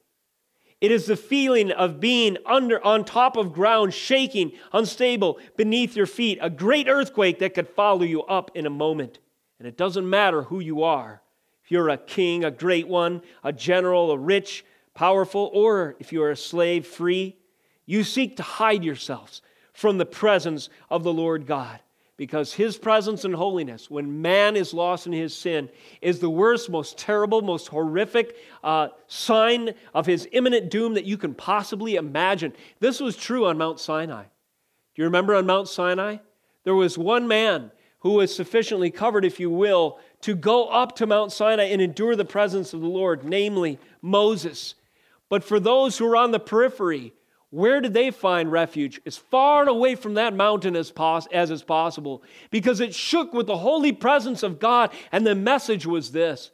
It 0.81 0.91
is 0.91 1.05
the 1.05 1.15
feeling 1.15 1.71
of 1.71 2.01
being 2.01 2.35
under 2.45 2.85
on 2.85 3.05
top 3.05 3.37
of 3.37 3.53
ground, 3.53 3.93
shaking, 3.93 4.51
unstable 4.73 5.39
beneath 5.55 5.95
your 5.95 6.05
feet, 6.05 6.37
a 6.41 6.49
great 6.49 6.89
earthquake 6.89 7.39
that 7.39 7.53
could 7.53 7.69
follow 7.69 8.03
you 8.03 8.23
up 8.23 8.51
in 8.55 8.65
a 8.65 8.69
moment. 8.69 9.19
And 9.59 9.67
it 9.67 9.77
doesn't 9.77 10.09
matter 10.09 10.43
who 10.43 10.59
you 10.59 10.83
are. 10.83 11.21
If 11.63 11.71
you're 11.71 11.89
a 11.89 11.97
king, 11.97 12.43
a 12.43 12.51
great 12.51 12.87
one, 12.87 13.21
a 13.43 13.51
general, 13.51 14.11
a 14.11 14.17
rich, 14.17 14.63
powerful, 14.93 15.49
or 15.53 15.95
if 15.99 16.13
you 16.13 16.23
are 16.23 16.31
a 16.31 16.37
slave, 16.37 16.85
free, 16.85 17.35
you 17.85 18.03
seek 18.03 18.37
to 18.37 18.43
hide 18.43 18.83
yourselves 18.83 19.41
from 19.73 19.97
the 19.97 20.05
presence 20.05 20.69
of 20.89 21.03
the 21.03 21.13
Lord 21.13 21.45
God 21.45 21.79
because 22.15 22.53
his 22.53 22.77
presence 22.77 23.25
and 23.25 23.35
holiness, 23.35 23.91
when 23.91 24.21
man 24.21 24.55
is 24.55 24.73
lost 24.73 25.05
in 25.05 25.13
his 25.13 25.35
sin, 25.35 25.69
is 26.01 26.19
the 26.19 26.29
worst, 26.29 26.69
most 26.69 26.97
terrible, 26.97 27.41
most 27.41 27.67
horrific 27.67 28.35
uh, 28.63 28.87
sign 29.07 29.75
of 29.93 30.07
his 30.07 30.27
imminent 30.31 30.71
doom 30.71 30.95
that 30.95 31.05
you 31.05 31.15
can 31.15 31.35
possibly 31.35 31.95
imagine. 31.95 32.53
This 32.79 32.99
was 32.99 33.15
true 33.15 33.45
on 33.45 33.57
Mount 33.57 33.79
Sinai. 33.79 34.23
Do 34.23 35.01
you 35.01 35.03
remember 35.03 35.35
on 35.35 35.45
Mount 35.45 35.67
Sinai? 35.67 36.17
there 36.67 36.75
was 36.75 36.97
one 36.97 37.29
man 37.29 37.71
who 37.99 38.13
was 38.13 38.35
sufficiently 38.35 38.91
covered, 38.91 39.25
if 39.25 39.39
you 39.39 39.49
will, 39.49 39.99
to 40.21 40.35
go 40.35 40.67
up 40.67 40.95
to 40.95 41.07
Mount 41.07 41.31
Sinai 41.31 41.65
and 41.65 41.81
endure 41.81 42.15
the 42.15 42.25
presence 42.25 42.73
of 42.73 42.81
the 42.81 42.87
Lord, 42.87 43.23
namely 43.23 43.79
Moses. 44.01 44.75
But 45.29 45.43
for 45.43 45.59
those 45.59 45.97
who 45.97 46.05
were 46.05 46.15
on 46.15 46.31
the 46.31 46.39
periphery, 46.39 47.13
where 47.49 47.79
did 47.79 47.93
they 47.93 48.11
find 48.11 48.51
refuge? 48.51 48.99
As 49.05 49.17
far 49.17 49.67
away 49.67 49.95
from 49.95 50.15
that 50.15 50.33
mountain 50.33 50.75
as, 50.75 50.91
pos- 50.91 51.27
as 51.27 51.49
is 51.49 51.63
possible, 51.63 52.21
because 52.51 52.81
it 52.81 52.93
shook 52.93 53.33
with 53.33 53.47
the 53.47 53.57
holy 53.57 53.93
presence 53.93 54.43
of 54.43 54.59
God. 54.59 54.91
And 55.11 55.25
the 55.25 55.35
message 55.35 55.85
was 55.85 56.11
this 56.11 56.51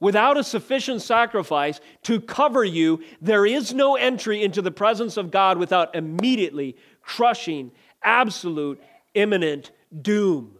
without 0.00 0.36
a 0.36 0.42
sufficient 0.42 1.00
sacrifice 1.00 1.80
to 2.02 2.20
cover 2.20 2.64
you, 2.64 3.00
there 3.20 3.46
is 3.46 3.72
no 3.72 3.94
entry 3.94 4.42
into 4.42 4.60
the 4.60 4.70
presence 4.72 5.16
of 5.16 5.30
God 5.30 5.58
without 5.58 5.94
immediately 5.94 6.76
crushing, 7.02 7.70
absolute, 8.02 8.82
imminent 9.14 9.70
doom. 10.00 10.58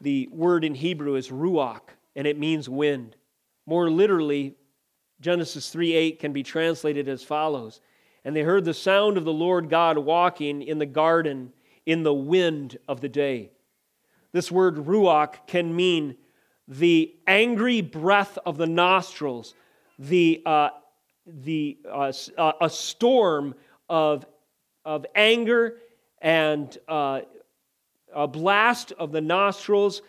The 0.00 0.28
word 0.30 0.64
in 0.64 0.74
Hebrew 0.74 1.16
is 1.16 1.28
ruach, 1.28 1.80
and 2.14 2.26
it 2.26 2.38
means 2.38 2.68
wind. 2.68 3.16
More 3.66 3.90
literally, 3.90 4.54
Genesis 5.20 5.70
3 5.70 5.94
8 5.94 6.18
can 6.20 6.32
be 6.32 6.42
translated 6.42 7.08
as 7.08 7.22
follows 7.22 7.80
And 8.24 8.34
they 8.34 8.42
heard 8.42 8.64
the 8.64 8.74
sound 8.74 9.16
of 9.16 9.24
the 9.24 9.32
Lord 9.32 9.68
God 9.68 9.98
walking 9.98 10.62
in 10.62 10.78
the 10.78 10.86
garden 10.86 11.52
in 11.86 12.02
the 12.02 12.14
wind 12.14 12.78
of 12.86 13.00
the 13.00 13.08
day. 13.08 13.50
This 14.32 14.52
word 14.52 14.76
ruach 14.76 15.46
can 15.46 15.74
mean 15.74 16.16
the 16.68 17.14
angry 17.26 17.80
breath 17.80 18.38
of 18.44 18.58
the 18.58 18.66
nostrils, 18.66 19.54
the, 19.98 20.42
uh, 20.44 20.68
the, 21.26 21.78
uh, 21.90 22.12
uh, 22.36 22.52
a 22.60 22.68
storm 22.68 23.54
of, 23.88 24.26
of 24.84 25.06
anger 25.14 25.78
and 26.20 26.76
uh, 26.86 27.20
a 28.14 28.26
blast 28.26 28.92
of 28.98 29.12
the 29.12 29.20
nostrils, 29.20 30.02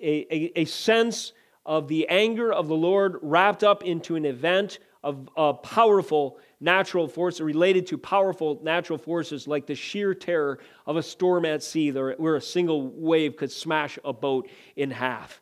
a, 0.00 0.26
a, 0.34 0.60
a, 0.60 0.64
sense 0.64 1.32
of 1.64 1.88
the 1.88 2.06
anger 2.08 2.52
of 2.52 2.68
the 2.68 2.74
Lord 2.74 3.16
wrapped 3.22 3.64
up 3.64 3.82
into 3.84 4.16
an 4.16 4.24
event 4.24 4.78
of 5.02 5.28
a 5.36 5.54
powerful 5.54 6.38
natural 6.60 7.08
force 7.08 7.40
related 7.40 7.86
to 7.86 7.98
powerful 7.98 8.60
natural 8.62 8.98
forces 8.98 9.46
like 9.46 9.66
the 9.66 9.74
sheer 9.74 10.14
terror 10.14 10.58
of 10.86 10.96
a 10.96 11.02
storm 11.02 11.44
at 11.44 11.62
sea 11.62 11.92
where 11.92 12.36
a 12.36 12.40
single 12.40 12.88
wave 12.88 13.36
could 13.36 13.52
smash 13.52 13.98
a 14.04 14.12
boat 14.12 14.48
in 14.74 14.90
half. 14.90 15.40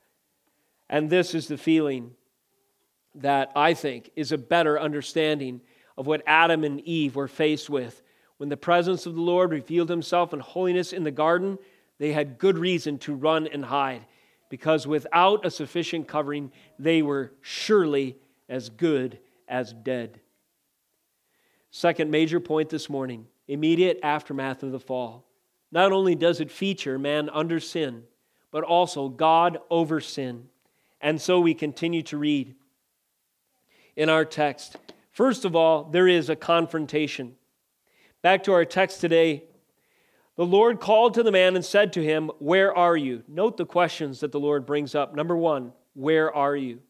And 0.88 1.08
this 1.08 1.34
is 1.34 1.48
the 1.48 1.56
feeling 1.56 2.12
that 3.14 3.52
I 3.54 3.74
think 3.74 4.10
is 4.16 4.32
a 4.32 4.38
better 4.38 4.78
understanding 4.78 5.60
of 5.96 6.06
what 6.06 6.22
Adam 6.26 6.64
and 6.64 6.80
Eve 6.80 7.16
were 7.16 7.28
faced 7.28 7.70
with. 7.70 8.02
When 8.36 8.48
the 8.48 8.56
presence 8.56 9.06
of 9.06 9.14
the 9.14 9.20
Lord 9.20 9.52
revealed 9.52 9.88
himself 9.88 10.32
in 10.32 10.40
holiness 10.40 10.92
in 10.92 11.04
the 11.04 11.10
garden, 11.10 11.58
they 11.98 12.12
had 12.12 12.38
good 12.38 12.58
reason 12.58 12.98
to 12.98 13.14
run 13.14 13.46
and 13.46 13.64
hide, 13.64 14.04
because 14.48 14.86
without 14.86 15.44
a 15.46 15.50
sufficient 15.50 16.08
covering, 16.08 16.52
they 16.78 17.02
were 17.02 17.32
surely 17.40 18.16
as 18.48 18.68
good 18.68 19.18
as 19.48 19.72
dead. 19.72 20.20
Second 21.70 22.10
major 22.10 22.40
point 22.40 22.70
this 22.70 22.88
morning 22.88 23.26
immediate 23.46 23.98
aftermath 24.02 24.62
of 24.62 24.72
the 24.72 24.80
fall. 24.80 25.26
Not 25.70 25.92
only 25.92 26.14
does 26.14 26.40
it 26.40 26.50
feature 26.50 26.98
man 26.98 27.28
under 27.30 27.60
sin, 27.60 28.04
but 28.50 28.64
also 28.64 29.08
God 29.08 29.58
over 29.70 30.00
sin. 30.00 30.48
And 31.00 31.20
so 31.20 31.40
we 31.40 31.52
continue 31.52 32.02
to 32.02 32.16
read 32.16 32.54
in 33.96 34.08
our 34.08 34.24
text. 34.24 34.76
First 35.10 35.44
of 35.44 35.54
all, 35.54 35.84
there 35.84 36.08
is 36.08 36.30
a 36.30 36.36
confrontation. 36.36 37.34
Back 38.22 38.44
to 38.44 38.52
our 38.52 38.64
text 38.64 39.00
today. 39.00 39.44
The 40.36 40.46
Lord 40.46 40.80
called 40.80 41.14
to 41.14 41.22
the 41.22 41.32
man 41.32 41.54
and 41.54 41.64
said 41.64 41.92
to 41.92 42.02
him, 42.02 42.30
Where 42.38 42.76
are 42.76 42.96
you? 42.96 43.22
Note 43.28 43.56
the 43.56 43.66
questions 43.66 44.20
that 44.20 44.32
the 44.32 44.40
Lord 44.40 44.66
brings 44.66 44.94
up. 44.94 45.14
Number 45.14 45.36
one, 45.36 45.72
where 45.94 46.34
are 46.34 46.56
you? 46.56 46.80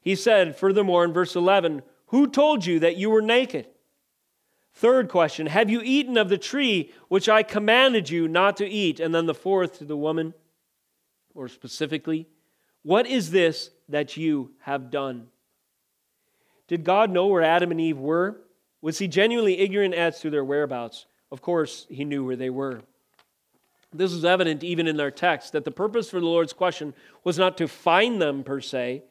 He 0.00 0.16
said, 0.16 0.56
furthermore, 0.56 1.04
in 1.04 1.12
verse 1.12 1.36
11, 1.36 1.82
Who 2.06 2.26
told 2.26 2.64
you 2.64 2.80
that 2.80 2.96
you 2.96 3.10
were 3.10 3.22
naked? 3.22 3.68
Third 4.74 5.08
question, 5.08 5.46
Have 5.46 5.68
you 5.68 5.82
eaten 5.84 6.16
of 6.16 6.30
the 6.30 6.38
tree 6.38 6.92
which 7.08 7.28
I 7.28 7.42
commanded 7.42 8.08
you 8.08 8.26
not 8.26 8.56
to 8.56 8.66
eat? 8.66 9.00
And 9.00 9.14
then 9.14 9.26
the 9.26 9.34
fourth 9.34 9.78
to 9.78 9.84
the 9.84 9.96
woman, 9.96 10.32
or 11.34 11.48
specifically, 11.48 12.26
what 12.82 13.06
is 13.06 13.30
this 13.30 13.70
that 13.88 14.16
you 14.16 14.52
have 14.60 14.90
done? 14.90 15.28
Did 16.68 16.84
God 16.84 17.10
know 17.10 17.26
where 17.26 17.42
Adam 17.42 17.70
and 17.70 17.80
Eve 17.80 17.98
were? 17.98 18.40
Was 18.80 18.98
he 18.98 19.08
genuinely 19.08 19.58
ignorant 19.58 19.94
as 19.94 20.20
to 20.20 20.30
their 20.30 20.44
whereabouts? 20.44 21.06
Of 21.32 21.40
course, 21.40 21.86
he 21.88 22.04
knew 22.04 22.26
where 22.26 22.36
they 22.36 22.50
were. 22.50 22.82
This 23.90 24.12
is 24.12 24.22
evident 24.24 24.62
even 24.62 24.86
in 24.86 25.00
our 25.00 25.10
text 25.10 25.52
that 25.52 25.64
the 25.64 25.70
purpose 25.70 26.10
for 26.10 26.20
the 26.20 26.26
Lord's 26.26 26.52
question 26.52 26.92
was 27.24 27.38
not 27.38 27.56
to 27.56 27.66
find 27.66 28.20
them 28.20 28.44
per 28.44 28.60
se, 28.60 29.02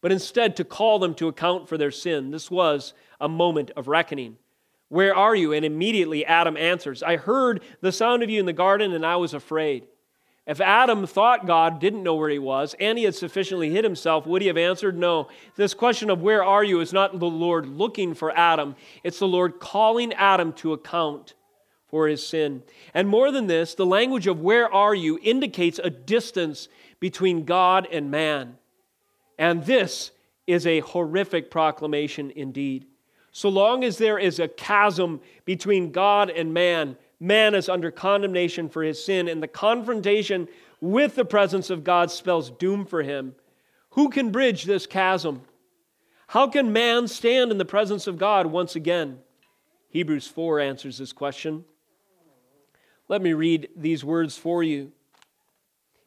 but 0.00 0.10
instead 0.10 0.56
to 0.56 0.64
call 0.64 0.98
them 0.98 1.14
to 1.14 1.28
account 1.28 1.68
for 1.68 1.78
their 1.78 1.92
sin. 1.92 2.32
This 2.32 2.50
was 2.50 2.94
a 3.20 3.28
moment 3.28 3.70
of 3.76 3.86
reckoning. 3.86 4.38
Where 4.88 5.14
are 5.14 5.36
you? 5.36 5.52
And 5.52 5.64
immediately 5.64 6.26
Adam 6.26 6.56
answers, 6.56 7.02
I 7.02 7.16
heard 7.16 7.62
the 7.80 7.92
sound 7.92 8.24
of 8.24 8.30
you 8.30 8.40
in 8.40 8.46
the 8.46 8.52
garden 8.52 8.92
and 8.92 9.06
I 9.06 9.16
was 9.16 9.32
afraid. 9.32 9.86
If 10.48 10.60
Adam 10.60 11.06
thought 11.06 11.46
God 11.46 11.78
didn't 11.78 12.02
know 12.02 12.16
where 12.16 12.30
he 12.30 12.40
was 12.40 12.74
and 12.80 12.98
he 12.98 13.04
had 13.04 13.14
sufficiently 13.14 13.70
hid 13.70 13.84
himself, 13.84 14.26
would 14.26 14.42
he 14.42 14.48
have 14.48 14.56
answered? 14.56 14.98
No. 14.98 15.28
This 15.54 15.74
question 15.74 16.10
of 16.10 16.22
where 16.22 16.42
are 16.42 16.64
you 16.64 16.80
is 16.80 16.92
not 16.92 17.20
the 17.20 17.26
Lord 17.26 17.66
looking 17.66 18.14
for 18.14 18.36
Adam, 18.36 18.74
it's 19.04 19.20
the 19.20 19.28
Lord 19.28 19.60
calling 19.60 20.12
Adam 20.14 20.52
to 20.54 20.72
account 20.72 21.34
for 21.88 22.06
his 22.08 22.26
sin. 22.26 22.62
And 22.94 23.08
more 23.08 23.30
than 23.30 23.46
this, 23.46 23.74
the 23.74 23.86
language 23.86 24.26
of 24.26 24.40
where 24.40 24.72
are 24.72 24.94
you 24.94 25.18
indicates 25.22 25.80
a 25.82 25.90
distance 25.90 26.68
between 27.00 27.44
God 27.44 27.86
and 27.90 28.10
man. 28.10 28.58
And 29.38 29.64
this 29.64 30.10
is 30.46 30.66
a 30.66 30.80
horrific 30.80 31.50
proclamation 31.50 32.30
indeed. 32.34 32.86
So 33.32 33.48
long 33.48 33.84
as 33.84 33.98
there 33.98 34.18
is 34.18 34.38
a 34.38 34.48
chasm 34.48 35.20
between 35.44 35.92
God 35.92 36.30
and 36.30 36.52
man, 36.52 36.96
man 37.20 37.54
is 37.54 37.68
under 37.68 37.90
condemnation 37.90 38.68
for 38.68 38.82
his 38.82 39.04
sin, 39.04 39.28
and 39.28 39.42
the 39.42 39.48
confrontation 39.48 40.48
with 40.80 41.14
the 41.14 41.24
presence 41.24 41.70
of 41.70 41.84
God 41.84 42.10
spells 42.10 42.50
doom 42.50 42.84
for 42.84 43.02
him. 43.02 43.34
Who 43.90 44.10
can 44.10 44.30
bridge 44.30 44.64
this 44.64 44.86
chasm? 44.86 45.42
How 46.28 46.48
can 46.48 46.72
man 46.72 47.08
stand 47.08 47.50
in 47.50 47.58
the 47.58 47.64
presence 47.64 48.06
of 48.06 48.18
God 48.18 48.46
once 48.46 48.76
again? 48.76 49.18
Hebrews 49.90 50.26
4 50.26 50.60
answers 50.60 50.98
this 50.98 51.12
question. 51.12 51.64
Let 53.08 53.22
me 53.22 53.32
read 53.32 53.68
these 53.76 54.04
words 54.04 54.36
for 54.36 54.62
you. 54.62 54.92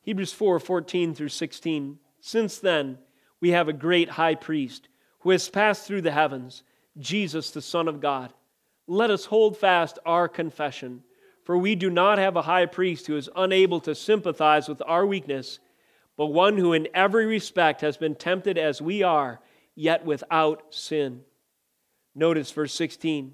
Hebrews 0.03 0.33
4 0.33 0.59
14 0.59 1.13
through 1.13 1.29
16. 1.29 1.99
Since 2.19 2.59
then, 2.59 2.97
we 3.39 3.49
have 3.51 3.67
a 3.67 3.73
great 3.73 4.09
high 4.09 4.35
priest 4.35 4.87
who 5.19 5.31
has 5.31 5.49
passed 5.49 5.85
through 5.85 6.01
the 6.01 6.11
heavens, 6.11 6.63
Jesus, 6.97 7.51
the 7.51 7.61
Son 7.61 7.87
of 7.87 8.01
God 8.01 8.33
let 8.91 9.09
us 9.09 9.25
hold 9.25 9.57
fast 9.57 9.99
our 10.05 10.27
confession. 10.27 11.01
For 11.45 11.57
we 11.57 11.75
do 11.75 11.89
not 11.89 12.17
have 12.17 12.35
a 12.35 12.41
high 12.41 12.65
priest 12.65 13.07
who 13.07 13.15
is 13.15 13.29
unable 13.35 13.79
to 13.81 13.95
sympathize 13.95 14.67
with 14.67 14.81
our 14.85 15.05
weakness, 15.05 15.59
but 16.17 16.27
one 16.27 16.57
who 16.57 16.73
in 16.73 16.89
every 16.93 17.25
respect 17.25 17.79
has 17.81 17.95
been 17.95 18.15
tempted 18.15 18.57
as 18.57 18.81
we 18.81 19.01
are, 19.01 19.39
yet 19.75 20.05
without 20.05 20.63
sin. 20.71 21.21
Notice 22.13 22.51
verse 22.51 22.73
16. 22.73 23.33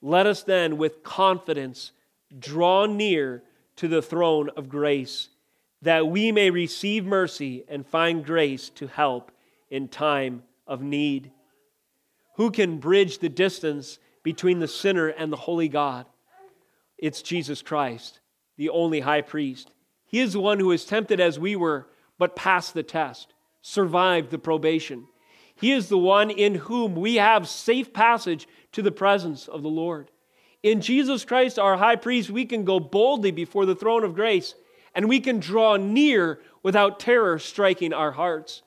Let 0.00 0.26
us 0.26 0.42
then 0.42 0.78
with 0.78 1.02
confidence 1.02 1.92
draw 2.38 2.86
near 2.86 3.42
to 3.76 3.88
the 3.88 4.02
throne 4.02 4.50
of 4.56 4.68
grace, 4.68 5.28
that 5.82 6.06
we 6.06 6.32
may 6.32 6.50
receive 6.50 7.04
mercy 7.04 7.64
and 7.68 7.86
find 7.86 8.24
grace 8.24 8.68
to 8.70 8.86
help 8.86 9.32
in 9.70 9.88
time 9.88 10.42
of 10.66 10.82
need. 10.82 11.30
Who 12.36 12.50
can 12.50 12.78
bridge 12.78 13.18
the 13.18 13.28
distance 13.28 13.98
between 14.24 14.58
the 14.58 14.66
sinner 14.66 15.06
and 15.06 15.32
the 15.32 15.36
holy 15.36 15.68
God. 15.68 16.06
It's 16.98 17.22
Jesus 17.22 17.62
Christ, 17.62 18.18
the 18.56 18.70
only 18.70 19.00
high 19.00 19.20
priest. 19.20 19.70
He 20.04 20.18
is 20.18 20.32
the 20.32 20.40
one 20.40 20.58
who 20.58 20.72
is 20.72 20.84
tempted 20.84 21.20
as 21.20 21.38
we 21.38 21.54
were, 21.54 21.86
but 22.18 22.34
passed 22.34 22.74
the 22.74 22.82
test, 22.82 23.34
survived 23.60 24.30
the 24.30 24.38
probation. 24.38 25.06
He 25.54 25.70
is 25.70 25.88
the 25.88 25.98
one 25.98 26.30
in 26.30 26.56
whom 26.56 26.96
we 26.96 27.16
have 27.16 27.48
safe 27.48 27.92
passage 27.92 28.48
to 28.72 28.82
the 28.82 28.90
presence 28.90 29.46
of 29.46 29.62
the 29.62 29.68
Lord. 29.68 30.10
In 30.64 30.80
Jesus 30.80 31.26
Christ, 31.26 31.58
our 31.58 31.76
high 31.76 31.96
priest, 31.96 32.30
we 32.30 32.46
can 32.46 32.64
go 32.64 32.80
boldly 32.80 33.30
before 33.30 33.66
the 33.66 33.74
throne 33.74 34.02
of 34.02 34.14
grace 34.14 34.54
and 34.94 35.10
we 35.10 35.20
can 35.20 35.38
draw 35.38 35.76
near 35.76 36.40
without 36.62 36.98
terror 36.98 37.38
striking 37.38 37.92
our 37.92 38.12
hearts. 38.12 38.62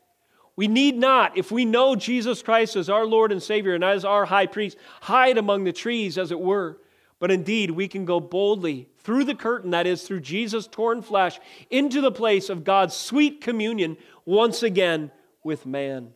We 0.55 0.67
need 0.67 0.95
not, 0.95 1.35
if 1.35 1.51
we 1.51 1.65
know 1.65 1.95
Jesus 1.95 2.43
Christ 2.43 2.75
as 2.75 2.87
our 2.87 3.05
Lord 3.05 3.31
and 3.31 3.41
Savior 3.41 3.73
and 3.73 3.83
as 3.83 4.05
our 4.05 4.25
high 4.25 4.45
priest, 4.45 4.77
hide 5.01 5.39
among 5.39 5.63
the 5.63 5.73
trees, 5.73 6.19
as 6.19 6.31
it 6.31 6.39
were. 6.39 6.77
But 7.19 7.31
indeed, 7.31 7.71
we 7.71 7.87
can 7.87 8.05
go 8.05 8.19
boldly 8.19 8.89
through 8.99 9.23
the 9.23 9.33
curtain, 9.33 9.71
that 9.71 9.87
is, 9.87 10.03
through 10.03 10.19
Jesus' 10.19 10.67
torn 10.67 11.01
flesh, 11.01 11.39
into 11.71 11.99
the 11.99 12.11
place 12.11 12.49
of 12.49 12.63
God's 12.63 12.95
sweet 12.95 13.41
communion 13.41 13.97
once 14.23 14.61
again 14.61 15.11
with 15.43 15.65
man. 15.65 16.11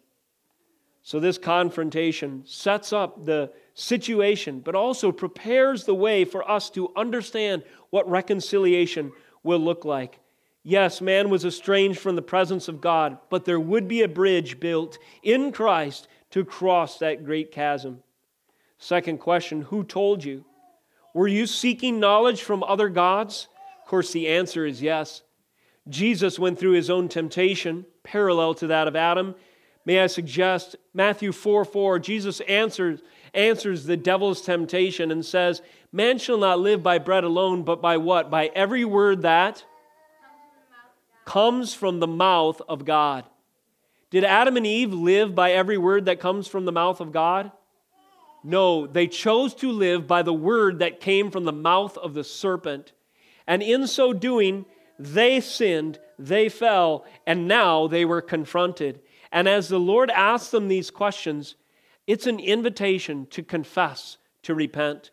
So, 1.01 1.19
this 1.19 1.39
confrontation 1.39 2.43
sets 2.45 2.93
up 2.93 3.25
the 3.25 3.51
situation, 3.73 4.59
but 4.59 4.75
also 4.75 5.11
prepares 5.11 5.83
the 5.83 5.95
way 5.95 6.25
for 6.25 6.49
us 6.49 6.69
to 6.71 6.91
understand 6.95 7.63
what 7.89 8.09
reconciliation 8.09 9.11
will 9.43 9.59
look 9.59 9.85
like. 9.85 10.19
Yes, 10.63 11.01
man 11.01 11.29
was 11.29 11.45
estranged 11.45 11.99
from 11.99 12.15
the 12.15 12.21
presence 12.21 12.67
of 12.67 12.81
God, 12.81 13.17
but 13.29 13.45
there 13.45 13.59
would 13.59 13.87
be 13.87 14.03
a 14.03 14.07
bridge 14.07 14.59
built 14.59 14.97
in 15.23 15.51
Christ 15.51 16.07
to 16.31 16.45
cross 16.45 16.99
that 16.99 17.25
great 17.25 17.51
chasm. 17.51 18.03
Second 18.77 19.19
question 19.19 19.63
Who 19.63 19.83
told 19.83 20.23
you? 20.23 20.45
Were 21.13 21.27
you 21.27 21.45
seeking 21.45 21.99
knowledge 21.99 22.41
from 22.41 22.63
other 22.63 22.89
gods? 22.89 23.47
Of 23.83 23.89
course, 23.89 24.11
the 24.11 24.27
answer 24.27 24.65
is 24.65 24.81
yes. 24.81 25.23
Jesus 25.89 26.39
went 26.39 26.59
through 26.59 26.73
his 26.73 26.89
own 26.89 27.09
temptation, 27.09 27.85
parallel 28.03 28.53
to 28.55 28.67
that 28.67 28.87
of 28.87 28.95
Adam. 28.95 29.35
May 29.85 29.99
I 29.99 30.07
suggest 30.07 30.75
Matthew 30.93 31.31
4 31.31 31.65
4, 31.65 31.99
Jesus 31.99 32.39
answers, 32.41 33.01
answers 33.33 33.85
the 33.85 33.97
devil's 33.97 34.41
temptation 34.41 35.11
and 35.11 35.25
says, 35.25 35.61
Man 35.91 36.17
shall 36.17 36.37
not 36.37 36.59
live 36.59 36.83
by 36.83 36.99
bread 36.99 37.23
alone, 37.23 37.63
but 37.63 37.81
by 37.81 37.97
what? 37.97 38.29
By 38.29 38.47
every 38.53 38.85
word 38.85 39.23
that 39.23 39.63
comes 41.25 41.73
from 41.73 41.99
the 41.99 42.07
mouth 42.07 42.61
of 42.67 42.85
God. 42.85 43.25
Did 44.09 44.23
Adam 44.23 44.57
and 44.57 44.67
Eve 44.67 44.93
live 44.93 45.33
by 45.33 45.51
every 45.51 45.77
word 45.77 46.05
that 46.05 46.19
comes 46.19 46.47
from 46.47 46.65
the 46.65 46.71
mouth 46.71 46.99
of 46.99 47.11
God? 47.11 47.51
No, 48.43 48.87
they 48.87 49.07
chose 49.07 49.53
to 49.55 49.71
live 49.71 50.07
by 50.07 50.23
the 50.23 50.33
word 50.33 50.79
that 50.79 50.99
came 50.99 51.31
from 51.31 51.45
the 51.45 51.53
mouth 51.53 51.97
of 51.97 52.13
the 52.13 52.23
serpent. 52.23 52.91
And 53.47 53.61
in 53.61 53.87
so 53.87 54.13
doing, 54.13 54.65
they 54.97 55.39
sinned, 55.39 55.99
they 56.17 56.49
fell, 56.49 57.05
and 57.25 57.47
now 57.47 57.87
they 57.87 58.03
were 58.03 58.21
confronted. 58.21 58.99
And 59.31 59.47
as 59.47 59.69
the 59.69 59.79
Lord 59.79 60.09
asks 60.09 60.49
them 60.49 60.67
these 60.67 60.91
questions, 60.91 61.55
it's 62.07 62.27
an 62.27 62.39
invitation 62.39 63.27
to 63.27 63.43
confess, 63.43 64.17
to 64.43 64.53
repent. 64.53 65.11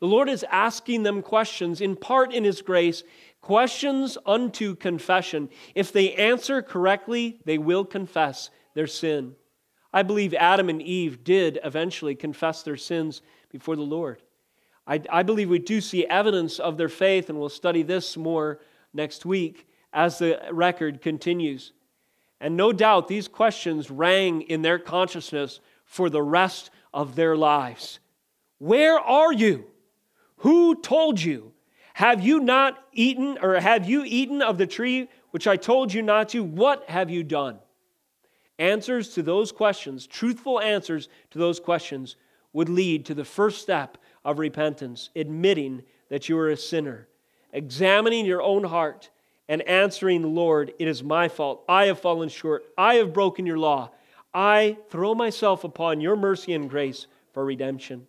The 0.00 0.06
Lord 0.06 0.28
is 0.28 0.44
asking 0.50 1.02
them 1.02 1.22
questions, 1.22 1.80
in 1.80 1.96
part 1.96 2.32
in 2.32 2.44
His 2.44 2.62
grace, 2.62 3.02
questions 3.40 4.18
unto 4.26 4.74
confession. 4.74 5.48
If 5.74 5.92
they 5.92 6.14
answer 6.14 6.62
correctly, 6.62 7.40
they 7.44 7.58
will 7.58 7.84
confess 7.84 8.50
their 8.74 8.86
sin. 8.86 9.34
I 9.92 10.02
believe 10.02 10.34
Adam 10.34 10.68
and 10.68 10.82
Eve 10.82 11.24
did 11.24 11.58
eventually 11.64 12.14
confess 12.14 12.62
their 12.62 12.76
sins 12.76 13.22
before 13.50 13.76
the 13.76 13.82
Lord. 13.82 14.22
I, 14.86 15.00
I, 15.10 15.22
believe 15.22 15.48
we 15.48 15.58
do 15.58 15.80
see 15.80 16.06
evidence 16.06 16.58
of 16.58 16.76
their 16.76 16.88
faith, 16.88 17.30
and 17.30 17.38
we'll 17.38 17.48
study 17.48 17.82
this 17.82 18.16
more 18.16 18.60
next 18.92 19.24
week 19.24 19.66
as 19.92 20.18
the 20.18 20.38
record 20.52 21.00
continues. 21.00 21.72
And 22.40 22.56
no 22.56 22.72
doubt 22.72 23.08
these 23.08 23.28
questions 23.28 23.90
rang 23.90 24.42
in 24.42 24.62
their 24.62 24.78
consciousness 24.78 25.60
for 25.84 26.10
the 26.10 26.22
rest 26.22 26.70
of 26.92 27.16
their 27.16 27.36
lives. 27.36 27.98
Where 28.58 28.98
are 28.98 29.32
you? 29.32 29.66
Who 30.38 30.80
told 30.80 31.20
you? 31.20 31.52
Have 31.94 32.22
you 32.22 32.40
not 32.40 32.78
eaten, 32.92 33.38
or 33.40 33.58
have 33.58 33.88
you 33.88 34.04
eaten 34.04 34.42
of 34.42 34.58
the 34.58 34.66
tree 34.66 35.08
which 35.30 35.46
I 35.46 35.56
told 35.56 35.94
you 35.94 36.02
not 36.02 36.28
to? 36.30 36.44
What 36.44 36.90
have 36.90 37.08
you 37.08 37.22
done? 37.22 37.58
Answers 38.58 39.14
to 39.14 39.22
those 39.22 39.52
questions, 39.52 40.06
truthful 40.06 40.60
answers 40.60 41.08
to 41.30 41.38
those 41.38 41.60
questions, 41.60 42.16
would 42.52 42.68
lead 42.68 43.06
to 43.06 43.14
the 43.14 43.24
first 43.24 43.62
step 43.62 43.98
of 44.24 44.38
repentance, 44.38 45.10
admitting 45.14 45.82
that 46.08 46.28
you 46.28 46.38
are 46.38 46.50
a 46.50 46.56
sinner, 46.56 47.08
examining 47.52 48.24
your 48.24 48.42
own 48.42 48.64
heart, 48.64 49.10
and 49.48 49.62
answering, 49.62 50.34
Lord, 50.34 50.72
it 50.78 50.88
is 50.88 51.02
my 51.02 51.28
fault. 51.28 51.64
I 51.68 51.86
have 51.86 52.00
fallen 52.00 52.28
short. 52.28 52.64
I 52.76 52.96
have 52.96 53.12
broken 53.12 53.46
your 53.46 53.58
law. 53.58 53.90
I 54.34 54.76
throw 54.90 55.14
myself 55.14 55.64
upon 55.64 56.00
your 56.00 56.16
mercy 56.16 56.52
and 56.52 56.68
grace 56.68 57.06
for 57.32 57.44
redemption. 57.44 58.06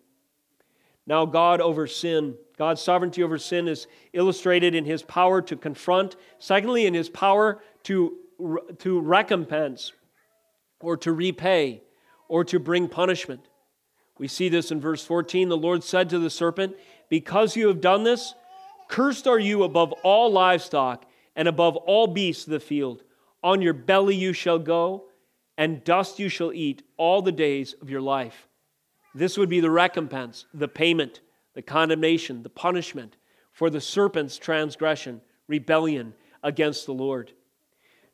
Now, 1.06 1.24
God 1.24 1.60
over 1.60 1.86
sin, 1.86 2.34
God's 2.58 2.82
sovereignty 2.82 3.22
over 3.22 3.38
sin 3.38 3.66
is 3.66 3.86
illustrated 4.12 4.74
in 4.74 4.84
his 4.84 5.02
power 5.02 5.40
to 5.42 5.56
confront, 5.56 6.16
secondly, 6.38 6.84
in 6.84 6.92
his 6.92 7.08
power 7.08 7.62
to, 7.84 8.18
to 8.80 9.00
recompense 9.00 9.92
or 10.80 10.96
to 10.98 11.12
repay 11.12 11.82
or 12.28 12.44
to 12.44 12.58
bring 12.58 12.88
punishment. 12.88 13.48
We 14.18 14.28
see 14.28 14.48
this 14.48 14.70
in 14.70 14.80
verse 14.80 15.02
14. 15.04 15.48
The 15.48 15.56
Lord 15.56 15.82
said 15.82 16.10
to 16.10 16.18
the 16.18 16.28
serpent, 16.28 16.76
Because 17.08 17.56
you 17.56 17.68
have 17.68 17.80
done 17.80 18.02
this, 18.02 18.34
cursed 18.88 19.26
are 19.26 19.38
you 19.38 19.62
above 19.62 19.92
all 20.02 20.30
livestock 20.30 21.06
and 21.38 21.48
above 21.48 21.76
all 21.76 22.08
beasts 22.08 22.46
of 22.46 22.50
the 22.50 22.60
field. 22.60 23.04
On 23.42 23.62
your 23.62 23.72
belly 23.72 24.16
you 24.16 24.34
shall 24.34 24.58
go 24.58 25.04
and 25.56 25.84
dust 25.84 26.18
you 26.18 26.28
shall 26.28 26.52
eat 26.52 26.82
all 26.96 27.22
the 27.22 27.32
days 27.32 27.74
of 27.80 27.88
your 27.88 28.00
life. 28.00 28.48
This 29.14 29.38
would 29.38 29.48
be 29.48 29.60
the 29.60 29.70
recompense, 29.70 30.46
the 30.52 30.68
payment, 30.68 31.20
the 31.54 31.62
condemnation, 31.62 32.42
the 32.42 32.50
punishment 32.50 33.16
for 33.52 33.70
the 33.70 33.80
serpent's 33.80 34.36
transgression, 34.36 35.20
rebellion 35.46 36.12
against 36.42 36.86
the 36.86 36.92
Lord. 36.92 37.32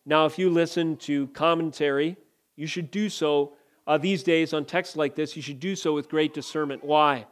Now, 0.07 0.27
if 0.27 0.39
you 0.39 0.51
listen 0.51 0.97
to 0.99 1.29
commentary, 1.29 2.17
you 2.57 2.67
should 2.67 2.91
do 2.91 3.09
so 3.09 3.55
uh, 3.87 3.99
these 3.99 4.23
days 4.23 4.53
on 4.53 4.67
texts 4.67 4.97
like 4.97 5.15
this, 5.15 5.35
you 5.35 5.43
should 5.43 5.61
do 5.61 5.75
so 5.77 5.95
with 5.95 6.11
great 6.11 6.35
discernment. 6.35 6.85
Why? 6.85 7.27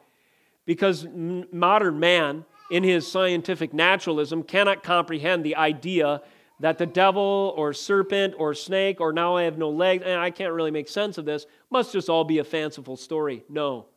Because 0.66 1.04
m- 1.04 1.46
modern 1.52 2.00
man, 2.00 2.44
in 2.72 2.82
his 2.82 3.06
scientific 3.06 3.74
naturalism, 3.74 4.42
cannot 4.42 4.82
comprehend 4.82 5.44
the 5.44 5.56
idea 5.56 6.22
that 6.58 6.78
the 6.78 6.86
devil 6.86 7.52
or 7.54 7.74
serpent 7.74 8.32
or 8.38 8.54
snake 8.54 8.98
or 8.98 9.12
now 9.12 9.36
I 9.36 9.42
have 9.42 9.58
no 9.58 9.68
legs 9.68 10.02
and 10.06 10.18
I 10.18 10.30
can't 10.30 10.54
really 10.54 10.70
make 10.70 10.88
sense 10.88 11.18
of 11.18 11.26
this 11.26 11.44
must 11.70 11.92
just 11.92 12.08
all 12.08 12.24
be 12.24 12.38
a 12.38 12.44
fanciful 12.44 12.96
story. 12.96 13.44
No. 13.50 13.88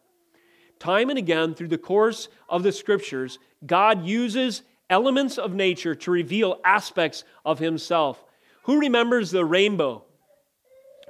Time 0.77 1.09
and 1.09 1.17
again 1.17 1.55
through 1.55 1.69
the 1.69 1.77
course 1.77 2.27
of 2.49 2.63
the 2.63 2.73
scriptures, 2.73 3.39
God 3.65 4.05
uses 4.05 4.63
elements 4.89 5.37
of 5.37 5.53
nature 5.53 5.95
to 5.95 6.11
reveal 6.11 6.59
aspects 6.65 7.23
of 7.45 7.59
himself. 7.59 8.25
Who 8.63 8.81
remembers 8.81 9.31
the 9.31 9.45
rainbow? 9.45 10.03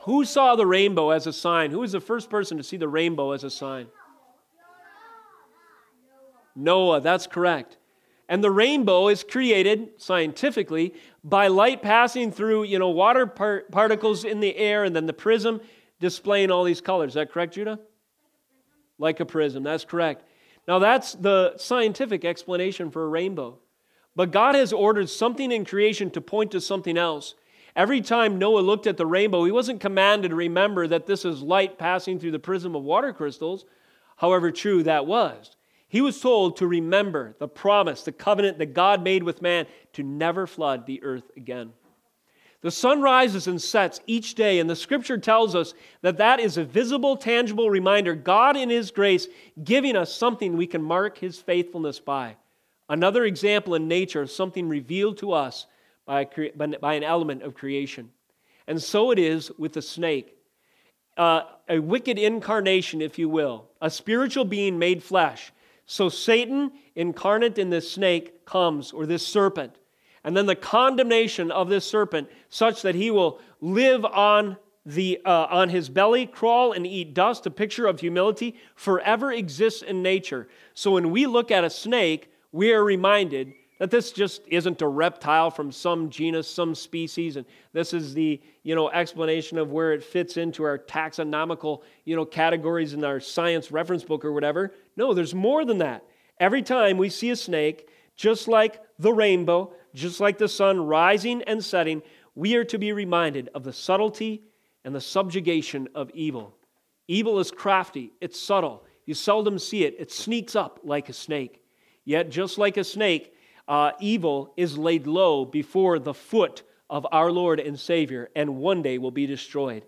Who 0.01 0.23
saw 0.23 0.55
the 0.55 0.67
rainbow 0.67 1.09
as 1.09 1.25
a 1.25 1.33
sign? 1.33 1.71
Who 1.71 1.79
was 1.79 1.93
the 1.93 1.99
first 1.99 2.29
person 2.29 2.57
to 2.57 2.63
see 2.63 2.77
the 2.77 2.87
rainbow 2.87 3.31
as 3.31 3.43
a 3.43 3.49
sign? 3.49 3.87
Noah, 6.55 7.01
that's 7.01 7.27
correct. 7.27 7.77
And 8.27 8.43
the 8.43 8.51
rainbow 8.51 9.07
is 9.07 9.23
created 9.23 10.01
scientifically 10.01 10.93
by 11.23 11.47
light 11.47 11.81
passing 11.81 12.31
through, 12.31 12.63
you 12.63 12.79
know, 12.79 12.89
water 12.89 13.27
par- 13.27 13.65
particles 13.71 14.23
in 14.23 14.39
the 14.39 14.55
air 14.57 14.83
and 14.83 14.95
then 14.95 15.05
the 15.05 15.13
prism 15.13 15.61
displaying 15.99 16.51
all 16.51 16.63
these 16.63 16.81
colors. 16.81 17.11
Is 17.11 17.15
that 17.15 17.31
correct, 17.31 17.53
Judah? 17.53 17.79
Like 18.97 19.19
a 19.19 19.25
prism. 19.25 19.63
That's 19.63 19.85
correct. 19.85 20.23
Now, 20.67 20.79
that's 20.79 21.13
the 21.13 21.57
scientific 21.57 22.25
explanation 22.25 22.89
for 22.89 23.03
a 23.03 23.07
rainbow. 23.07 23.59
But 24.15 24.31
God 24.31 24.55
has 24.55 24.73
ordered 24.73 25.09
something 25.09 25.51
in 25.51 25.65
creation 25.65 26.09
to 26.11 26.21
point 26.21 26.51
to 26.51 26.61
something 26.61 26.97
else. 26.97 27.35
Every 27.75 28.01
time 28.01 28.39
Noah 28.39 28.61
looked 28.61 28.87
at 28.87 28.97
the 28.97 29.05
rainbow, 29.05 29.43
he 29.43 29.51
wasn't 29.51 29.81
commanded 29.81 30.29
to 30.29 30.35
remember 30.35 30.87
that 30.87 31.05
this 31.05 31.25
is 31.25 31.41
light 31.41 31.77
passing 31.77 32.19
through 32.19 32.31
the 32.31 32.39
prism 32.39 32.75
of 32.75 32.83
water 32.83 33.11
crystals, 33.11 33.65
however 34.15 34.49
true 34.51 34.81
that 34.83 35.05
was. 35.05 35.54
He 35.87 36.01
was 36.01 36.19
told 36.19 36.57
to 36.57 36.67
remember 36.67 37.35
the 37.39 37.47
promise, 37.47 38.03
the 38.03 38.11
covenant 38.11 38.57
that 38.57 38.73
God 38.73 39.03
made 39.03 39.23
with 39.23 39.41
man 39.41 39.67
to 39.93 40.03
never 40.03 40.47
flood 40.47 40.85
the 40.85 41.01
earth 41.03 41.29
again. 41.37 41.73
The 42.61 42.71
sun 42.71 43.01
rises 43.01 43.45
and 43.45 43.61
sets 43.61 43.99
each 44.07 44.33
day, 44.33 44.59
and 44.59 44.67
the 44.67 44.75
scripture 44.75 45.19
tells 45.19 45.53
us 45.53 45.75
that 46.01 46.17
that 46.17 46.39
is 46.39 46.57
a 46.57 46.63
visible, 46.63 47.15
tangible 47.15 47.69
reminder 47.69 48.15
God, 48.15 48.57
in 48.57 48.71
His 48.71 48.89
grace, 48.89 49.27
giving 49.63 49.95
us 49.95 50.11
something 50.11 50.57
we 50.57 50.65
can 50.65 50.81
mark 50.81 51.19
His 51.19 51.39
faithfulness 51.39 51.99
by. 51.99 52.37
Another 52.89 53.23
example 53.23 53.75
in 53.75 53.87
nature 53.87 54.21
of 54.21 54.31
something 54.31 54.67
revealed 54.67 55.19
to 55.19 55.31
us 55.31 55.67
by, 56.07 56.27
by 56.55 56.95
an 56.95 57.03
element 57.03 57.43
of 57.43 57.53
creation. 57.53 58.09
And 58.67 58.81
so 58.81 59.11
it 59.11 59.19
is 59.19 59.51
with 59.59 59.73
the 59.73 59.81
snake. 59.83 60.35
Uh, 61.17 61.43
a 61.69 61.77
wicked 61.77 62.17
incarnation, 62.17 63.01
if 63.01 63.19
you 63.19 63.29
will, 63.29 63.69
a 63.79 63.89
spiritual 63.89 64.43
being 64.43 64.79
made 64.79 65.03
flesh 65.03 65.51
so 65.85 66.09
Satan, 66.09 66.71
incarnate 66.95 67.57
in 67.57 67.69
this 67.69 67.91
snake, 67.91 68.45
comes, 68.45 68.91
or 68.91 69.05
this 69.05 69.25
serpent. 69.25 69.75
And 70.23 70.35
then 70.35 70.47
the 70.47 70.55
condemnation 70.55 71.51
of 71.51 71.69
this 71.69 71.85
serpent, 71.85 72.29
such 72.49 72.81
that 72.81 72.95
he 72.95 73.11
will 73.11 73.39
live 73.61 74.03
on, 74.03 74.57
the, 74.85 75.21
uh, 75.23 75.47
on 75.49 75.69
his 75.69 75.89
belly, 75.89 76.25
crawl 76.25 76.71
and 76.71 76.87
eat 76.87 77.13
dust, 77.13 77.45
a 77.45 77.51
picture 77.51 77.85
of 77.85 77.99
humility, 77.99 78.55
forever 78.75 79.31
exists 79.31 79.83
in 79.83 80.01
nature. 80.01 80.47
So 80.73 80.91
when 80.91 81.11
we 81.11 81.27
look 81.27 81.51
at 81.51 81.63
a 81.63 81.69
snake, 81.69 82.31
we 82.51 82.73
are 82.73 82.83
reminded 82.83 83.53
that 83.79 83.91
this 83.91 84.11
just 84.11 84.41
isn't 84.47 84.81
a 84.81 84.87
reptile 84.87 85.51
from 85.51 85.71
some 85.71 86.09
genus, 86.09 86.47
some 86.49 86.73
species, 86.73 87.35
and 87.35 87.45
this 87.73 87.93
is 87.93 88.13
the 88.13 88.41
you 88.63 88.73
know 88.73 88.89
explanation 88.89 89.57
of 89.57 89.71
where 89.71 89.93
it 89.93 90.03
fits 90.03 90.37
into 90.37 90.63
our 90.63 90.77
taxonomical 90.77 91.81
you 92.05 92.15
know 92.15 92.25
categories 92.25 92.93
in 92.93 93.03
our 93.03 93.19
science 93.19 93.71
reference 93.71 94.03
book 94.03 94.23
or 94.23 94.31
whatever. 94.31 94.73
No, 94.95 95.13
there's 95.13 95.35
more 95.35 95.65
than 95.65 95.79
that. 95.79 96.03
Every 96.39 96.61
time 96.61 96.97
we 96.97 97.09
see 97.09 97.29
a 97.29 97.35
snake, 97.35 97.89
just 98.15 98.47
like 98.47 98.81
the 98.99 99.13
rainbow, 99.13 99.73
just 99.93 100.19
like 100.19 100.37
the 100.37 100.47
sun 100.47 100.85
rising 100.85 101.41
and 101.43 101.63
setting, 101.63 102.01
we 102.33 102.55
are 102.55 102.65
to 102.65 102.77
be 102.77 102.91
reminded 102.91 103.49
of 103.53 103.63
the 103.63 103.73
subtlety 103.73 104.43
and 104.83 104.93
the 104.93 105.01
subjugation 105.01 105.87
of 105.95 106.11
evil. 106.11 106.55
Evil 107.07 107.39
is 107.39 107.51
crafty, 107.51 108.11
it's 108.21 108.39
subtle. 108.39 108.85
You 109.05 109.13
seldom 109.13 109.59
see 109.59 109.83
it, 109.83 109.95
it 109.99 110.11
sneaks 110.11 110.55
up 110.55 110.79
like 110.83 111.09
a 111.09 111.13
snake. 111.13 111.61
Yet, 112.03 112.29
just 112.29 112.57
like 112.57 112.77
a 112.77 112.83
snake, 112.83 113.33
uh, 113.67 113.91
evil 113.99 114.53
is 114.57 114.77
laid 114.77 115.07
low 115.07 115.45
before 115.45 115.99
the 115.99 116.13
foot 116.13 116.63
of 116.89 117.05
our 117.11 117.31
Lord 117.31 117.59
and 117.59 117.79
Savior 117.79 118.29
and 118.35 118.57
one 118.57 118.81
day 118.81 118.97
will 118.97 119.11
be 119.11 119.25
destroyed. 119.25 119.85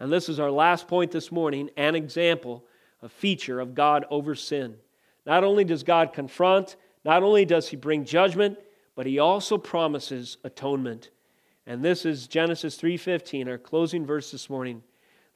And 0.00 0.12
this 0.12 0.28
is 0.28 0.40
our 0.40 0.50
last 0.50 0.88
point 0.88 1.10
this 1.10 1.30
morning 1.32 1.70
an 1.76 1.94
example, 1.94 2.64
a 3.02 3.08
feature 3.08 3.60
of 3.60 3.74
God 3.74 4.04
over 4.10 4.34
sin. 4.34 4.76
Not 5.26 5.44
only 5.44 5.64
does 5.64 5.82
God 5.82 6.12
confront, 6.12 6.76
not 7.04 7.22
only 7.22 7.44
does 7.44 7.68
He 7.68 7.76
bring 7.76 8.04
judgment, 8.04 8.58
but 8.94 9.06
He 9.06 9.18
also 9.18 9.58
promises 9.58 10.38
atonement. 10.44 11.10
And 11.66 11.84
this 11.84 12.04
is 12.04 12.26
Genesis 12.26 12.76
3:15, 12.76 13.48
our 13.48 13.58
closing 13.58 14.06
verse 14.06 14.30
this 14.30 14.48
morning. 14.48 14.82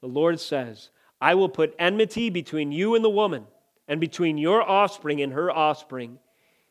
The 0.01 0.09
Lord 0.09 0.41
says, 0.41 0.91
"I 1.21 1.35
will 1.35 1.49
put 1.49 1.75
enmity 1.79 2.31
between 2.31 2.73
you 2.73 2.95
and 2.95 3.05
the 3.05 3.11
woman, 3.11 3.47
and 3.87 4.01
between 4.01 4.39
your 4.39 4.63
offspring 4.63 5.21
and 5.21 5.33
her 5.35 5.51
offspring. 5.51 6.19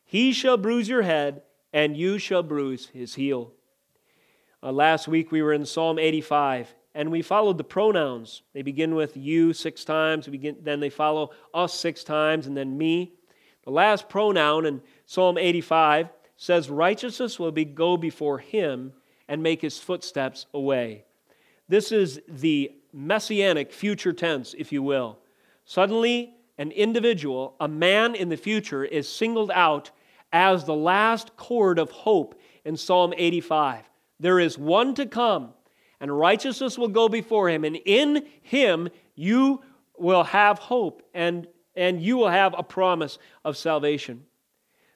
He 0.04 0.32
shall 0.32 0.56
bruise 0.56 0.88
your 0.88 1.02
head, 1.02 1.42
and 1.72 1.96
you 1.96 2.18
shall 2.18 2.42
bruise 2.42 2.88
his 2.88 3.14
heel." 3.14 3.52
Uh, 4.62 4.72
last 4.72 5.08
week 5.08 5.32
we 5.32 5.42
were 5.42 5.52
in 5.52 5.64
Psalm 5.64 5.98
85, 5.98 6.74
and 6.94 7.10
we 7.10 7.22
followed 7.22 7.58
the 7.58 7.64
pronouns. 7.64 8.42
They 8.52 8.62
begin 8.62 8.94
with 8.94 9.16
you 9.16 9.52
six 9.52 9.84
times, 9.84 10.28
begin, 10.28 10.56
then 10.62 10.80
they 10.80 10.90
follow 10.90 11.30
us 11.54 11.74
six 11.74 12.04
times, 12.04 12.46
and 12.46 12.56
then 12.56 12.76
me. 12.76 13.12
The 13.64 13.70
last 13.70 14.08
pronoun 14.08 14.66
in 14.66 14.82
Psalm 15.06 15.38
85 15.38 16.08
says, 16.36 16.68
Righteousness 16.68 17.38
will 17.38 17.52
be, 17.52 17.64
go 17.64 17.96
before 17.96 18.38
him 18.38 18.92
and 19.28 19.42
make 19.42 19.62
his 19.62 19.78
footsteps 19.78 20.46
away. 20.52 21.04
This 21.68 21.92
is 21.92 22.20
the 22.28 22.72
messianic 22.92 23.72
future 23.72 24.12
tense, 24.12 24.54
if 24.58 24.72
you 24.72 24.82
will. 24.82 25.18
Suddenly, 25.64 26.34
an 26.58 26.70
individual, 26.72 27.54
a 27.60 27.68
man 27.68 28.14
in 28.14 28.28
the 28.28 28.36
future, 28.36 28.84
is 28.84 29.08
singled 29.08 29.50
out 29.52 29.90
as 30.32 30.64
the 30.64 30.74
last 30.74 31.36
chord 31.36 31.78
of 31.78 31.90
hope 31.90 32.38
in 32.64 32.76
Psalm 32.76 33.14
85. 33.16 33.88
There 34.20 34.38
is 34.38 34.58
one 34.58 34.94
to 34.94 35.06
come 35.06 35.54
and 36.02 36.18
righteousness 36.18 36.76
will 36.76 36.88
go 36.88 37.08
before 37.08 37.48
him, 37.48 37.64
and 37.64 37.76
in 37.76 38.26
him 38.42 38.88
you 39.14 39.62
will 39.96 40.24
have 40.24 40.58
hope, 40.58 41.02
and, 41.14 41.46
and 41.76 42.02
you 42.02 42.16
will 42.16 42.28
have 42.28 42.54
a 42.58 42.62
promise 42.64 43.18
of 43.44 43.56
salvation. 43.56 44.24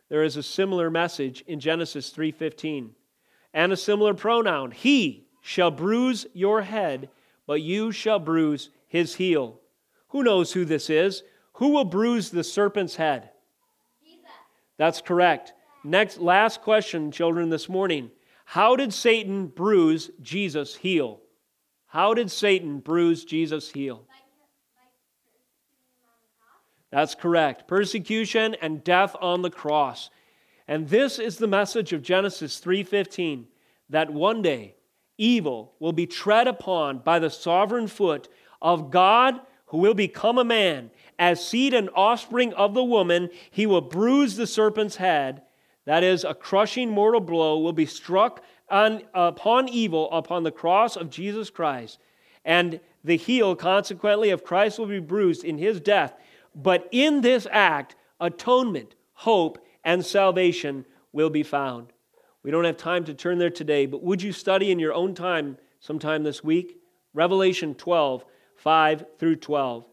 There 0.09 0.25
is 0.25 0.37
a 0.37 0.43
similar 0.43 0.91
message 0.91 1.45
in 1.47 1.61
Genesis 1.61 2.11
3:15, 2.11 2.91
and 3.55 3.73
a 3.73 3.77
similar 3.77 4.15
pronoun. 4.15 4.73
He 4.73 5.29
shall 5.41 5.71
bruise 5.71 6.27
your 6.35 6.63
head, 6.63 7.09
but 7.47 7.63
you 7.63 7.93
shall 7.93 8.19
bruise 8.19 8.71
his 8.89 9.15
heel. 9.15 9.61
Who 10.09 10.25
knows 10.25 10.53
who 10.53 10.65
this 10.65 10.91
is? 10.91 11.23
Who 11.55 11.69
will 11.69 11.85
bruise 11.85 12.31
the 12.31 12.43
serpent's 12.43 12.97
head? 12.97 13.31
Jesus. 14.03 14.25
That's 14.77 15.01
correct. 15.01 15.53
Next, 15.85 16.19
last 16.19 16.63
question, 16.63 17.13
children, 17.13 17.49
this 17.49 17.69
morning. 17.69 18.11
How 18.47 18.76
did 18.76 18.94
Satan 18.94 19.49
bruise 19.49 20.11
Jesus' 20.22 20.76
heel? 20.76 21.20
How 21.88 22.14
did 22.14 22.30
Satan 22.30 22.78
bruise 22.78 23.24
Jesus' 23.24 23.72
heel? 23.72 24.07
That's 26.92 27.16
correct. 27.16 27.66
Persecution 27.66 28.55
and 28.62 28.84
death 28.84 29.16
on 29.20 29.42
the 29.42 29.51
cross. 29.51 30.11
And 30.68 30.88
this 30.88 31.18
is 31.18 31.38
the 31.38 31.49
message 31.49 31.92
of 31.92 32.03
Genesis 32.03 32.61
3:15 32.61 33.49
that 33.90 34.12
one 34.12 34.42
day 34.42 34.76
evil 35.18 35.74
will 35.80 35.92
be 35.92 36.07
tread 36.07 36.47
upon 36.47 36.99
by 36.99 37.18
the 37.18 37.30
sovereign 37.30 37.88
foot 37.88 38.28
of 38.62 38.92
God 38.92 39.40
who 39.66 39.78
will 39.78 39.94
become 39.94 40.38
a 40.38 40.44
man. 40.44 40.92
As 41.18 41.47
seed 41.47 41.74
and 41.74 41.90
offspring 41.97 42.55
of 42.55 42.74
the 42.74 42.84
woman, 42.84 43.28
he 43.51 43.66
will 43.66 43.80
bruise 43.80 44.36
the 44.36 44.47
serpent's 44.47 44.97
head 44.97 45.42
that 45.87 46.05
is, 46.05 46.24
a 46.24 46.34
crushing 46.34 46.91
mortal 46.91 47.20
blow 47.20 47.59
will 47.59 47.72
be 47.72 47.87
struck 47.87 48.45
on, 48.68 49.03
upon 49.14 49.68
evil 49.68 50.11
upon 50.12 50.43
the 50.43 50.51
cross 50.51 50.97
of 50.97 51.11
Jesus 51.11 51.49
Christ, 51.49 51.99
and 52.45 52.80
the 53.03 53.16
heel, 53.16 53.57
consequently, 53.57 54.30
of 54.30 54.45
Christ 54.45 54.78
will 54.78 54.87
be 54.87 54.99
bruised 54.99 55.45
in 55.45 55.59
his 55.59 55.80
death. 55.80 56.14
But 56.55 56.89
in 56.91 57.20
this 57.20 57.47
act, 57.51 57.95
atonement, 58.20 58.95
hope, 59.14 59.64
and 59.84 60.05
salvation 60.05 60.84
will 61.12 61.30
be 61.30 61.43
found. 61.43 61.93
We 62.43 62.51
don't 62.51 62.64
have 62.64 62.76
time 62.76 63.05
to 63.05 63.14
turn 63.14 63.39
there 63.39 63.51
today, 63.51 63.87
but 63.87 64.03
would 64.03 64.22
you 64.22 64.32
study 64.32 64.70
in 64.70 64.78
your 64.78 64.93
own 64.93 65.14
time 65.14 65.59
sometime 65.80 66.22
this 66.22 66.43
week? 66.43 66.78
Revelation 67.14 67.74
12, 67.74 68.24
5 68.57 69.05
through 69.18 69.37
12. 69.37 69.84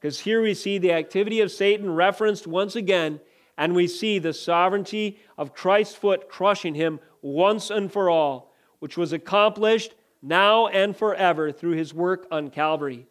Because 0.00 0.20
here 0.20 0.42
we 0.42 0.54
see 0.54 0.78
the 0.78 0.92
activity 0.92 1.40
of 1.40 1.50
Satan 1.50 1.94
referenced 1.94 2.46
once 2.46 2.74
again 2.74 3.20
and 3.56 3.74
we 3.74 3.86
see 3.86 4.18
the 4.18 4.32
sovereignty 4.32 5.18
of 5.36 5.54
Christ's 5.54 5.94
foot 5.94 6.28
crushing 6.28 6.74
him 6.74 7.00
once 7.20 7.70
and 7.70 7.92
for 7.92 8.08
all, 8.08 8.52
which 8.78 8.96
was 8.96 9.12
accomplished 9.12 9.94
now 10.22 10.68
and 10.68 10.96
forever 10.96 11.52
through 11.52 11.72
his 11.72 11.92
work 11.92 12.26
on 12.30 12.50
Calvary. 12.50 13.06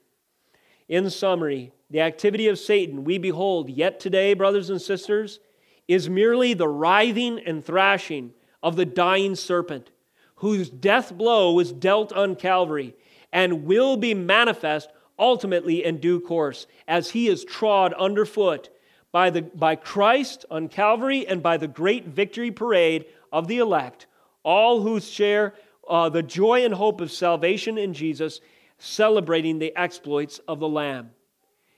In 0.87 1.09
summary, 1.09 1.71
the 1.89 2.01
activity 2.01 2.47
of 2.47 2.59
Satan 2.59 3.03
we 3.03 3.17
behold 3.17 3.69
yet 3.69 3.99
today, 3.99 4.33
brothers 4.33 4.69
and 4.69 4.81
sisters, 4.81 5.39
is 5.87 6.09
merely 6.09 6.53
the 6.53 6.67
writhing 6.67 7.39
and 7.39 7.63
thrashing 7.63 8.33
of 8.63 8.75
the 8.75 8.85
dying 8.85 9.35
serpent, 9.35 9.91
whose 10.35 10.69
death 10.69 11.13
blow 11.13 11.51
was 11.51 11.71
dealt 11.71 12.13
on 12.13 12.35
Calvary 12.35 12.95
and 13.33 13.65
will 13.65 13.97
be 13.97 14.13
manifest 14.13 14.89
ultimately 15.19 15.83
in 15.83 15.97
due 15.97 16.19
course 16.19 16.67
as 16.87 17.11
he 17.11 17.27
is 17.27 17.45
trod 17.45 17.93
underfoot 17.93 18.69
by, 19.11 19.29
the, 19.29 19.41
by 19.41 19.75
Christ 19.75 20.45
on 20.49 20.69
Calvary 20.69 21.27
and 21.27 21.43
by 21.43 21.57
the 21.57 21.67
great 21.67 22.07
victory 22.07 22.51
parade 22.51 23.05
of 23.31 23.47
the 23.47 23.57
elect, 23.57 24.07
all 24.43 24.81
who 24.81 24.99
share 24.99 25.53
uh, 25.87 26.09
the 26.09 26.23
joy 26.23 26.63
and 26.63 26.73
hope 26.73 27.01
of 27.01 27.11
salvation 27.11 27.77
in 27.77 27.93
Jesus, 27.93 28.39
celebrating 28.77 29.59
the 29.59 29.75
exploits 29.75 30.39
of 30.47 30.59
the 30.59 30.69
Lamb. 30.69 31.11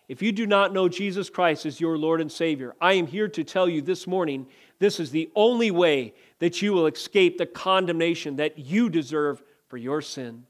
If 0.07 0.21
you 0.21 0.31
do 0.31 0.45
not 0.45 0.73
know 0.73 0.89
Jesus 0.89 1.29
Christ 1.29 1.65
as 1.65 1.79
your 1.79 1.97
Lord 1.97 2.21
and 2.21 2.31
Savior, 2.31 2.75
I 2.79 2.93
am 2.93 3.07
here 3.07 3.29
to 3.29 3.43
tell 3.43 3.67
you 3.67 3.81
this 3.81 4.05
morning 4.05 4.47
this 4.79 4.99
is 4.99 5.11
the 5.11 5.31
only 5.33 5.71
way 5.71 6.13
that 6.39 6.61
you 6.61 6.73
will 6.73 6.87
escape 6.87 7.37
the 7.37 7.45
condemnation 7.45 8.35
that 8.35 8.59
you 8.59 8.89
deserve 8.89 9.41
for 9.69 9.77
your 9.77 10.01
sin. 10.01 10.43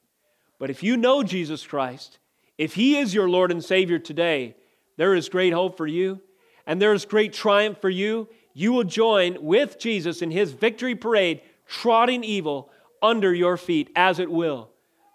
But 0.60 0.70
if 0.70 0.82
you 0.82 0.98
know 0.98 1.24
Jesus 1.24 1.66
Christ, 1.66 2.20
if 2.58 2.74
He 2.74 2.98
is 2.98 3.14
your 3.14 3.30
Lord 3.30 3.52
and 3.52 3.64
Savior 3.64 4.00
today, 4.00 4.56
there 4.98 5.14
is 5.14 5.30
great 5.30 5.54
hope 5.54 5.78
for 5.78 5.88
you 5.88 6.20
and 6.66 6.82
there 6.82 6.94
is 6.94 7.06
great 7.06 7.34
triumph 7.34 7.80
for 7.82 7.90
you. 7.90 8.28
You 8.54 8.72
will 8.72 8.84
join 8.84 9.38
with 9.44 9.80
Jesus 9.80 10.22
in 10.22 10.32
his 10.32 10.52
victory 10.52 10.96
parade, 10.96 11.42
trotting 11.68 12.24
evil 12.24 12.70
under 13.02 13.34
your 13.34 13.58
feet 13.58 13.90
as 13.96 14.20
it 14.20 14.32
will. 14.32 14.70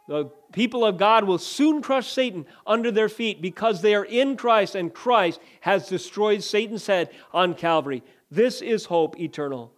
The 0.08 0.30
people 0.52 0.84
of 0.84 0.96
God 0.96 1.24
will 1.24 1.38
soon 1.38 1.82
crush 1.82 2.10
Satan 2.10 2.46
under 2.66 2.90
their 2.90 3.08
feet 3.08 3.42
because 3.42 3.80
they 3.80 3.94
are 3.94 4.04
in 4.04 4.36
Christ 4.36 4.74
and 4.74 4.92
Christ 4.92 5.40
has 5.60 5.88
destroyed 5.88 6.42
Satan's 6.42 6.86
head 6.86 7.10
on 7.32 7.54
Calvary. 7.54 8.02
This 8.30 8.62
is 8.62 8.86
hope 8.86 9.18
eternal. 9.20 9.72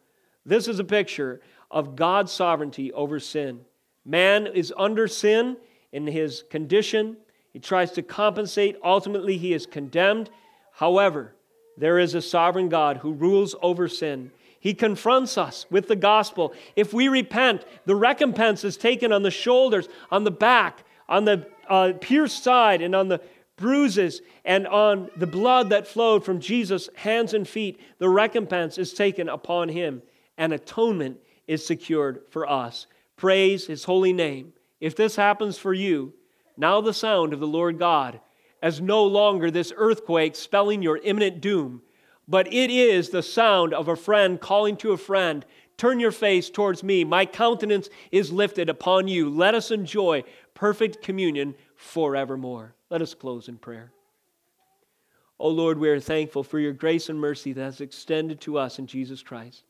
This 0.47 0.69
is 0.69 0.79
a 0.79 0.85
picture 0.85 1.41
of 1.71 1.97
God's 1.97 2.33
sovereignty 2.33 2.93
over 2.93 3.21
sin. 3.21 3.61
Man 4.05 4.47
is 4.47 4.73
under 4.77 5.07
sin 5.07 5.57
in 5.93 6.07
his 6.07 6.45
condition. 6.51 7.17
He 7.53 7.59
tries 7.59 7.93
to 7.93 8.03
compensate. 8.03 8.77
Ultimately, 8.83 9.37
he 9.37 9.53
is 9.53 9.67
condemned. 9.67 10.31
However, 10.73 11.35
there 11.81 11.99
is 11.99 12.15
a 12.15 12.23
sovereign 12.23 12.69
God 12.69 12.99
who 12.99 13.13
rules 13.13 13.55
over 13.63 13.89
sin. 13.89 14.31
He 14.61 14.75
confronts 14.75 15.39
us 15.39 15.65
with 15.71 15.89
the 15.89 15.97
gospel. 15.97 16.53
If 16.77 16.93
we 16.93 17.09
repent, 17.09 17.65
the 17.87 17.97
recompense 17.97 18.63
is 18.63 18.77
taken 18.77 19.11
on 19.13 19.23
the 19.23 19.31
shoulders, 19.31 19.89
on 20.11 20.25
the 20.25 20.31
back, 20.31 20.85
on 21.09 21.25
the 21.25 21.47
uh, 21.69 21.95
pierced 21.99 22.45
side, 22.45 22.83
and 22.83 22.95
on 22.95 23.09
the 23.09 23.23
bruises, 23.57 24.21
and 24.45 24.67
on 24.67 25.11
the 25.17 25.27
blood 25.27 25.71
that 25.71 25.87
flowed 25.87 26.25
from 26.25 26.41
Jesus' 26.41 26.91
hands 26.95 27.33
and 27.33 27.49
feet. 27.49 27.81
The 27.99 28.09
recompense 28.11 28.77
is 28.77 28.93
taken 28.93 29.31
upon 29.31 29.71
him, 29.71 30.03
and 30.37 30.53
atonement 30.53 31.19
is 31.47 31.67
secured 31.67 32.23
for 32.31 32.49
us. 32.49 32.87
Praise 33.17 33.67
his 33.67 33.85
holy 33.85 34.13
name. 34.13 34.53
If 34.81 34.95
this 34.97 35.17
happens 35.17 35.57
for 35.57 35.73
you, 35.73 36.13
now 36.57 36.83
the 36.83 36.95
sound 36.95 37.33
of 37.33 37.41
the 37.41 37.47
Lord 37.47 37.79
God 37.79 38.21
as 38.63 38.81
no 38.81 39.05
longer 39.05 39.51
this 39.51 39.73
earthquake 39.77 40.37
spelling 40.37 40.83
your 40.83 40.99
imminent 40.99 41.41
doom, 41.41 41.83
but 42.29 42.53
it 42.53 42.71
is 42.71 43.11
the 43.11 43.23
sound 43.23 43.75
of 43.75 43.89
a 43.89 43.97
friend 43.97 44.41
calling 44.41 44.77
to 44.77 44.93
a 44.93 44.97
friend 44.97 45.45
Turn 45.81 45.99
your 45.99 46.13
face 46.13 46.51
towards 46.51 46.85
me. 46.85 47.05
My 47.05 47.25
countenance 47.25 47.89
is 48.13 48.31
lifted 48.31 48.69
upon 48.69 49.09
you. 49.09 49.31
Let 49.31 49.55
us 49.55 49.71
enjoy 49.71 50.25
perfect 50.53 51.01
communion 51.01 51.55
forevermore. 51.75 52.75
Let 52.91 53.01
us 53.01 53.15
close 53.15 53.49
in 53.49 53.57
prayer. 53.57 53.91
Oh 55.39 55.49
Lord, 55.49 55.79
we 55.79 55.89
are 55.89 55.99
thankful 55.99 56.43
for 56.43 56.59
your 56.59 56.75
grace 56.75 57.09
and 57.09 57.19
mercy 57.19 57.55
that 57.55 57.63
has 57.63 57.81
extended 57.81 58.43
to 58.43 58.59
us 58.59 58.79
in 58.79 58.87
Jesus 58.87 59.23
Christ. 59.23 59.65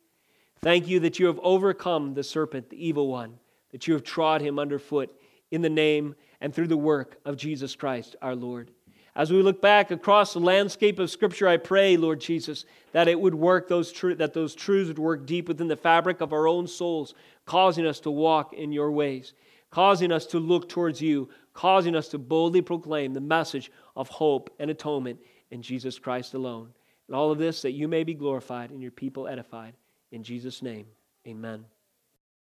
Thank 0.62 0.88
you 0.88 0.98
that 0.98 1.20
you 1.20 1.26
have 1.26 1.38
overcome 1.44 2.14
the 2.14 2.24
serpent, 2.24 2.70
the 2.70 2.84
evil 2.84 3.06
one, 3.06 3.38
that 3.70 3.86
you 3.86 3.94
have 3.94 4.02
trod 4.02 4.40
him 4.40 4.58
underfoot 4.58 5.16
in 5.52 5.62
the 5.62 5.70
name 5.70 6.16
and 6.40 6.52
through 6.52 6.66
the 6.66 6.76
work 6.76 7.20
of 7.24 7.36
Jesus 7.36 7.76
Christ 7.76 8.16
our 8.20 8.34
Lord. 8.34 8.72
As 9.16 9.32
we 9.32 9.42
look 9.42 9.60
back 9.60 9.90
across 9.90 10.32
the 10.32 10.40
landscape 10.40 10.98
of 10.98 11.10
Scripture, 11.10 11.48
I 11.48 11.56
pray, 11.56 11.96
Lord 11.96 12.20
Jesus, 12.20 12.64
that 12.92 13.08
it 13.08 13.20
would 13.20 13.34
work 13.34 13.68
those 13.68 13.90
tru- 13.90 14.14
that 14.16 14.34
those 14.34 14.54
truths 14.54 14.88
would 14.88 14.98
work 14.98 15.26
deep 15.26 15.48
within 15.48 15.68
the 15.68 15.76
fabric 15.76 16.20
of 16.20 16.32
our 16.32 16.46
own 16.46 16.66
souls, 16.66 17.14
causing 17.44 17.86
us 17.86 18.00
to 18.00 18.10
walk 18.10 18.52
in 18.52 18.72
your 18.72 18.92
ways, 18.92 19.34
causing 19.70 20.12
us 20.12 20.26
to 20.26 20.38
look 20.38 20.68
towards 20.68 21.00
you, 21.00 21.28
causing 21.54 21.96
us 21.96 22.08
to 22.08 22.18
boldly 22.18 22.62
proclaim 22.62 23.12
the 23.12 23.20
message 23.20 23.72
of 23.96 24.08
hope 24.08 24.54
and 24.58 24.70
atonement 24.70 25.18
in 25.50 25.60
Jesus 25.60 25.98
Christ 25.98 26.34
alone. 26.34 26.72
And 27.08 27.16
all 27.16 27.32
of 27.32 27.38
this 27.38 27.62
that 27.62 27.72
you 27.72 27.88
may 27.88 28.04
be 28.04 28.14
glorified 28.14 28.70
and 28.70 28.80
your 28.80 28.92
people 28.92 29.26
edified. 29.26 29.74
In 30.12 30.22
Jesus' 30.22 30.62
name, 30.62 30.86
amen. 31.26 31.64